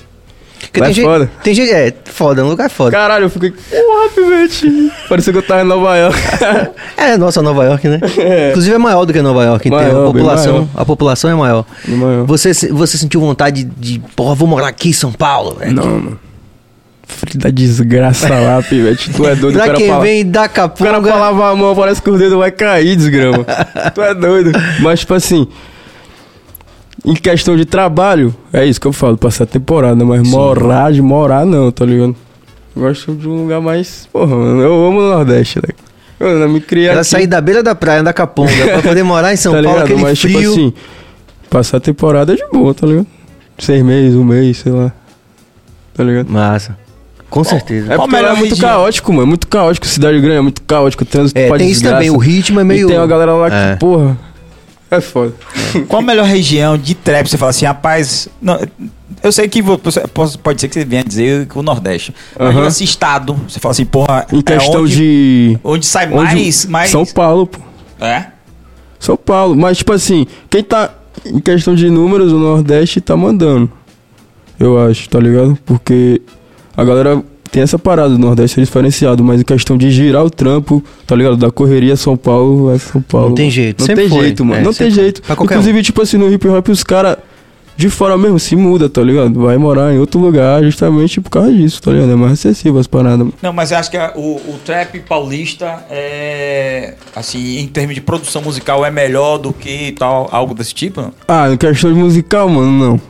[0.61, 1.31] Porque Lá tem é gente, foda.
[1.43, 1.71] tem gente.
[1.73, 2.91] É, foda, um lugar foda.
[2.91, 3.51] Caralho, eu fiquei.
[3.51, 4.93] Porra, pivete.
[5.09, 6.19] Parecia que eu tava em Nova York.
[6.97, 8.01] É, nossa, Nova York, né?
[8.51, 11.35] Inclusive é maior do que Nova York, então Maior, a bem população, a população é
[11.35, 11.65] maior.
[11.87, 12.25] Bem maior.
[12.25, 15.73] Você, você sentiu vontade de, porra, vou morar aqui em São Paulo, velho?
[15.73, 16.21] Não, mano.
[17.07, 19.11] Filho da desgraça lá, pivete.
[19.13, 21.01] Tu é doido, o Pra cara quem fala- vem da O cara Capunga...
[21.03, 23.45] pra lavar a mão, parece que os dedos vai cair, desgrama.
[23.95, 24.51] tu é doido.
[24.81, 25.47] Mas, tipo assim,
[27.05, 31.45] em questão de trabalho, é isso que eu falo, passar temporada, mas morar, de morar
[31.45, 32.17] não, tá ligado?
[32.75, 34.09] Eu gosto de um lugar mais.
[34.13, 35.75] Porra, mano, eu amo o Nordeste, né?
[36.19, 39.03] Eu não me criei Ela aqui, sair da beira da praia, da Capunga, pra poder
[39.03, 39.85] morar em São tá Paulo, ligado?
[39.87, 40.39] aquele Mas, frio.
[40.41, 40.73] tipo assim,
[41.51, 43.07] passar temporada é de boa, tá ligado?
[43.59, 44.93] Seis meses, um mês, sei lá.
[45.93, 46.29] Tá ligado?
[46.29, 46.77] Massa.
[47.31, 47.93] Com certeza.
[47.93, 48.69] É porque lá é muito região?
[48.71, 49.25] caótico, mano.
[49.25, 49.87] É muito caótico.
[49.87, 51.03] Cidade grande é muito caótico.
[51.03, 51.97] O trânsito É, tem isso desgraça.
[51.97, 52.87] também, o ritmo é meio...
[52.87, 53.77] E tem uma galera lá que, É.
[53.77, 54.17] porra,
[54.91, 55.35] é foda.
[55.89, 57.29] Qual a melhor região de trap?
[57.29, 58.29] Você fala assim, rapaz.
[58.41, 58.61] não,
[59.23, 60.07] eu sei que vo- você-
[60.43, 62.15] pode ser que você venha dizer que o Nordeste.
[62.39, 62.67] Mas Aham.
[62.69, 64.27] esse estado, você fala assim, porra.
[64.33, 65.59] Em é questão onde, de.
[65.65, 66.67] Onde sai onde- mais.
[66.67, 67.59] mais São Paulo, pô.
[68.01, 68.27] É?
[69.01, 69.57] São Paulo.
[69.57, 70.91] Mas, tipo assim, quem tá.
[71.25, 73.71] Em questão de números, o Nordeste tá mandando.
[74.59, 75.59] Eu acho, tá ligado?
[75.65, 76.21] Porque
[76.77, 77.23] a galera
[77.55, 81.15] tem essa parada do Nordeste é diferenciado, mas em questão de girar o trampo, tá
[81.15, 81.37] ligado?
[81.37, 83.29] Da correria São Paulo é São Paulo.
[83.29, 84.25] Não tem jeito, Não sempre tem foi.
[84.25, 84.61] jeito, mano.
[84.61, 85.03] É, não tem foi.
[85.03, 85.23] jeito.
[85.31, 87.17] Inclusive, tipo assim, no hip hop os caras
[87.77, 89.41] de fora mesmo se muda, tá ligado?
[89.41, 92.11] Vai morar em outro lugar justamente por causa disso, tá ligado?
[92.11, 93.19] É mais acessível as paradas.
[93.19, 93.35] mano.
[93.41, 96.95] Não, mas eu acho que a- o, o trap paulista é.
[97.15, 101.01] Assim, em termos de produção musical, é melhor do que tal, algo desse tipo?
[101.01, 101.13] não?
[101.29, 103.01] Ah, em questão de musical, mano, não.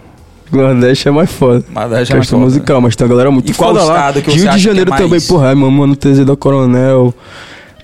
[0.63, 1.65] Nordeste é mais foda.
[1.75, 4.13] Já é mais questão foda, musical, mas tem uma galera muito E qual foda lá.
[4.13, 7.15] que Rio de é Janeiro mais- também, porra, ai, mano, no TZ da Coronel,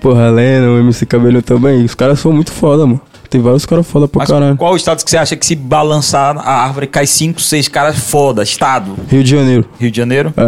[0.01, 1.83] porra, Lena, o MC Cabelo também.
[1.85, 3.01] Os caras são muito foda, mano.
[3.29, 4.57] Tem vários caras foda pra Mas caralho.
[4.57, 8.43] qual estado que você acha que se balançar a árvore cai cinco, seis caras foda?
[8.43, 8.93] Estado?
[9.07, 10.33] Rio de Janeiro, Rio de Janeiro?
[10.35, 10.43] é.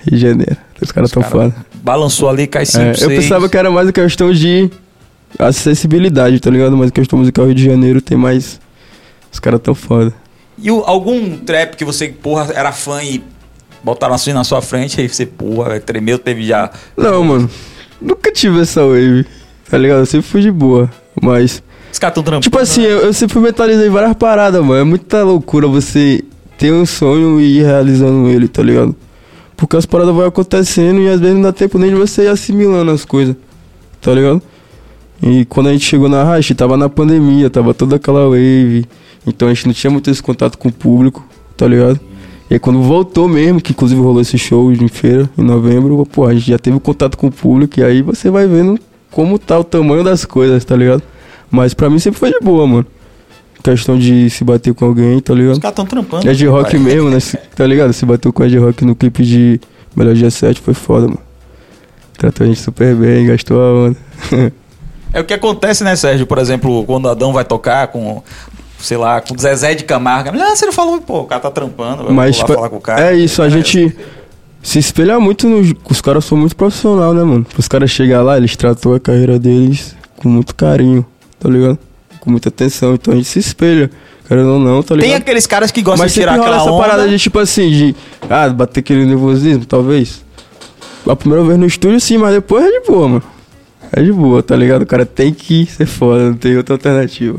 [0.00, 0.56] Rio de Janeiro.
[0.80, 1.54] Os caras tão Cara, foda.
[1.82, 3.02] Balançou ali, cai cinco, É, seis.
[3.02, 4.70] eu pensava que era mais questão de
[5.38, 6.76] acessibilidade, tá ligado?
[6.76, 8.60] Mas a questão musical Rio de Janeiro tem mais.
[9.30, 10.14] Os caras tão foda.
[10.62, 13.22] E o- algum trap que você, porra, era fã e
[13.82, 16.70] botaram assim na sua frente, aí você, porra, tremeu, teve já.
[16.96, 17.50] Não, mano.
[18.00, 19.24] Nunca tive essa wave.
[19.70, 19.98] Tá ligado?
[20.00, 20.90] Eu sempre fui de boa.
[21.20, 21.62] Mas.
[21.92, 22.42] Os caras tão trampando.
[22.42, 24.80] Tipo assim, eu, eu sempre mentalizei várias paradas, mano.
[24.80, 26.22] É muita loucura você
[26.56, 28.94] ter um sonho e ir realizando ele, tá ligado?
[29.56, 32.28] Porque as paradas vão acontecendo e às vezes não dá tempo nem de você ir
[32.28, 33.34] assimilando as coisas,
[34.00, 34.40] tá ligado?
[35.22, 38.86] E quando a gente chegou na Racha, tava na pandemia, tava toda aquela wave.
[39.26, 41.26] Então a gente não tinha muito esse contato com o público,
[41.56, 41.98] tá ligado?
[42.50, 46.26] E aí quando voltou mesmo, que inclusive rolou esse show em feira, em novembro, pô,
[46.26, 48.78] a gente já teve contato com o público e aí você vai vendo
[49.10, 51.02] como tá o tamanho das coisas, tá ligado?
[51.50, 52.86] Mas pra mim sempre foi de boa, mano.
[53.62, 55.60] Questão de se bater com alguém, tá Os ligado?
[55.60, 56.28] caras tão trampando.
[56.28, 56.80] É de rock pai.
[56.80, 57.18] mesmo, né?
[57.54, 57.92] Tá ligado?
[57.92, 59.60] Se bateu com a de rock no clipe de
[59.96, 61.18] Melhor Dia 7 foi foda, mano.
[62.16, 63.96] Tratou a gente super bem, gastou a onda.
[65.18, 66.26] É o que acontece, né, Sérgio?
[66.26, 68.22] Por exemplo, quando Adão vai tocar com,
[68.78, 70.30] sei lá, com o Zezé de Camargo.
[70.40, 72.80] Ah, você não falou, pô, o cara tá trampando, vai Mas tipo, falar com o
[72.80, 73.10] cara.
[73.12, 73.96] é isso, a gente
[74.62, 75.74] se espelha muito nos.
[75.90, 77.44] Os caras são muito profissional, né, mano?
[77.58, 81.04] Os caras chegar lá, eles tratou a carreira deles com muito carinho,
[81.40, 81.78] tá ligado?
[82.20, 82.94] Com muita atenção.
[82.94, 83.90] Então a gente se espelha.
[84.28, 85.08] Querendo ou não, tá ligado?
[85.08, 86.82] Tem aqueles caras que gostam Mas de tirar aquela essa onda.
[86.86, 87.96] parada de tipo assim, de.
[88.28, 90.22] Ah, bater aquele nervosismo, talvez.
[91.08, 93.22] A primeira vez no estúdio, sim, mas depois é de boa, mano.
[93.92, 94.82] É de boa, tá ligado?
[94.82, 97.38] O cara tem que ser foda, não tem outra alternativa.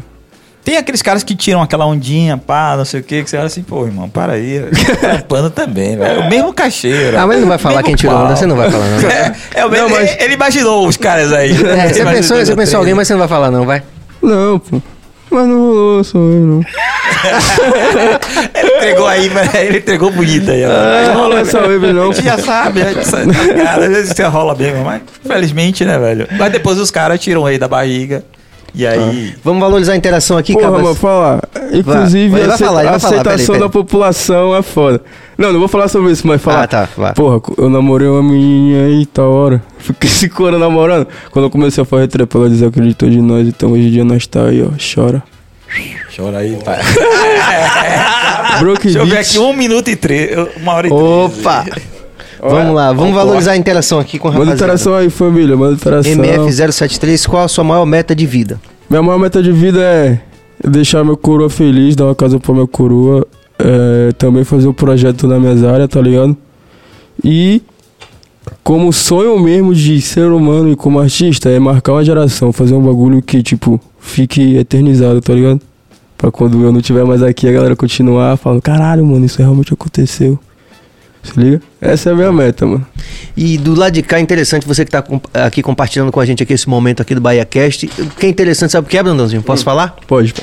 [0.64, 3.48] Tem aqueles caras que tiram aquela ondinha, pá, não sei o que, que você olha
[3.48, 4.62] assim, pô, irmão, para aí.
[5.00, 6.22] trampando também, velho.
[6.22, 7.18] O mesmo cacheiro.
[7.18, 9.00] Ah, mas ele não vai falar quem tirou onda, você não vai falar, não.
[9.10, 11.52] É, é o mesmo, Não, mas- ele, ele imaginou os caras aí.
[11.52, 13.82] É, você pensou, você pensou alguém, mas você não vai falar, não, vai.
[14.22, 14.82] Não, pô.
[15.32, 16.62] Mas não rolou, sou eu, não.
[18.56, 20.64] Ele entregou aí, velho, ele entregou bonito aí.
[20.66, 21.08] ó.
[21.14, 22.10] Não rolou essa wave, não.
[22.10, 23.34] A gente já sabe, a gente sabe,
[23.64, 26.28] cara, às vezes você rola mesmo, mas felizmente, né, velho?
[26.38, 28.24] Mas depois os caras tiram aí da barriga.
[28.74, 29.36] E aí.
[29.44, 30.82] Vamos valorizar a interação aqui, Porra, Cabas.
[30.84, 31.42] mano, falar.
[31.74, 33.60] Inclusive, Vai, vai a aceita- falar, vai a falar, aceitação peraí, peraí.
[33.62, 35.02] da população é foda.
[35.40, 36.64] Não, não vou falar sobre isso, mas falar.
[36.64, 37.14] Ah, tá, vai.
[37.14, 39.64] Porra, eu namorei uma menininha aí, tá hora.
[39.78, 41.08] Fiquei cinco anos namorando.
[41.32, 43.48] Quando eu comecei a fazer trap, ela desacreditou de nós.
[43.48, 44.68] Então hoje em dia nós tá aí, ó.
[44.78, 45.24] Chora.
[46.14, 46.80] Chora aí, pai.
[48.60, 50.36] Broke Deixa eu ver aqui, um minuto e três.
[50.58, 51.64] Uma hora e Opa!
[51.64, 51.88] treze.
[52.42, 54.74] Vamos lá, vamos Olha, valorizar a interação aqui com o Manda rapaziada.
[54.74, 55.56] interação aí, família.
[55.56, 56.12] Manda interação.
[56.12, 58.60] MF073, qual a sua maior meta de vida?
[58.90, 60.20] Minha maior meta de vida é
[60.68, 63.26] deixar meu coroa feliz, dar uma casa pra minha coroa.
[63.60, 66.36] É, também fazer um projeto nas minhas áreas, tá ligado?
[67.24, 67.62] E
[68.64, 72.82] como sonho mesmo de ser humano e como artista é marcar uma geração, fazer um
[72.82, 75.62] bagulho que, tipo, fique eternizado, tá ligado?
[76.18, 79.74] Pra quando eu não estiver mais aqui, a galera continuar falando, caralho, mano, isso realmente
[79.74, 80.40] aconteceu.
[81.34, 81.62] Se liga?
[81.82, 82.86] Essa é a minha meta, mano.
[83.36, 85.04] E do lado de cá é interessante você que tá
[85.34, 87.90] aqui compartilhando com a gente aqui esse momento aqui do Bahia Cast.
[88.00, 89.42] O que é interessante, sabe o que é, Brandãozinho?
[89.42, 89.96] Posso falar?
[90.08, 90.34] Pode.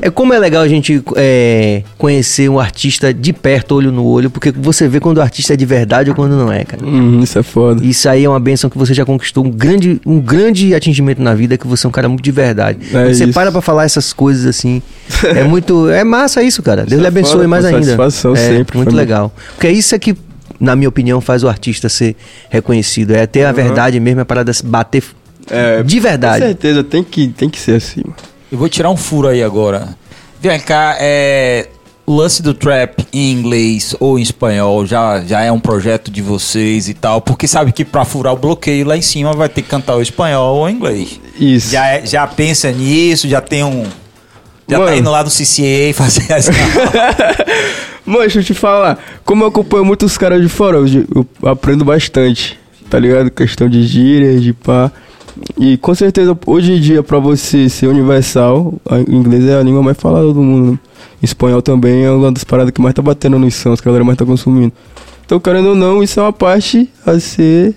[0.00, 4.30] É como é legal a gente é, conhecer um artista de perto, olho no olho,
[4.30, 6.84] porque você vê quando o artista é de verdade ou quando não é, cara.
[6.84, 7.84] Hum, isso é foda.
[7.84, 11.34] Isso aí é uma benção que você já conquistou um grande, um grande atingimento na
[11.34, 12.78] vida, que você é um cara muito de verdade.
[12.92, 13.32] É você isso.
[13.32, 14.82] para pra falar essas coisas assim,
[15.24, 15.88] é muito.
[15.88, 16.84] É massa isso, cara.
[16.84, 17.82] Deus é lhe abençoe foda, mais ainda.
[17.82, 19.32] satisfação é, sempre, Muito legal.
[19.54, 20.16] Porque isso é que,
[20.62, 22.14] na minha opinião, faz o artista ser
[22.48, 23.10] reconhecido.
[23.14, 25.02] É ter a verdade mesmo, é a parada se bater
[25.50, 26.44] É, de Com verdade.
[26.44, 28.02] certeza, tem que, tem que ser assim.
[28.50, 29.88] Eu vou tirar um furo aí agora.
[30.40, 31.68] Vem cá, é.
[32.04, 36.20] O lance do trap em inglês ou em espanhol já, já é um projeto de
[36.20, 39.62] vocês e tal, porque sabe que pra furar o bloqueio lá em cima vai ter
[39.62, 41.20] que cantar o espanhol ou o inglês.
[41.38, 41.70] Isso.
[41.70, 43.86] Já, é- já pensa nisso, já tem um.
[44.72, 44.96] Já tá Mano.
[44.96, 46.48] indo lá do CCA fazer as.
[48.04, 48.98] Mano, deixa eu te falar.
[49.24, 52.58] Como eu acompanho muitos caras de fora, eu, eu aprendo bastante.
[52.90, 53.30] Tá ligado?
[53.30, 54.90] Questão de gírias, de pá.
[55.58, 58.74] E com certeza, hoje em dia, pra você ser universal,
[59.08, 60.72] inglês é a língua mais falada do mundo.
[60.72, 60.78] né?
[61.22, 64.04] Espanhol também é uma das paradas que mais tá batendo nos sons, que a galera
[64.04, 64.72] mais tá consumindo.
[65.24, 67.74] Então, querendo ou não, isso é uma parte a ser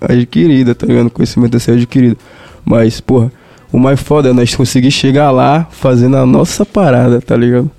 [0.00, 1.10] adquirida, tá ligado?
[1.10, 2.16] Conhecimento a ser adquirido.
[2.64, 3.30] Mas, porra,
[3.72, 7.70] o mais foda é nós conseguir chegar lá fazendo a nossa parada, tá ligado?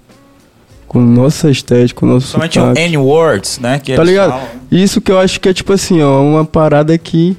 [0.87, 2.73] Com nossa estética, com nosso Somente o.
[2.77, 3.79] N-words, né?
[3.79, 4.31] Que Tá ligado?
[4.31, 4.47] falam.
[4.71, 7.35] Isso que eu acho que é tipo assim, ó, uma parada que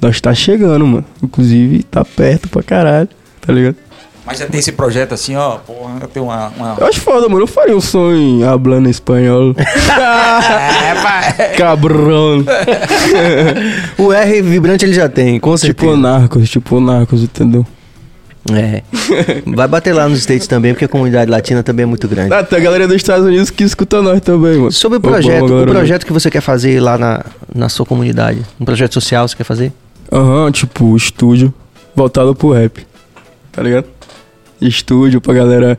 [0.00, 1.04] nós tá chegando, mano.
[1.22, 3.08] Inclusive, tá perto pra caralho,
[3.40, 3.76] tá ligado?
[4.24, 6.48] Mas já tem esse projeto assim, ó, porra, eu tenho uma.
[6.56, 6.76] uma...
[6.78, 7.42] Eu acho foda, mano.
[7.42, 9.54] Eu faria um som em hablando espanhol.
[9.62, 11.54] É, vai.
[11.56, 12.44] Cabrão.
[13.98, 15.88] O R vibrante ele já tem, com certeza.
[15.88, 17.66] tipo narcos, tipo narcos, entendeu?
[18.50, 18.82] É.
[19.46, 22.32] Vai bater lá nos States também, porque a comunidade latina também é muito grande.
[22.34, 24.72] Ah, tem a galera dos Estados Unidos que escuta nós também, mano.
[24.72, 27.24] Sobre o Opa, projeto, uma o projeto que você quer fazer lá na,
[27.54, 28.42] na sua comunidade.
[28.60, 29.72] Um projeto social você quer fazer?
[30.10, 31.54] Aham, tipo, estúdio
[31.94, 32.84] voltado pro rap.
[33.52, 33.86] Tá ligado?
[34.60, 35.78] Estúdio pra galera.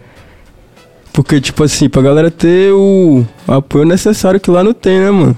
[1.12, 5.38] Porque, tipo assim, pra galera ter o apoio necessário que lá não tem, né, mano?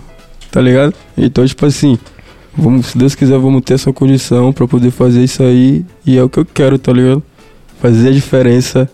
[0.52, 0.94] Tá ligado?
[1.18, 1.98] Então, tipo assim,
[2.58, 5.86] vamos, se Deus quiser, vamos ter essa condição pra poder fazer isso aí.
[6.06, 7.22] E é o que eu quero, tá ligado?
[7.82, 8.90] Fazer a diferença.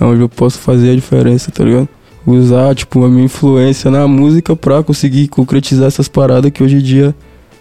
[0.00, 1.88] É onde eu posso fazer a diferença, tá ligado?
[2.26, 6.82] Usar, tipo, a minha influência na música pra conseguir concretizar essas paradas que hoje em
[6.82, 7.14] dia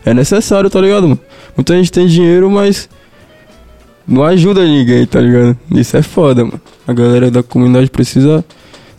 [0.06, 1.20] é necessário, tá ligado, mano?
[1.56, 2.90] Muita gente tem dinheiro, mas
[4.08, 5.58] não ajuda ninguém, tá ligado?
[5.72, 6.62] Isso é foda, mano.
[6.88, 8.44] A galera da comunidade precisa,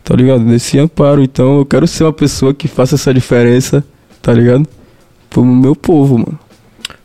[0.02, 0.44] tá ligado?
[0.44, 1.22] Desse amparo.
[1.22, 3.84] Então eu quero ser uma pessoa que faça essa diferença,
[4.20, 4.66] tá ligado?
[5.30, 6.38] Pro meu povo, mano.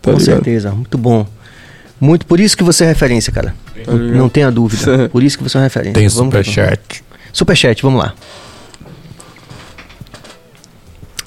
[0.02, 0.24] Tá com ligado?
[0.26, 1.26] certeza, muito bom.
[2.00, 3.56] Muito, por isso que você é referência, cara.
[3.86, 3.91] Tá?
[3.94, 5.08] Não tenha dúvida.
[5.12, 5.94] Por isso que você é uma referência.
[5.94, 7.04] Tem Vamos- superchat.
[7.34, 8.14] Superchat, vamos lá.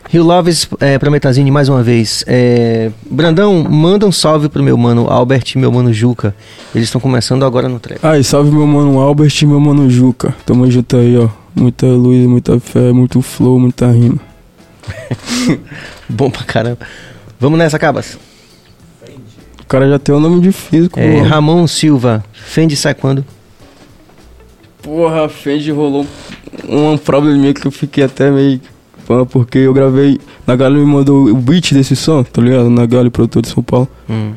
[0.08, 2.22] Rio Loves é, pra Metazine mais uma vez.
[2.26, 6.34] É, Brandão, manda um salve pro meu mano Albert e meu mano Juca.
[6.74, 7.98] Eles estão começando agora no trap.
[8.02, 10.34] Ai, salve meu mano Albert e meu mano Juca.
[10.46, 11.28] Tamo junto aí, ó.
[11.54, 14.18] Muita luz, muita fé, muito flow, muita rima.
[16.08, 16.78] Bom pra caramba.
[17.38, 18.18] Vamos nessa, Cabas.
[19.60, 21.28] O cara já tem o nome de físico, É, mano.
[21.28, 23.24] Ramon Silva, Fendi sai quando?
[24.82, 26.06] Porra, Fendi rolou
[26.68, 28.60] um probleminha que eu fiquei até meio.
[29.30, 30.20] Porque eu gravei.
[30.46, 32.68] Nagali me mandou o beat desse som, tá ligado?
[32.70, 33.88] Nagali, produtor de São Paulo.
[34.08, 34.32] Hum.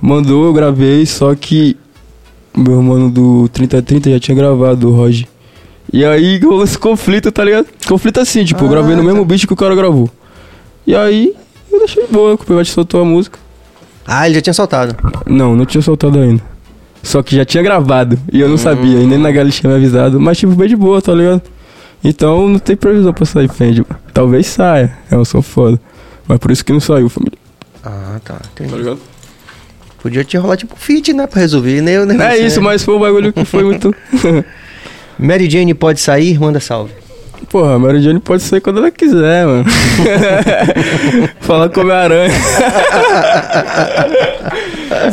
[0.00, 1.76] Mandou, eu gravei, só que.
[2.56, 5.26] Meu mano do 3030 já tinha gravado, o Roger.
[5.92, 7.66] E aí rolou esse conflito, tá ligado?
[7.86, 10.08] Conflito assim, tipo, eu gravei no mesmo beat que o cara gravou.
[10.86, 11.34] E aí,
[11.70, 13.38] eu deixei de boa, que o Pivete soltou a música.
[14.06, 14.96] Ah, ele já tinha soltado.
[15.26, 16.42] Não, não tinha soltado ainda.
[17.02, 18.18] Só que já tinha gravado.
[18.32, 20.18] E eu não sabia, e nem na Gali tinha me avisado.
[20.20, 21.42] Mas tipo, bem de boa, tá ligado?
[22.02, 23.84] Então não tem previsão pra sair Fendi.
[24.14, 25.80] Talvez saia, é um som foda.
[26.26, 27.38] Mas por isso que não saiu, família.
[27.84, 28.34] Ah, tá.
[28.34, 28.74] Tá Entendi.
[28.76, 28.98] ligado?
[30.02, 31.26] Podia te rolar tipo fit, né?
[31.28, 31.80] Pra resolver.
[31.80, 32.46] Nem eu, nem É você.
[32.46, 33.94] isso, mas foi um bagulho que foi muito.
[35.18, 36.38] Mary Jane pode sair?
[36.38, 36.92] Manda salve.
[37.48, 39.64] Porra, a Mary Jane pode sair quando ela quiser, mano.
[41.40, 42.30] Fala com a aranha.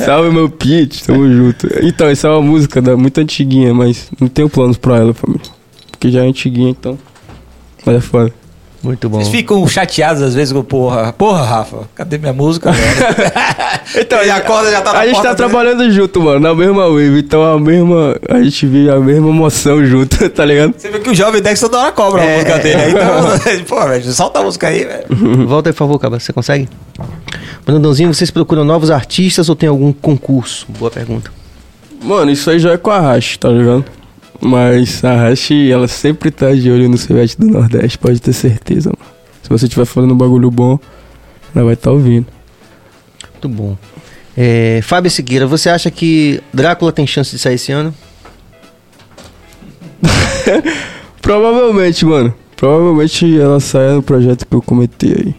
[0.06, 1.68] Salve meu Pete, tamo junto.
[1.82, 5.42] Então, essa é uma música da, muito antiguinha, mas não tenho planos pra ela, família.
[5.92, 6.98] Porque já é antiguinha, então.
[7.86, 8.34] Mas é foda.
[8.82, 9.18] Muito bom.
[9.18, 11.12] Vocês ficam chateados às vezes com porra.
[11.12, 12.72] Porra, Rafa, cadê minha música?
[12.72, 12.90] velho?
[13.96, 15.36] Então, e a corda já tá na a gente tá dele.
[15.36, 17.20] trabalhando junto, mano, na mesma wave.
[17.20, 18.16] Então a mesma.
[18.30, 20.76] A gente vive a mesma emoção junto, tá ligado?
[20.78, 22.34] Você vê que o jovem Dex toda hora cobra É.
[22.34, 22.82] a música dele.
[22.82, 25.48] Aí, então, pô, velho, solta a música aí, velho.
[25.48, 26.20] Volta aí, por favor, Caba.
[26.20, 26.70] Você consegue?
[27.66, 30.66] Brandãozinho, vocês procuram novos artistas ou tem algum concurso?
[30.78, 31.32] Boa pergunta.
[32.04, 33.84] Mano, isso aí já é com a Hash, tá ligado?
[34.42, 38.90] Mas a Hash, ela sempre tá de olho no Sevete do Nordeste, pode ter certeza,
[38.98, 39.12] mano.
[39.44, 40.80] Se você estiver falando um bagulho bom,
[41.54, 42.28] ela vai estar ouvindo.
[43.32, 43.78] Muito bom.
[44.38, 47.94] É, Fábio Segueira, você acha que Drácula tem chance de sair esse ano?
[51.22, 52.34] Provavelmente, mano.
[52.56, 55.36] Provavelmente ela saia no projeto que eu comentei aí.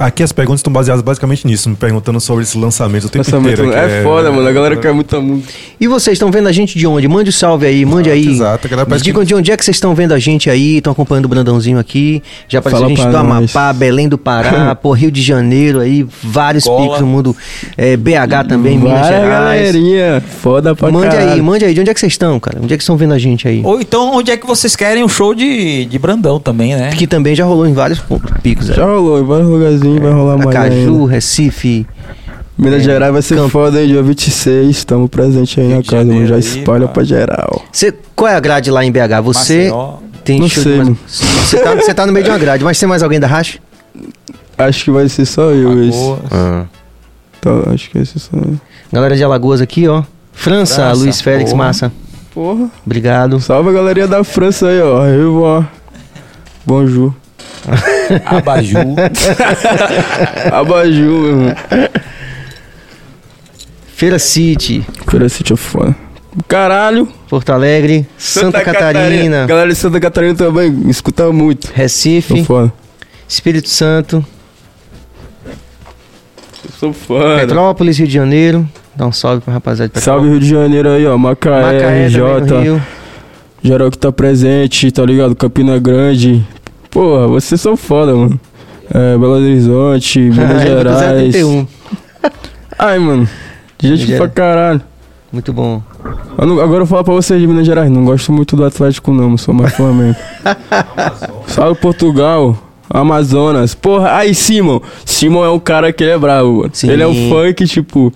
[0.00, 3.62] Aqui as perguntas estão baseadas basicamente nisso, me perguntando sobre esse lançamento o tempo Lançamento
[3.62, 3.72] inteiro.
[3.76, 4.48] é, que foda, mano.
[4.48, 5.52] A galera quer muita música.
[5.78, 7.06] E vocês estão vendo a gente de onde?
[7.06, 8.26] Mande o salve aí, mande aí.
[8.26, 10.92] exato, a galera digam de onde é que vocês estão vendo a gente aí, estão
[10.94, 12.22] acompanhando o Brandãozinho aqui.
[12.48, 13.54] Já apareceu Fala gente do nós.
[13.54, 16.82] Amapá, Belém do Pará, por Rio de Janeiro aí, vários Cola.
[16.82, 17.36] picos no mundo.
[17.76, 19.60] É, BH também, Minas Vai, Gerais.
[19.60, 20.22] galerinha.
[20.40, 21.32] Foda pra Mande caralho.
[21.32, 21.74] aí, mande aí.
[21.74, 22.58] De onde é que vocês estão, cara?
[22.62, 23.60] Onde é que estão vendo a gente aí?
[23.62, 26.88] Ou então, onde é que vocês querem um show de, de Brandão também, né?
[26.96, 28.02] Que também já rolou em vários
[28.42, 28.70] picos.
[28.70, 28.76] aí.
[28.76, 31.06] Já rolou, em vários lugarzinhos vai rolar mais ainda.
[31.06, 31.86] Recife.
[32.56, 33.48] Minas é, Gerais vai ser Campo.
[33.48, 33.88] foda, hein?
[33.88, 36.12] Dia 26, estamos presentes aí Rio na casa, mano.
[36.12, 36.92] Já Janeiro aí, espalha pá.
[36.92, 37.64] pra geral.
[37.72, 39.22] Cê, qual é a grade lá em BH?
[39.24, 39.94] Você Maceió.
[40.22, 40.82] tem Não sei.
[41.06, 43.58] Você tá, você tá no meio de uma grade, mas tem mais alguém da Racha?
[44.58, 45.98] Acho que vai ser só eu esse.
[45.98, 46.66] Lagoas.
[47.38, 48.60] Então, acho que vai ser só eu.
[48.92, 50.02] Galera de Alagoas aqui, ó.
[50.32, 51.64] França, França, Luiz Félix porra.
[51.64, 51.92] Massa.
[52.34, 52.70] Porra.
[52.84, 53.40] Obrigado.
[53.40, 55.06] Salve a galerinha da França aí, ó.
[55.06, 55.64] Eu vou.
[56.66, 57.14] Bonjour.
[58.24, 58.78] Abaju.
[60.52, 61.54] Abaju, meu irmão.
[63.94, 65.94] Feira City, Feira City é foda.
[66.48, 67.08] Caralho.
[67.28, 71.68] Porto Alegre, Santa, Catarina, Galera de Santa Catarina também, me escuta muito.
[71.68, 72.72] Tô Recife, foda.
[73.28, 74.24] Espírito Santo,
[75.44, 77.40] Eu sou foda.
[77.40, 78.68] Petrópolis, Rio de Janeiro.
[78.96, 81.16] Dá um salve pra rapaziada de Salve Rio de Janeiro aí, ó.
[81.16, 82.80] Macaé, Macaé RJ.
[83.62, 85.34] Geral que tá presente, tá ligado?
[85.36, 86.44] Campina Grande.
[86.90, 88.40] Porra, vocês são foda, mano.
[88.92, 91.32] É, Belo Horizonte, Minas vou dizer Gerais.
[91.34, 91.66] 31.
[92.78, 93.28] Ai, mano.
[93.80, 94.82] Gente Minas pra caralho.
[95.32, 95.80] Muito bom.
[96.36, 97.88] Eu não- agora eu vou falar pra vocês de Minas Gerais.
[97.90, 99.36] Não gosto muito do Atlético, não.
[99.38, 100.16] Sou mais Flamengo.
[101.46, 102.56] Salve Portugal.
[102.92, 103.72] Amazonas.
[103.74, 104.80] Porra, aí Simon.
[105.04, 106.70] Simon é um cara que ele é bravo, mano.
[106.72, 106.90] Sim.
[106.90, 108.12] Ele é um fã que, tipo,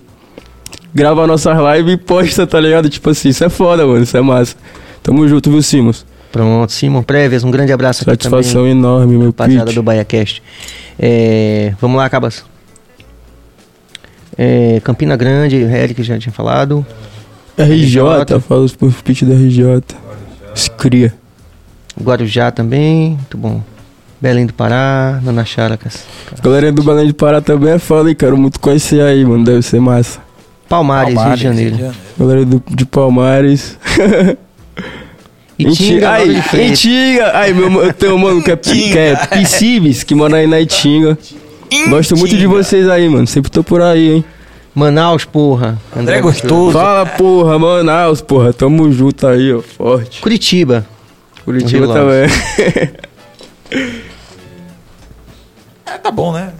[0.93, 2.89] grava nossas lives e posta, tá ligado?
[2.89, 4.03] Tipo assim, isso é foda, mano.
[4.03, 4.57] Isso é massa.
[5.01, 6.05] Tamo junto, viu, Simons?
[6.35, 8.71] Pronto, Simon Prévias, um grande abraço aqui Satisfação também.
[8.71, 9.75] enorme, meu Rapaziada pitch.
[9.75, 10.43] do BaiaCast.
[10.99, 12.43] É, vamos lá, Cabas.
[14.37, 16.85] É, Campina Grande, Eric já tinha falado.
[17.57, 18.39] RJ, RJ.
[18.41, 19.81] fala os pitch da RJ.
[20.53, 21.13] Escria.
[21.97, 23.61] Guarujá também, muito bom.
[24.19, 26.03] Belém do Pará, Nana Characas.
[26.43, 28.15] Galerinha do Belém de Pará também é foda, hein?
[28.15, 29.45] Quero muito conhecer aí, mano.
[29.45, 30.19] Deve ser massa.
[30.67, 31.95] Palmares, Palmares, Rio de Janeiro.
[32.19, 33.77] Galera do, de Palmares.
[35.57, 36.83] Itinga, Freitas.
[36.83, 37.31] Itinga.
[37.33, 40.59] Ai, meu, eu tenho um mano que é, que é Piscibes, que mora aí na
[40.59, 41.17] Itinga.
[41.89, 43.25] Gosto muito de vocês aí, mano.
[43.27, 44.25] Sempre tô por aí, hein?
[44.73, 45.79] Manaus, porra.
[45.95, 46.77] André Gostoso.
[46.77, 48.51] Fala, porra, Manaus, porra.
[48.51, 49.61] Tamo junto aí, ó.
[49.61, 50.19] Forte.
[50.21, 50.85] Curitiba.
[51.45, 52.27] Curitiba também.
[55.85, 56.51] É, tá bom, né?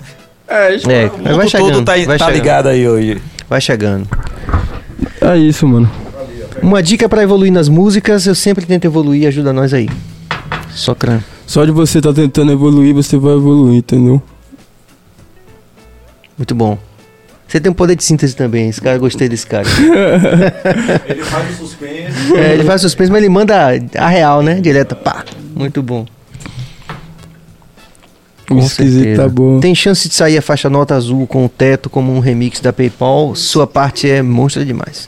[0.47, 0.75] É.
[0.75, 1.73] É, O mas vai mundo chegando.
[1.73, 3.21] todo tá, vai tá ligado aí hoje.
[3.49, 4.07] Vai chegando.
[5.21, 5.89] é isso, mano.
[6.65, 9.87] Uma dica pra evoluir nas músicas, eu sempre tento evoluir, ajuda nós aí.
[10.71, 11.19] Socran.
[11.45, 14.19] Só de você tá tentando evoluir, você vai evoluir, entendeu?
[16.35, 16.75] Muito bom.
[17.47, 19.67] Você tem um poder de síntese também, esse cara, gostei desse cara.
[21.07, 22.35] Ele faz o suspense.
[22.35, 23.69] É, ele faz suspense, mas ele manda
[23.99, 24.59] a real, né?
[24.59, 25.23] Direta, pá.
[25.55, 26.07] Muito bom.
[28.49, 29.21] O esquisito certeza.
[29.21, 29.59] tá bom.
[29.59, 32.73] Tem chance de sair a faixa nota azul com o teto como um remix da
[32.73, 33.35] PayPal.
[33.35, 35.07] Sua parte é monstra demais.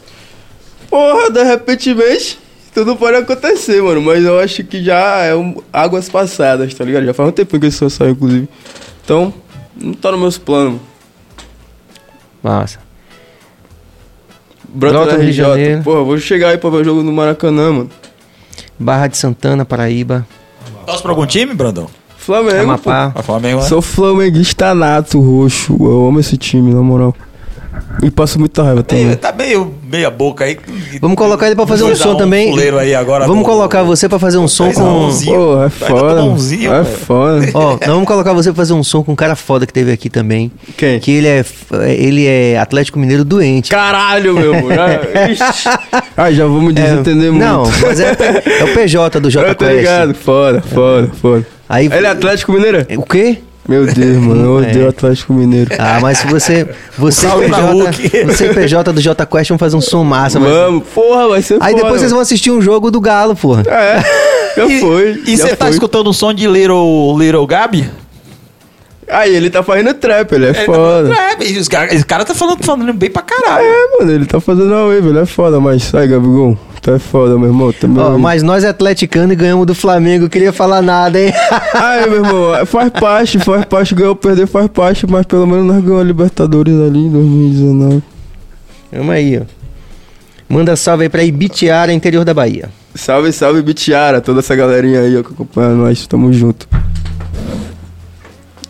[0.90, 2.40] Porra, de repentemente,
[2.74, 4.02] tudo pode acontecer, mano.
[4.02, 7.06] Mas eu acho que já é um, águas passadas, tá ligado?
[7.06, 8.48] Já faz um tempo que esse som saiu, inclusive.
[9.04, 9.34] Então,
[9.80, 10.80] não tá nos meus planos.
[12.42, 12.80] Massa.
[14.70, 15.32] Brota, Brota RJ.
[15.34, 15.84] Janeiro.
[15.84, 17.90] Porra, vou chegar aí pra ver o jogo no Maracanã, mano.
[18.78, 20.28] Barra de Santana, Paraíba.
[20.86, 21.88] Torce pra algum time, Brandão?
[22.18, 23.14] Flamengo, Amapá.
[23.24, 23.68] Flamengo, né?
[23.68, 25.76] Sou flamenguista nato, roxo.
[25.80, 27.16] Eu amo esse time, na moral.
[28.04, 29.18] E passo muita raiva Meio- também.
[29.18, 30.58] tá meio meia boca aí.
[31.02, 32.50] Vamos colocar ele pra fazer um som também.
[32.50, 35.36] fuleiro aí agora Vamos do- colocar você pra fazer um som um com.ãozinho.
[35.36, 36.22] Pô, é foda.
[36.80, 37.46] É foda.
[37.54, 39.92] Ó, nós vamos colocar você pra fazer um som com um cara foda que teve
[39.92, 40.52] aqui também.
[40.76, 41.00] Quem?
[41.00, 41.46] Que ele é,
[41.98, 43.70] ele é Atlético Mineiro doente.
[43.72, 44.74] Caralho, meu amor.
[45.18, 45.44] Ah, ixi.
[46.16, 47.44] Ah, já vamos desentender muito.
[47.46, 48.16] Não, mas é,
[48.60, 49.78] é o PJ do J Eu tô Quest.
[49.78, 50.14] ligado.
[50.14, 51.48] Foda, foda, foda.
[51.70, 52.86] Aí, Ele é Atlético Mineiro?
[52.98, 53.40] O quê?
[53.68, 54.44] Meu Deus, mano.
[54.46, 54.70] Eu É.
[54.70, 55.70] odeio o Atlético Mineiro.
[55.78, 56.68] Ah, mas se você.
[56.98, 57.58] Você Salve pra
[57.92, 60.40] PJ, você e PJ do J Quest vão fazer um som massa.
[60.40, 61.76] ser- Vamos, porra, vai ser Aí foda.
[61.84, 63.64] depois vocês vão assistir um jogo do Galo, porra.
[63.68, 64.04] É,
[64.56, 65.22] já E- foi.
[65.26, 67.90] E você tá escutando o som de Little, Little Gabi?
[69.10, 70.78] Aí ele tá fazendo trap, ele é Ele tá foda.
[70.78, 73.66] falando trap, e os cara- Esse cara tá falando, falando bem pra caralho.
[73.66, 76.58] É, mano, ele tá fazendo a wave, ele é foda, mas sai, Gabigol.
[76.88, 77.74] Tu é foda, meu irmão.
[77.74, 78.02] Também.
[78.02, 80.30] Ó, mas nós é atleticano e ganhamos do Flamengo.
[80.30, 81.34] Queria falar nada, hein?
[81.76, 85.66] Aí, meu irmão, faz parte, faz parte, ganhar ou perder faz parte, mas pelo menos
[85.66, 88.04] nós ganhamos a Libertadores ali em 2019.
[88.90, 89.42] Vamos aí, ó.
[90.48, 92.70] Manda salve aí pra Ibitiara, interior da Bahia.
[92.96, 96.70] Salve, salve, Bitiara, toda essa galerinha aí ó, que acompanha nós, tamo junto.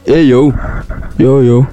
[0.07, 0.51] Ei, yo.
[1.19, 1.67] Yo, yo.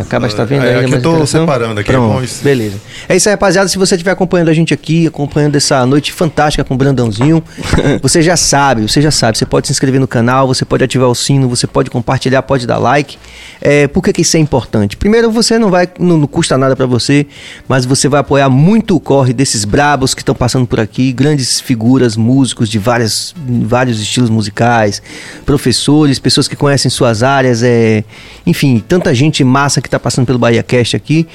[0.00, 1.40] Acaba está vendo É, ainda aqui mais eu tô interação?
[1.40, 2.76] separando aqui, Pronto, vamos- beleza.
[3.08, 3.68] É isso aí, rapaziada.
[3.68, 7.42] Se você estiver acompanhando a gente aqui, acompanhando essa noite fantástica com o Brandãozinho,
[8.02, 9.38] você já sabe, você já sabe.
[9.38, 12.66] Você pode se inscrever no canal, você pode ativar o sino, você pode compartilhar, pode
[12.66, 13.16] dar like.
[13.60, 14.96] É, por que, que isso é importante?
[14.96, 17.26] Primeiro, você não vai, não, não custa nada pra você,
[17.68, 21.60] mas você vai apoiar muito o corre desses brabos que estão passando por aqui, grandes
[21.60, 25.00] figuras, músicos de várias, vários estilos musicais,
[25.46, 28.02] professores, pessoas que conhecem suas áreas, é,
[28.46, 31.26] enfim, tanta gente massa que está passando pelo Bahia Cast aqui.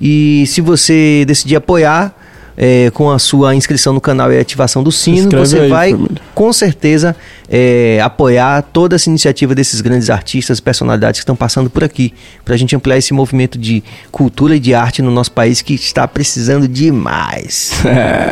[0.00, 2.14] E se você decidir apoiar
[2.56, 5.90] é, com a sua inscrição no canal e ativação do sino, Inscreve você aí, vai
[5.92, 6.22] família.
[6.34, 7.16] com certeza
[7.50, 12.14] é, apoiar toda essa iniciativa desses grandes artistas, personalidades que estão passando por aqui,
[12.44, 13.82] para a gente ampliar esse movimento de
[14.12, 17.72] cultura e de arte no nosso país que está precisando demais.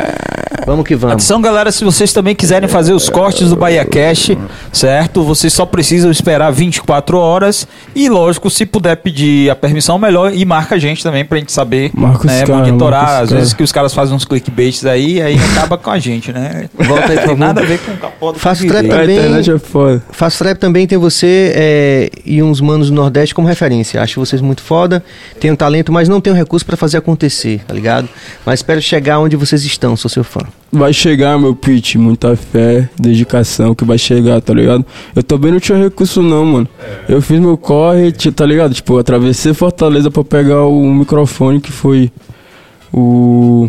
[0.65, 1.15] vamos que vamos.
[1.15, 4.31] Atenção, galera, se vocês também quiserem fazer os cortes do Bahia Cash,
[4.73, 5.25] certo?
[5.25, 7.67] Vocês só precisam esperar 24 horas
[7.97, 11.51] e, lógico, se puder pedir a permissão, melhor e marca a gente também pra gente
[11.51, 13.23] saber, Marca os né, cara, monitorar.
[13.23, 13.57] Às vezes cara.
[13.57, 16.69] que os caras fazem uns clickbaits aí, aí acaba com a gente, né?
[16.75, 19.59] Volta aí, tem nada a ver com o capô do trap A Também- internet é
[19.59, 20.03] foda.
[20.11, 24.03] Fast Trap também tem você é, e uns manos do Nordeste como referência.
[24.03, 25.03] Acho vocês muito foda,
[25.41, 28.09] tenho talento, mas não tenho recurso pra fazer acontecer, tá ligado?
[28.45, 30.41] Mas espero chegar onde vocês estão, sou seu fã.
[30.71, 34.85] Vai chegar, meu pitch, muita fé, dedicação que vai chegar, tá ligado?
[35.17, 36.69] Eu também não tinha recurso não, mano.
[37.09, 38.75] Eu fiz meu corre, tá ligado?
[38.75, 42.11] Tipo, atravessei Fortaleza pra pegar o microfone que foi
[42.93, 43.69] o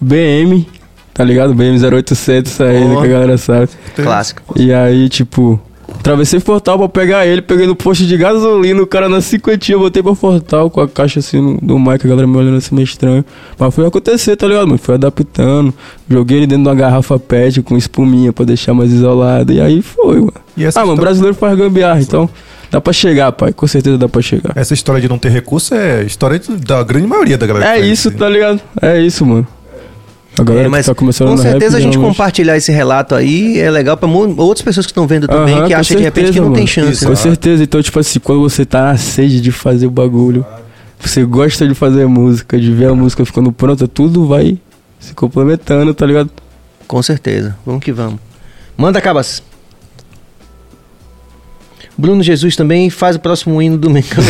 [0.00, 0.66] BM,
[1.14, 1.54] tá ligado?
[1.54, 3.00] BM 0800 aí, Ó.
[3.00, 3.68] que a galera sabe.
[3.96, 4.42] Clássico.
[4.56, 5.58] E aí, tipo,
[5.88, 9.80] atravessei Fortal pra pegar ele, peguei no posto de gasolina, o cara na cinquentinha, eu
[9.80, 12.84] voltei pra Fortal com a caixa assim do mic, a galera me olhando assim meio
[12.84, 13.24] estranho.
[13.58, 14.78] Mas foi acontecer, tá ligado, mano?
[14.78, 15.72] Foi adaptando.
[16.10, 19.52] Joguei ele dentro de uma garrafa PET com espuminha pra deixar mais isolado.
[19.52, 20.32] E aí foi, mano.
[20.56, 22.28] E Ah, mano, história- brasileiro faz gambiarra, então
[22.70, 23.52] dá pra chegar, pai.
[23.52, 24.52] Com certeza dá pra chegar.
[24.56, 27.76] Essa história de não ter recurso é história da grande maioria da galera.
[27.76, 28.16] É isso, assim.
[28.16, 28.60] tá ligado?
[28.82, 29.46] É isso, mano.
[30.38, 33.14] A galera É, mas que tá começando com certeza rap, a gente compartilhar esse relato
[33.14, 36.02] aí é legal pra mu- outras pessoas que estão vendo também, Aham, que acham de
[36.02, 36.66] repente que não tem mano.
[36.68, 36.92] chance.
[36.92, 37.10] Isso, né?
[37.10, 37.62] Com certeza.
[37.62, 40.44] Então, tipo assim, quando você tá na sede de fazer o bagulho,
[40.98, 44.58] você gosta de fazer música, de ver a música ficando pronta, tudo vai
[44.98, 46.30] se complementando, tá ligado?
[46.88, 47.56] Com certeza.
[47.64, 48.18] Vamos que vamos.
[48.76, 49.42] Manda, Cabas.
[51.96, 54.24] Bruno Jesus também faz o próximo hino do Mengão.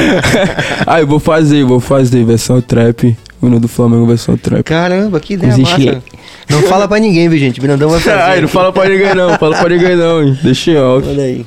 [0.86, 4.64] ah, eu vou fazer, vou fazer versão trap, o hino do Flamengo versão trap.
[4.64, 6.02] Caramba, que ideia massa.
[6.48, 7.60] Não fala pra ninguém, viu, gente?
[7.60, 8.20] Brandão vai fazer.
[8.20, 10.38] Ai, não fala pra ninguém não, fala pra ninguém não, hein?
[10.42, 11.08] deixa em off.
[11.08, 11.46] Olha aí.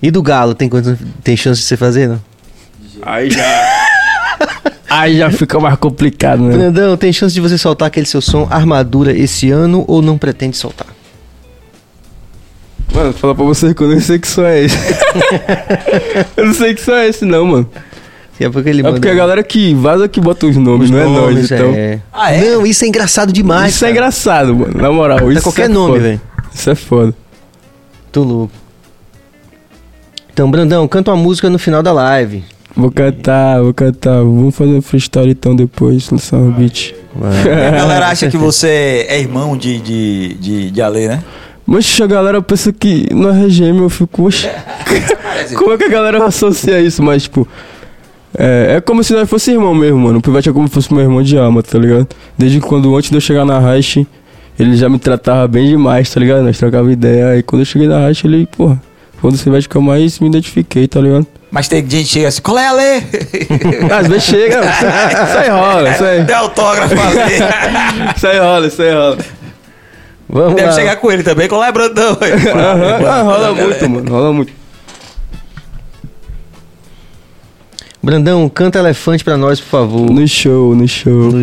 [0.00, 2.20] E do Galo, tem, quanto- tem chance de você fazer, não?
[3.02, 3.42] Aí já...
[4.88, 6.56] Aí já fica mais complicado, né?
[6.56, 10.56] Brandão, tem chance de você soltar aquele seu som Armadura esse ano ou não pretende
[10.56, 10.86] soltar?
[12.94, 14.76] Mano, fala pra você que eu nem sei que som é esse.
[16.36, 17.68] eu não sei que som é esse não, mano.
[18.38, 20.98] É porque ele É porque a galera que vaza que bota os nomes, os não
[21.00, 21.72] é nós, nomes, então...
[21.74, 22.00] é.
[22.12, 22.50] Ah, é?
[22.50, 23.74] Não, isso é engraçado demais.
[23.74, 23.98] Isso é cara.
[23.98, 24.74] engraçado, mano.
[24.80, 26.02] Na moral, Tá isso qualquer é nome, foda.
[26.02, 26.20] velho.
[26.54, 27.14] Isso é foda.
[28.12, 28.52] Tô louco.
[30.32, 32.44] Então, Brandão, canta uma música no final da live.
[32.76, 34.18] Vou cantar, vou cantar.
[34.18, 36.94] Vamos fazer um freestyle então depois, lançar um beat.
[37.18, 41.24] A galera acha que você é irmão de, de, de, de Ale, né?
[41.66, 44.28] Mas a galera pensa que não é regime, eu fico.
[45.56, 47.02] Como é que a galera associa isso?
[47.02, 47.46] Mas, tipo.
[48.38, 50.18] É, é como se nós fosse irmão mesmo, mano.
[50.18, 52.06] O Pivete é como se fosse meu irmão de alma, tá ligado?
[52.36, 54.06] Desde quando, antes de eu chegar na Raish,
[54.58, 56.42] ele já me tratava bem demais, tá ligado?
[56.42, 57.28] Nós trocava ideia.
[57.30, 58.80] Aí quando eu cheguei na Raish, ele, porra,
[59.18, 61.26] foi um dos Pivete que eu mais me identifiquei, tá ligado?
[61.50, 63.02] Mas tem gente que chega assim, qual é Ale?
[63.90, 66.22] Às vezes chega, isso aí rola, isso aí.
[66.24, 68.12] Dá autógrafo Ale.
[68.16, 69.18] Isso aí rola, isso aí rola.
[70.28, 70.72] Vamos Deve lá.
[70.74, 72.16] chegar com ele também, qual é Brandão?
[73.08, 74.52] Ah, rola muito, mano, rola muito.
[78.02, 80.10] Brandão, canta Elefante pra nós, por favor.
[80.10, 81.30] No show, no show.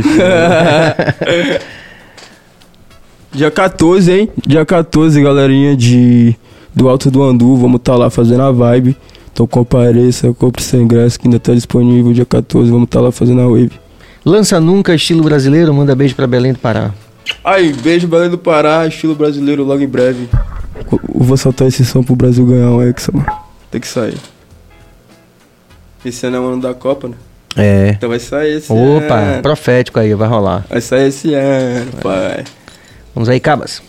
[3.33, 4.29] Dia 14, hein?
[4.45, 6.35] Dia 14, galerinha de
[6.75, 8.95] do Alto do Andu, vamos estar lá fazendo a vibe.
[9.31, 13.41] Então compareça, compre seu ingresso que ainda tá disponível dia 14, vamos estar lá fazendo
[13.41, 13.71] a wave.
[14.23, 16.91] Lança Nunca, estilo brasileiro, manda beijo pra Belém do Pará.
[17.43, 20.29] Aí, beijo Belém do Pará, estilo brasileiro logo em breve.
[20.91, 23.27] eu vou soltar esse som pro Brasil ganhar um Hexa, mano.
[23.71, 24.17] Tem que sair.
[26.05, 27.15] Esse ano é o ano da Copa, né?
[27.55, 27.89] É.
[27.91, 29.41] Então vai sair esse Opa, ano.
[29.41, 30.65] profético aí, vai rolar.
[30.69, 32.43] Vai sair esse ano, pai.
[33.13, 33.81] Vamos aí, Cabas.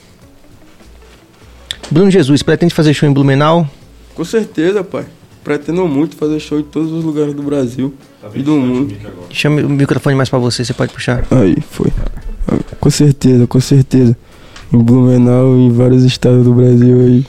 [1.90, 3.68] Bruno Jesus, pretende fazer show em Blumenau?
[4.14, 5.04] Com certeza, pai.
[5.42, 7.94] Pretendo muito fazer show em todos os lugares do Brasil
[8.34, 8.96] e do mundo.
[9.30, 11.24] Chame o microfone mais pra você, você pode puxar.
[11.30, 11.92] Aí, foi.
[12.80, 14.16] Com certeza, com certeza.
[14.72, 17.26] Em Blumenau e em vários estados do Brasil aí.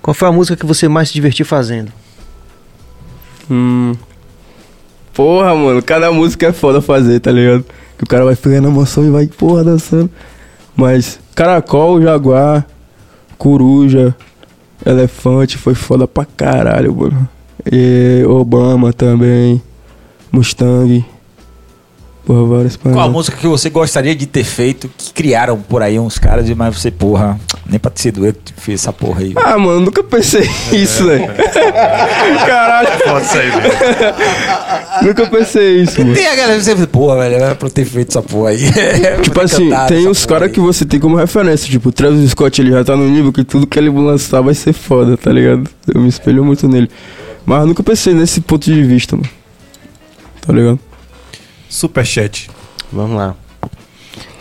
[0.00, 1.92] Qual foi a música que você mais se divertiu fazendo?
[3.50, 3.94] Hum.
[5.14, 7.64] Porra, mano, cada música é foda fazer, tá ligado?
[7.98, 10.10] Que o cara vai pegando a emoção e vai, porra, dançando.
[10.74, 12.66] Mas Caracol, Jaguar,
[13.36, 14.14] Coruja,
[14.84, 17.28] Elefante foi foda pra caralho, mano.
[17.70, 19.62] E Obama também,
[20.30, 21.04] Mustang.
[22.24, 23.12] Porra, várias Qual a paradas.
[23.12, 26.78] música que você gostaria de ter feito, que criaram por aí uns caras, e mas
[26.78, 27.36] você, porra,
[27.68, 29.32] nem pra ser doido, fez essa porra aí.
[29.36, 31.26] Ah, mano, nunca pensei isso, velho.
[32.46, 33.72] Caralho, Pode sair mesmo.
[35.02, 36.14] nunca pensei isso, mano.
[36.14, 38.50] Tem a galera que você fala, porra, velho, era pra eu ter feito essa porra
[38.50, 38.58] aí.
[39.22, 41.68] Tipo assim, tem os caras que você tem como referência.
[41.68, 44.54] Tipo, o Travis Scott, ele já tá no nível que tudo que ele lançar vai
[44.54, 45.68] ser foda, tá ligado?
[45.92, 46.88] Eu me espelho muito nele.
[47.44, 49.28] Mas eu nunca pensei nesse ponto de vista, mano.
[50.46, 50.78] Tá ligado?
[51.76, 52.50] Superchat.
[52.92, 53.34] Vamos lá.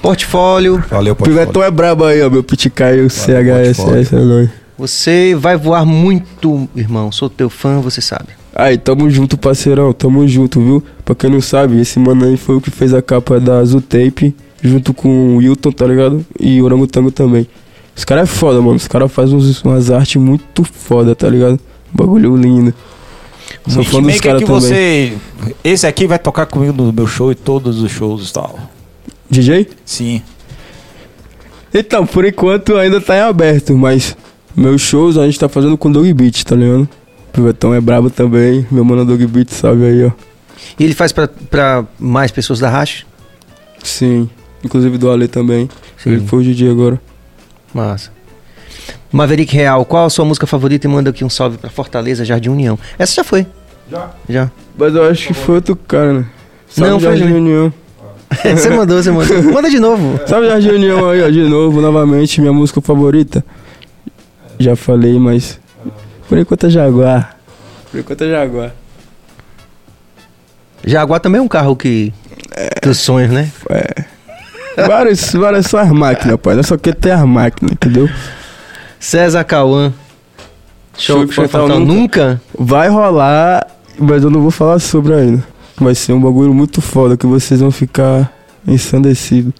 [0.01, 0.83] Portfólio.
[0.89, 2.29] Valeu, O pode Pivetão é brabo aí, ó.
[2.29, 4.49] Meu Pitcaio CHSS é nóis.
[4.77, 7.11] Você vai voar muito, irmão.
[7.11, 8.29] Sou teu fã, você sabe.
[8.53, 9.93] Aí, tamo junto, parceirão.
[9.93, 10.83] Tamo junto, viu?
[11.05, 13.81] Pra quem não sabe, esse mano aí foi o que fez a capa da Azul
[13.81, 16.25] Tape, junto com o Wilton, tá ligado?
[16.39, 17.47] E o Orangotango também.
[17.95, 18.75] Os caras é foda, mano.
[18.75, 21.59] Os caras fazem uns- umas artes muito foda, tá ligado?
[21.93, 22.73] Bagulho lindo.
[23.67, 24.61] Sou fã dos Hitmaker caras que também.
[24.61, 25.13] você.
[25.63, 28.59] Esse aqui vai tocar comigo no meu show e todos os shows e tal.
[29.29, 29.67] DJ?
[29.85, 30.21] Sim.
[31.73, 34.15] Então, por enquanto ainda tá em aberto, mas
[34.55, 36.83] meus shows a gente tá fazendo com Dog Beat, tá ligado?
[36.83, 38.65] O Pivetão é brabo também.
[38.69, 40.11] Meu mano Dog Beat, salve aí, ó.
[40.77, 43.05] E ele faz pra, pra mais pessoas da Racha?
[43.83, 44.29] Sim.
[44.63, 45.69] Inclusive do Ale também.
[45.97, 46.11] Sim.
[46.11, 47.01] Ele foi o DJ agora.
[47.73, 48.11] Massa.
[49.11, 50.87] Maverick Real, qual a sua música favorita?
[50.87, 52.79] E manda aqui um salve pra Fortaleza, Jardim União.
[52.97, 53.45] Essa já foi.
[53.89, 54.09] Já?
[54.29, 54.51] Já.
[54.77, 56.25] Mas eu acho que foi outro cara, né?
[56.77, 57.33] Não, foi Jardim.
[57.33, 57.73] União.
[58.43, 59.43] você mandou, você mandou.
[59.43, 60.19] Manda de novo.
[60.25, 63.43] Salve Jardim União aí, ó, de novo, novamente, minha música favorita.
[64.57, 65.59] Já falei, mas.
[66.29, 67.37] Por enquanto é Jaguar.
[67.91, 68.73] Por enquanto é Jaguar.
[70.85, 72.13] Jaguar também é um carro que.
[72.81, 73.51] Dos sonhos, né?
[74.87, 76.57] Várias, várias só as máquinas, pai.
[76.57, 78.09] É só que tem as máquinas, entendeu?
[79.01, 79.91] César Cauã.
[80.95, 81.79] Show, Show show nunca.
[81.79, 82.41] nunca?
[82.57, 83.65] Vai rolar,
[83.97, 85.43] mas eu não vou falar sobre ainda.
[85.75, 88.31] Vai ser um bagulho muito foda que vocês vão ficar
[88.67, 89.53] ensandecidos.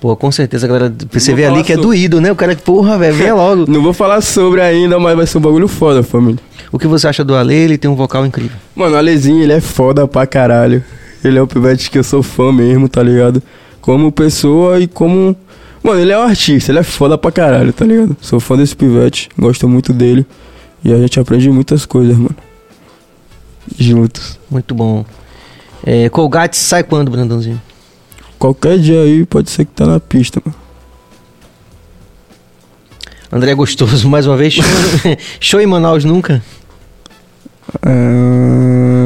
[0.00, 0.92] Pô, com certeza, galera.
[1.12, 1.90] Você vê ali que é sobre.
[1.90, 2.32] doído, né?
[2.32, 3.64] O cara que, porra, velho, venha logo.
[3.70, 6.40] Não vou falar sobre ainda, mas vai ser um bagulho foda, família.
[6.72, 7.54] O que você acha do Ale?
[7.54, 8.56] Ele tem um vocal incrível.
[8.74, 10.82] Mano, o Alezinho, ele é foda pra caralho.
[11.22, 13.40] Ele é um pivete que eu sou fã mesmo, tá ligado?
[13.80, 15.36] Como pessoa e como.
[15.84, 18.16] Mano, ele é um artista, ele é foda pra caralho, tá ligado?
[18.18, 20.26] Sou fã desse pivete, gosto muito dele.
[20.82, 22.34] E a gente aprende muitas coisas, mano.
[23.78, 24.40] Juntos.
[24.50, 25.04] Muito bom.
[25.84, 27.60] É, Colgate sai quando, Brandãozinho?
[28.38, 30.56] Qualquer dia aí pode ser que tá na pista, mano.
[33.30, 34.54] André Gostoso, mais uma vez.
[34.54, 34.64] Show,
[35.38, 36.42] show em Manaus nunca?
[37.82, 39.03] Ah,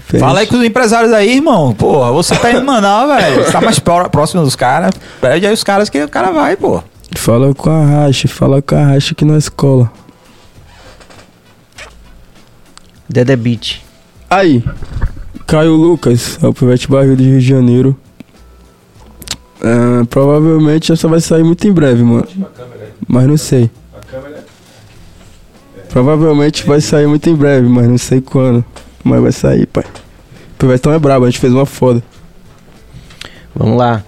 [0.00, 1.72] Fala aí com os empresários aí, irmão.
[1.74, 3.44] Porra, você tá em Manaus, velho.
[3.44, 4.92] Você tá mais pró- próximo dos caras.
[5.20, 6.82] Pede aí os caras que o cara vai, pô.
[7.16, 9.90] Fala com a Racha, fala com a Racha aqui na escola.
[13.08, 13.80] Dedé Beat.
[14.28, 14.62] Aí,
[15.46, 17.96] Caio Lucas, é o Pivete Barril do Rio de Janeiro.
[19.62, 22.28] Ah, provavelmente essa vai sair muito em breve, mano.
[23.08, 23.70] Mas não sei.
[25.88, 28.62] Provavelmente vai sair muito em breve, mas não sei quando.
[29.04, 29.84] Mas vai sair, pai.
[29.84, 32.02] O Pivetão é brabo, a gente fez uma foda.
[33.54, 34.02] Vamos lá.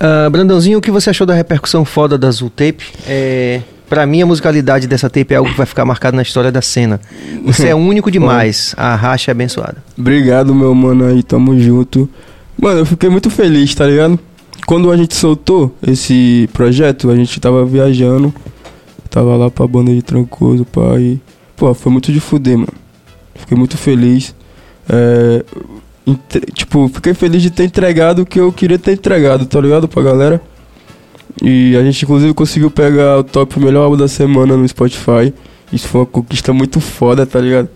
[0.00, 2.82] Ah, Brandãozinho, o que você achou da repercussão foda da Azul Tape?
[3.06, 6.50] É, pra mim, a musicalidade dessa tape é algo que vai ficar marcado na história
[6.50, 6.98] da cena.
[7.44, 8.74] Você é único demais.
[8.78, 9.76] A racha é abençoada.
[9.98, 12.08] Obrigado, meu mano aí, tamo junto.
[12.58, 14.18] Mano, eu fiquei muito feliz, tá ligado?
[14.66, 18.32] Quando a gente soltou esse projeto, a gente tava viajando.
[19.10, 21.20] Tava lá pra banda de Trancoso, pai.
[21.60, 22.72] Pô, foi muito de fuder, mano.
[23.34, 24.34] Fiquei muito feliz.
[24.88, 25.44] É,
[26.06, 29.86] entre- tipo, fiquei feliz de ter entregado o que eu queria ter entregado, tá ligado?
[29.86, 30.40] Pra galera.
[31.42, 35.34] E a gente, inclusive, conseguiu pegar o top melhor álbum da semana no Spotify.
[35.70, 37.68] Isso foi uma conquista muito foda, tá ligado?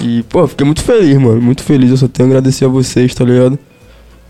[0.00, 1.40] E, pô, fiquei muito feliz, mano.
[1.40, 1.90] Muito feliz.
[1.92, 3.56] Eu só tenho a agradecer a vocês, tá ligado?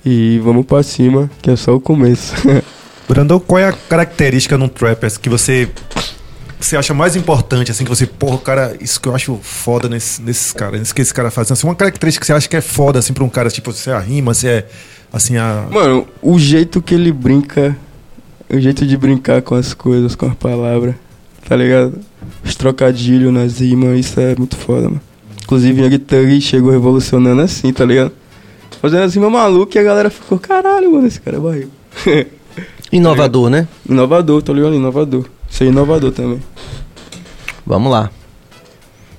[0.04, 2.34] E vamos pra cima, que é só o começo.
[3.08, 5.70] Brandão, qual é a característica num trap assim, que você
[6.66, 10.22] você acha mais importante, assim, que você, porra, cara, isso que eu acho foda nesse,
[10.22, 11.50] nesses caras, isso que esse cara faz.
[11.50, 13.90] Assim, uma característica que você acha que é foda, assim, pra um cara, tipo, se
[13.90, 14.66] é a rima, se é,
[15.12, 15.66] assim, a...
[15.70, 17.76] Mano, o jeito que ele brinca,
[18.48, 20.94] o jeito de brincar com as coisas, com as palavras,
[21.48, 21.98] tá ligado?
[22.44, 25.00] Os trocadilhos nas rimas, isso é muito foda, mano.
[25.42, 28.12] Inclusive, Young Thug chegou revolucionando assim, tá ligado?
[28.80, 31.70] Fazendo assim, meu maluco, e a galera ficou, caralho, mano, esse cara é barril.
[32.92, 33.66] Inovador, né?
[33.88, 34.74] inovador, tá ligado?
[34.74, 35.24] Inovador.
[35.54, 36.40] Ser inovador também.
[37.64, 38.10] Vamos lá.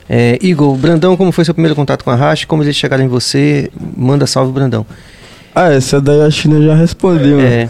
[0.09, 2.43] É, Igor, Brandão, como foi seu primeiro contato com a Rash?
[2.43, 3.71] Como eles chegaram em você?
[3.95, 4.85] Manda salve, Brandão.
[5.55, 7.43] Ah, essa daí a China já respondeu, né?
[7.63, 7.69] É.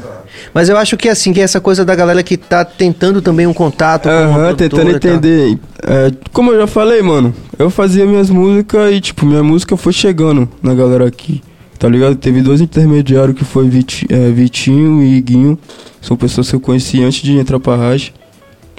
[0.51, 3.45] Mas eu acho que assim, que é essa coisa da galera que tá tentando também
[3.45, 5.59] um contato com Aham, tentando entender.
[5.83, 9.93] É, como eu já falei, mano, eu fazia minhas músicas e, tipo, minha música foi
[9.93, 11.43] chegando na galera aqui,
[11.77, 12.15] tá ligado?
[12.15, 15.57] Teve dois intermediários que foi Viti- é, Vitinho e Guinho.
[16.01, 18.11] São pessoas que eu conheci antes de entrar pra Racha,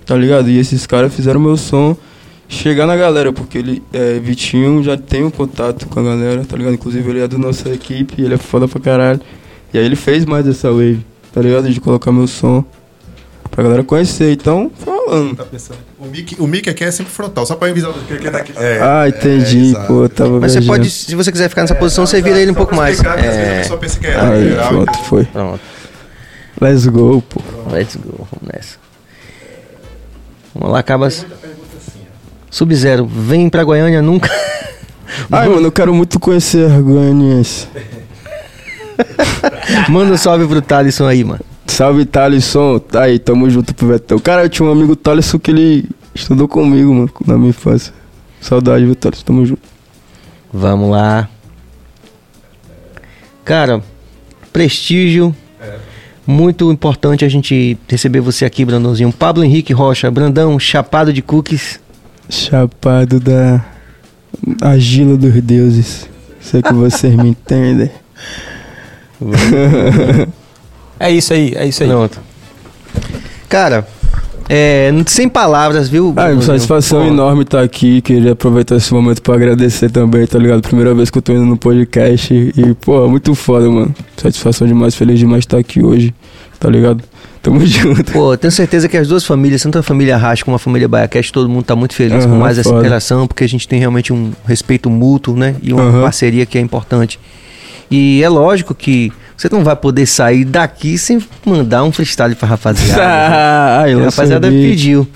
[0.06, 0.48] tá ligado?
[0.48, 1.96] E esses caras fizeram meu som
[2.48, 6.56] chegar na galera, porque ele, é, Vitinho já tem um contato com a galera, tá
[6.56, 6.74] ligado?
[6.74, 9.20] Inclusive ele é da nossa equipe, ele é foda pra caralho.
[9.74, 11.04] E aí ele fez mais essa wave,
[11.34, 11.68] tá ligado?
[11.68, 12.64] De colocar meu som
[13.50, 14.32] pra galera conhecer.
[14.32, 15.34] Então, falando.
[15.36, 15.78] Tá pensando.
[15.98, 18.52] O mic, o mic aqui é sempre frontal, só pra avisar que ele tá aqui.
[18.56, 19.86] É, Ah, entendi, exato.
[19.88, 20.78] pô, tava Mas você viajando.
[20.78, 22.96] pode, se você quiser ficar nessa posição, você vira ele um Só pouco mais.
[22.98, 25.24] explicar, É, pessoa pensa que é Aí, geral, pronto, foi.
[25.24, 25.60] pronto.
[26.60, 27.40] Let's go, pô.
[27.72, 28.85] Let's go, vamos nessa.
[30.58, 31.26] Vamos lá, Cabas.
[32.50, 34.30] Sub-Zero, vem pra Goiânia nunca.
[35.30, 37.68] Ai, mano, eu quero muito conhecer Goianiense.
[39.88, 41.44] Manda um salve pro Thalisson aí, mano.
[41.66, 42.78] Salve, Thalisson.
[42.78, 44.18] Tá aí, tamo junto pro Vettel.
[44.20, 47.92] Cara, eu tinha um amigo Thalisson que ele estudou comigo, mano, na minha infância.
[48.40, 49.24] Saudade, viu, Thalisson?
[49.24, 49.62] Tamo junto.
[50.52, 51.28] Vamos lá.
[53.44, 53.82] Cara,
[54.52, 55.34] prestígio.
[56.26, 59.12] Muito importante a gente receber você aqui, Brandãozinho.
[59.12, 61.78] Pablo Henrique Rocha, Brandão, chapado de cookies.
[62.28, 63.64] Chapado da
[64.60, 66.08] Agila dos deuses.
[66.40, 67.90] Sei que vocês me entendem.
[70.98, 71.88] É isso aí, é isso aí.
[71.90, 72.18] Pronto.
[73.48, 73.86] Cara,
[74.48, 76.04] é, sem palavras, viu?
[76.06, 76.42] Ah, uma Brandãozinho?
[76.46, 78.00] satisfação Pô, enorme estar aqui.
[78.00, 80.62] Queria aproveitar esse momento pra agradecer também, tá ligado?
[80.62, 82.32] Primeira vez que eu tô indo no podcast.
[82.34, 83.94] E, pô, muito foda, mano.
[84.16, 86.14] Satisfação demais, feliz demais estar aqui hoje,
[86.60, 87.02] tá ligado?
[87.42, 88.12] Tamo junto.
[88.12, 91.32] Pô, tenho certeza que as duas famílias, tanto a família Racha como a família Baiacast,
[91.32, 92.80] todo mundo tá muito feliz com Aham, mais essa foda.
[92.80, 95.56] interação, porque a gente tem realmente um respeito mútuo, né?
[95.62, 96.02] E uma Aham.
[96.02, 97.18] parceria que é importante.
[97.90, 102.48] E é lógico que você não vai poder sair daqui sem mandar um freestyle pra
[102.48, 103.02] rapaziada.
[103.82, 104.70] Ai, a rapaziada beat.
[104.70, 105.08] pediu.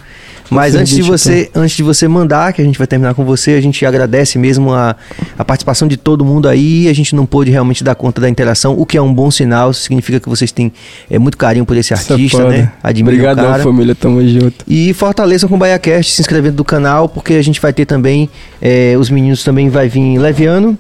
[0.51, 3.53] Mas antes de você, antes de você mandar, que a gente vai terminar com você,
[3.53, 4.97] a gente agradece mesmo a,
[5.39, 6.89] a participação de todo mundo aí.
[6.89, 9.71] A gente não pôde realmente dar conta da interação, o que é um bom sinal.
[9.71, 10.73] Isso significa que vocês têm
[11.09, 12.73] é, muito carinho por esse é artista, né?
[12.83, 13.63] Admiro Obrigadão, cara.
[13.63, 13.95] família.
[13.95, 14.65] Tamo junto.
[14.67, 18.29] E fortaleçam com o BaiaCast, se inscrevendo no canal, porque a gente vai ter também,
[18.61, 20.77] é, os meninos também vai vir Leviano.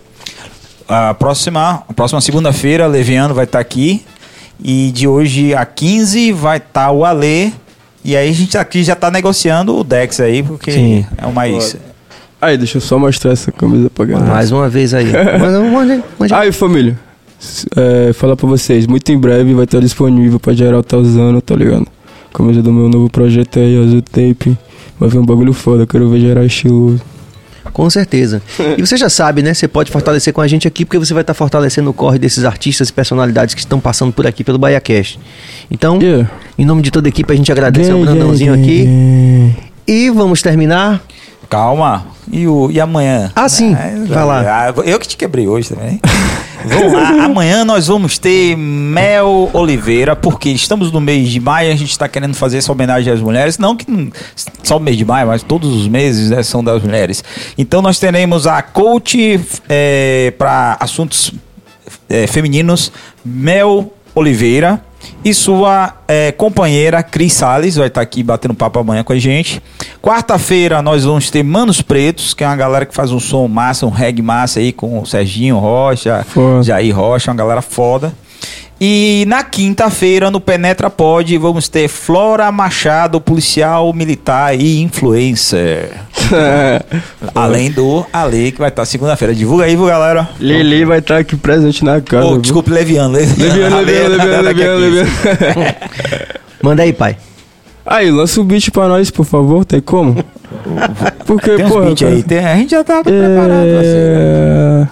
[0.91, 4.03] A próxima, a próxima segunda-feira, Leviano vai estar aqui.
[4.61, 7.53] E de hoje a 15 vai estar o Alê.
[8.05, 11.07] E aí a gente aqui já tá negociando o Dex aí, porque Sim.
[11.17, 11.77] é o mais.
[12.43, 14.33] Aí, deixa eu só mostrar essa camisa pra galera.
[14.33, 15.07] Mais uma vez aí.
[15.39, 16.39] Manda, manda, manda.
[16.39, 16.99] Aí, família.
[17.77, 21.55] É, falar pra vocês, muito em breve vai estar disponível pra geral tá usando, tá
[21.55, 21.87] ligado?
[22.35, 24.59] Camisa do meu novo projeto aí, Azul Tape.
[24.99, 27.01] Vai ver um bagulho foda, quero ver geral estiloso.
[27.73, 28.43] Com certeza.
[28.77, 29.55] E você já sabe, né?
[29.55, 32.45] Você pode fortalecer com a gente aqui, porque você vai estar fortalecendo o corre desses
[32.45, 35.19] artistas e personalidades que estão passando por aqui pelo BaiaCast.
[35.71, 36.29] Então, Yeah.
[36.59, 39.55] em nome de toda a equipe, a gente agradece ao Gang, Brandãozinho gang, aqui.
[39.87, 41.03] E vamos terminar.
[41.51, 42.07] Calma.
[42.31, 43.33] E, o, e amanhã?
[43.35, 43.75] Ah, sim.
[43.75, 44.69] É, Vai lá.
[44.69, 46.01] ah, Eu que te quebrei hoje também.
[46.65, 47.25] vamos lá.
[47.25, 52.07] Amanhã nós vamos ter Mel Oliveira, porque estamos no mês de maio, a gente está
[52.09, 53.59] querendo fazer essa homenagem às mulheres.
[53.59, 53.85] Não que
[54.63, 57.25] só o mês de maio, mas todos os meses né, são das mulheres.
[57.59, 59.41] Então nós teremos a coach
[60.39, 61.33] para assuntos
[62.09, 62.93] é, femininos,
[63.25, 64.81] Mel Oliveira.
[65.25, 69.63] E sua é, companheira Cris Salles vai estar aqui batendo papo amanhã com a gente.
[70.03, 73.87] Quarta-feira nós vamos ter Manos Pretos, que é uma galera que faz um som massa,
[73.87, 76.63] um reggae massa aí com o Serginho Rocha, Foda.
[76.63, 78.13] Jair Rocha, uma galera foda.
[78.83, 85.91] E na quinta-feira, no Penetra Pod, vamos ter Flora Machado, policial militar e influencer.
[87.35, 89.35] Além do Ale, que vai estar segunda-feira.
[89.35, 90.27] Divulga aí, viu, galera?
[90.41, 92.25] Lili vai estar aqui presente na casa.
[92.25, 92.41] Oh, viu?
[92.41, 93.13] desculpe, Leviano.
[93.19, 94.81] Leviano, Leviano, tá Leviano, Leviano.
[94.81, 95.75] Leviano.
[96.63, 97.17] Manda aí, pai.
[97.85, 100.25] Aí, lança o beat pra nós, por favor, tem como?
[101.27, 103.53] Porque, Tem uns porra, beat cara, aí, tem- a gente já tá preparado.
[103.79, 103.97] assim.
[103.97, 104.87] É...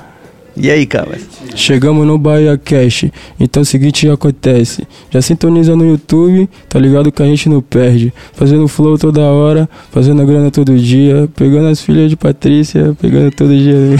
[0.60, 1.16] E aí, cara?
[1.54, 3.04] Chegamos no Bahia Cash.
[3.38, 4.88] Então é o seguinte acontece.
[5.08, 8.12] Já sintoniza no YouTube, tá ligado que a gente não perde.
[8.32, 13.30] Fazendo flow toda hora, fazendo a grana todo dia, pegando as filhas de Patrícia, pegando
[13.30, 13.76] todo dia.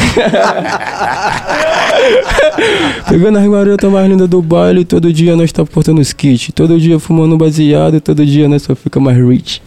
[3.08, 6.50] pegando as garotas mais lindas do baile, todo dia nós tá portando os kits.
[6.52, 9.62] Todo dia fumando baseado, todo dia nós só fica mais rich.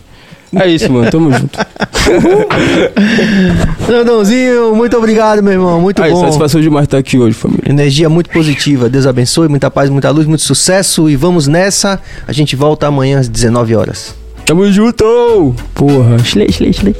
[0.55, 1.09] É isso, mano.
[1.09, 1.57] Tamo junto.
[3.89, 5.79] Nandãozinho, muito obrigado, meu irmão.
[5.79, 6.21] Muito Aí, bom.
[6.21, 7.69] satisfação demais estar aqui hoje, família.
[7.69, 8.89] Energia muito positiva.
[8.89, 11.09] Deus abençoe, muita paz, muita luz, muito sucesso.
[11.09, 11.99] E vamos nessa.
[12.27, 14.13] A gente volta amanhã às 19 horas.
[14.45, 15.55] Tamo junto!
[15.73, 16.95] Porra, slay, slay, slay.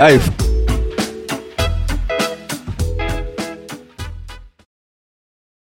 [0.00, 0.18] Aí,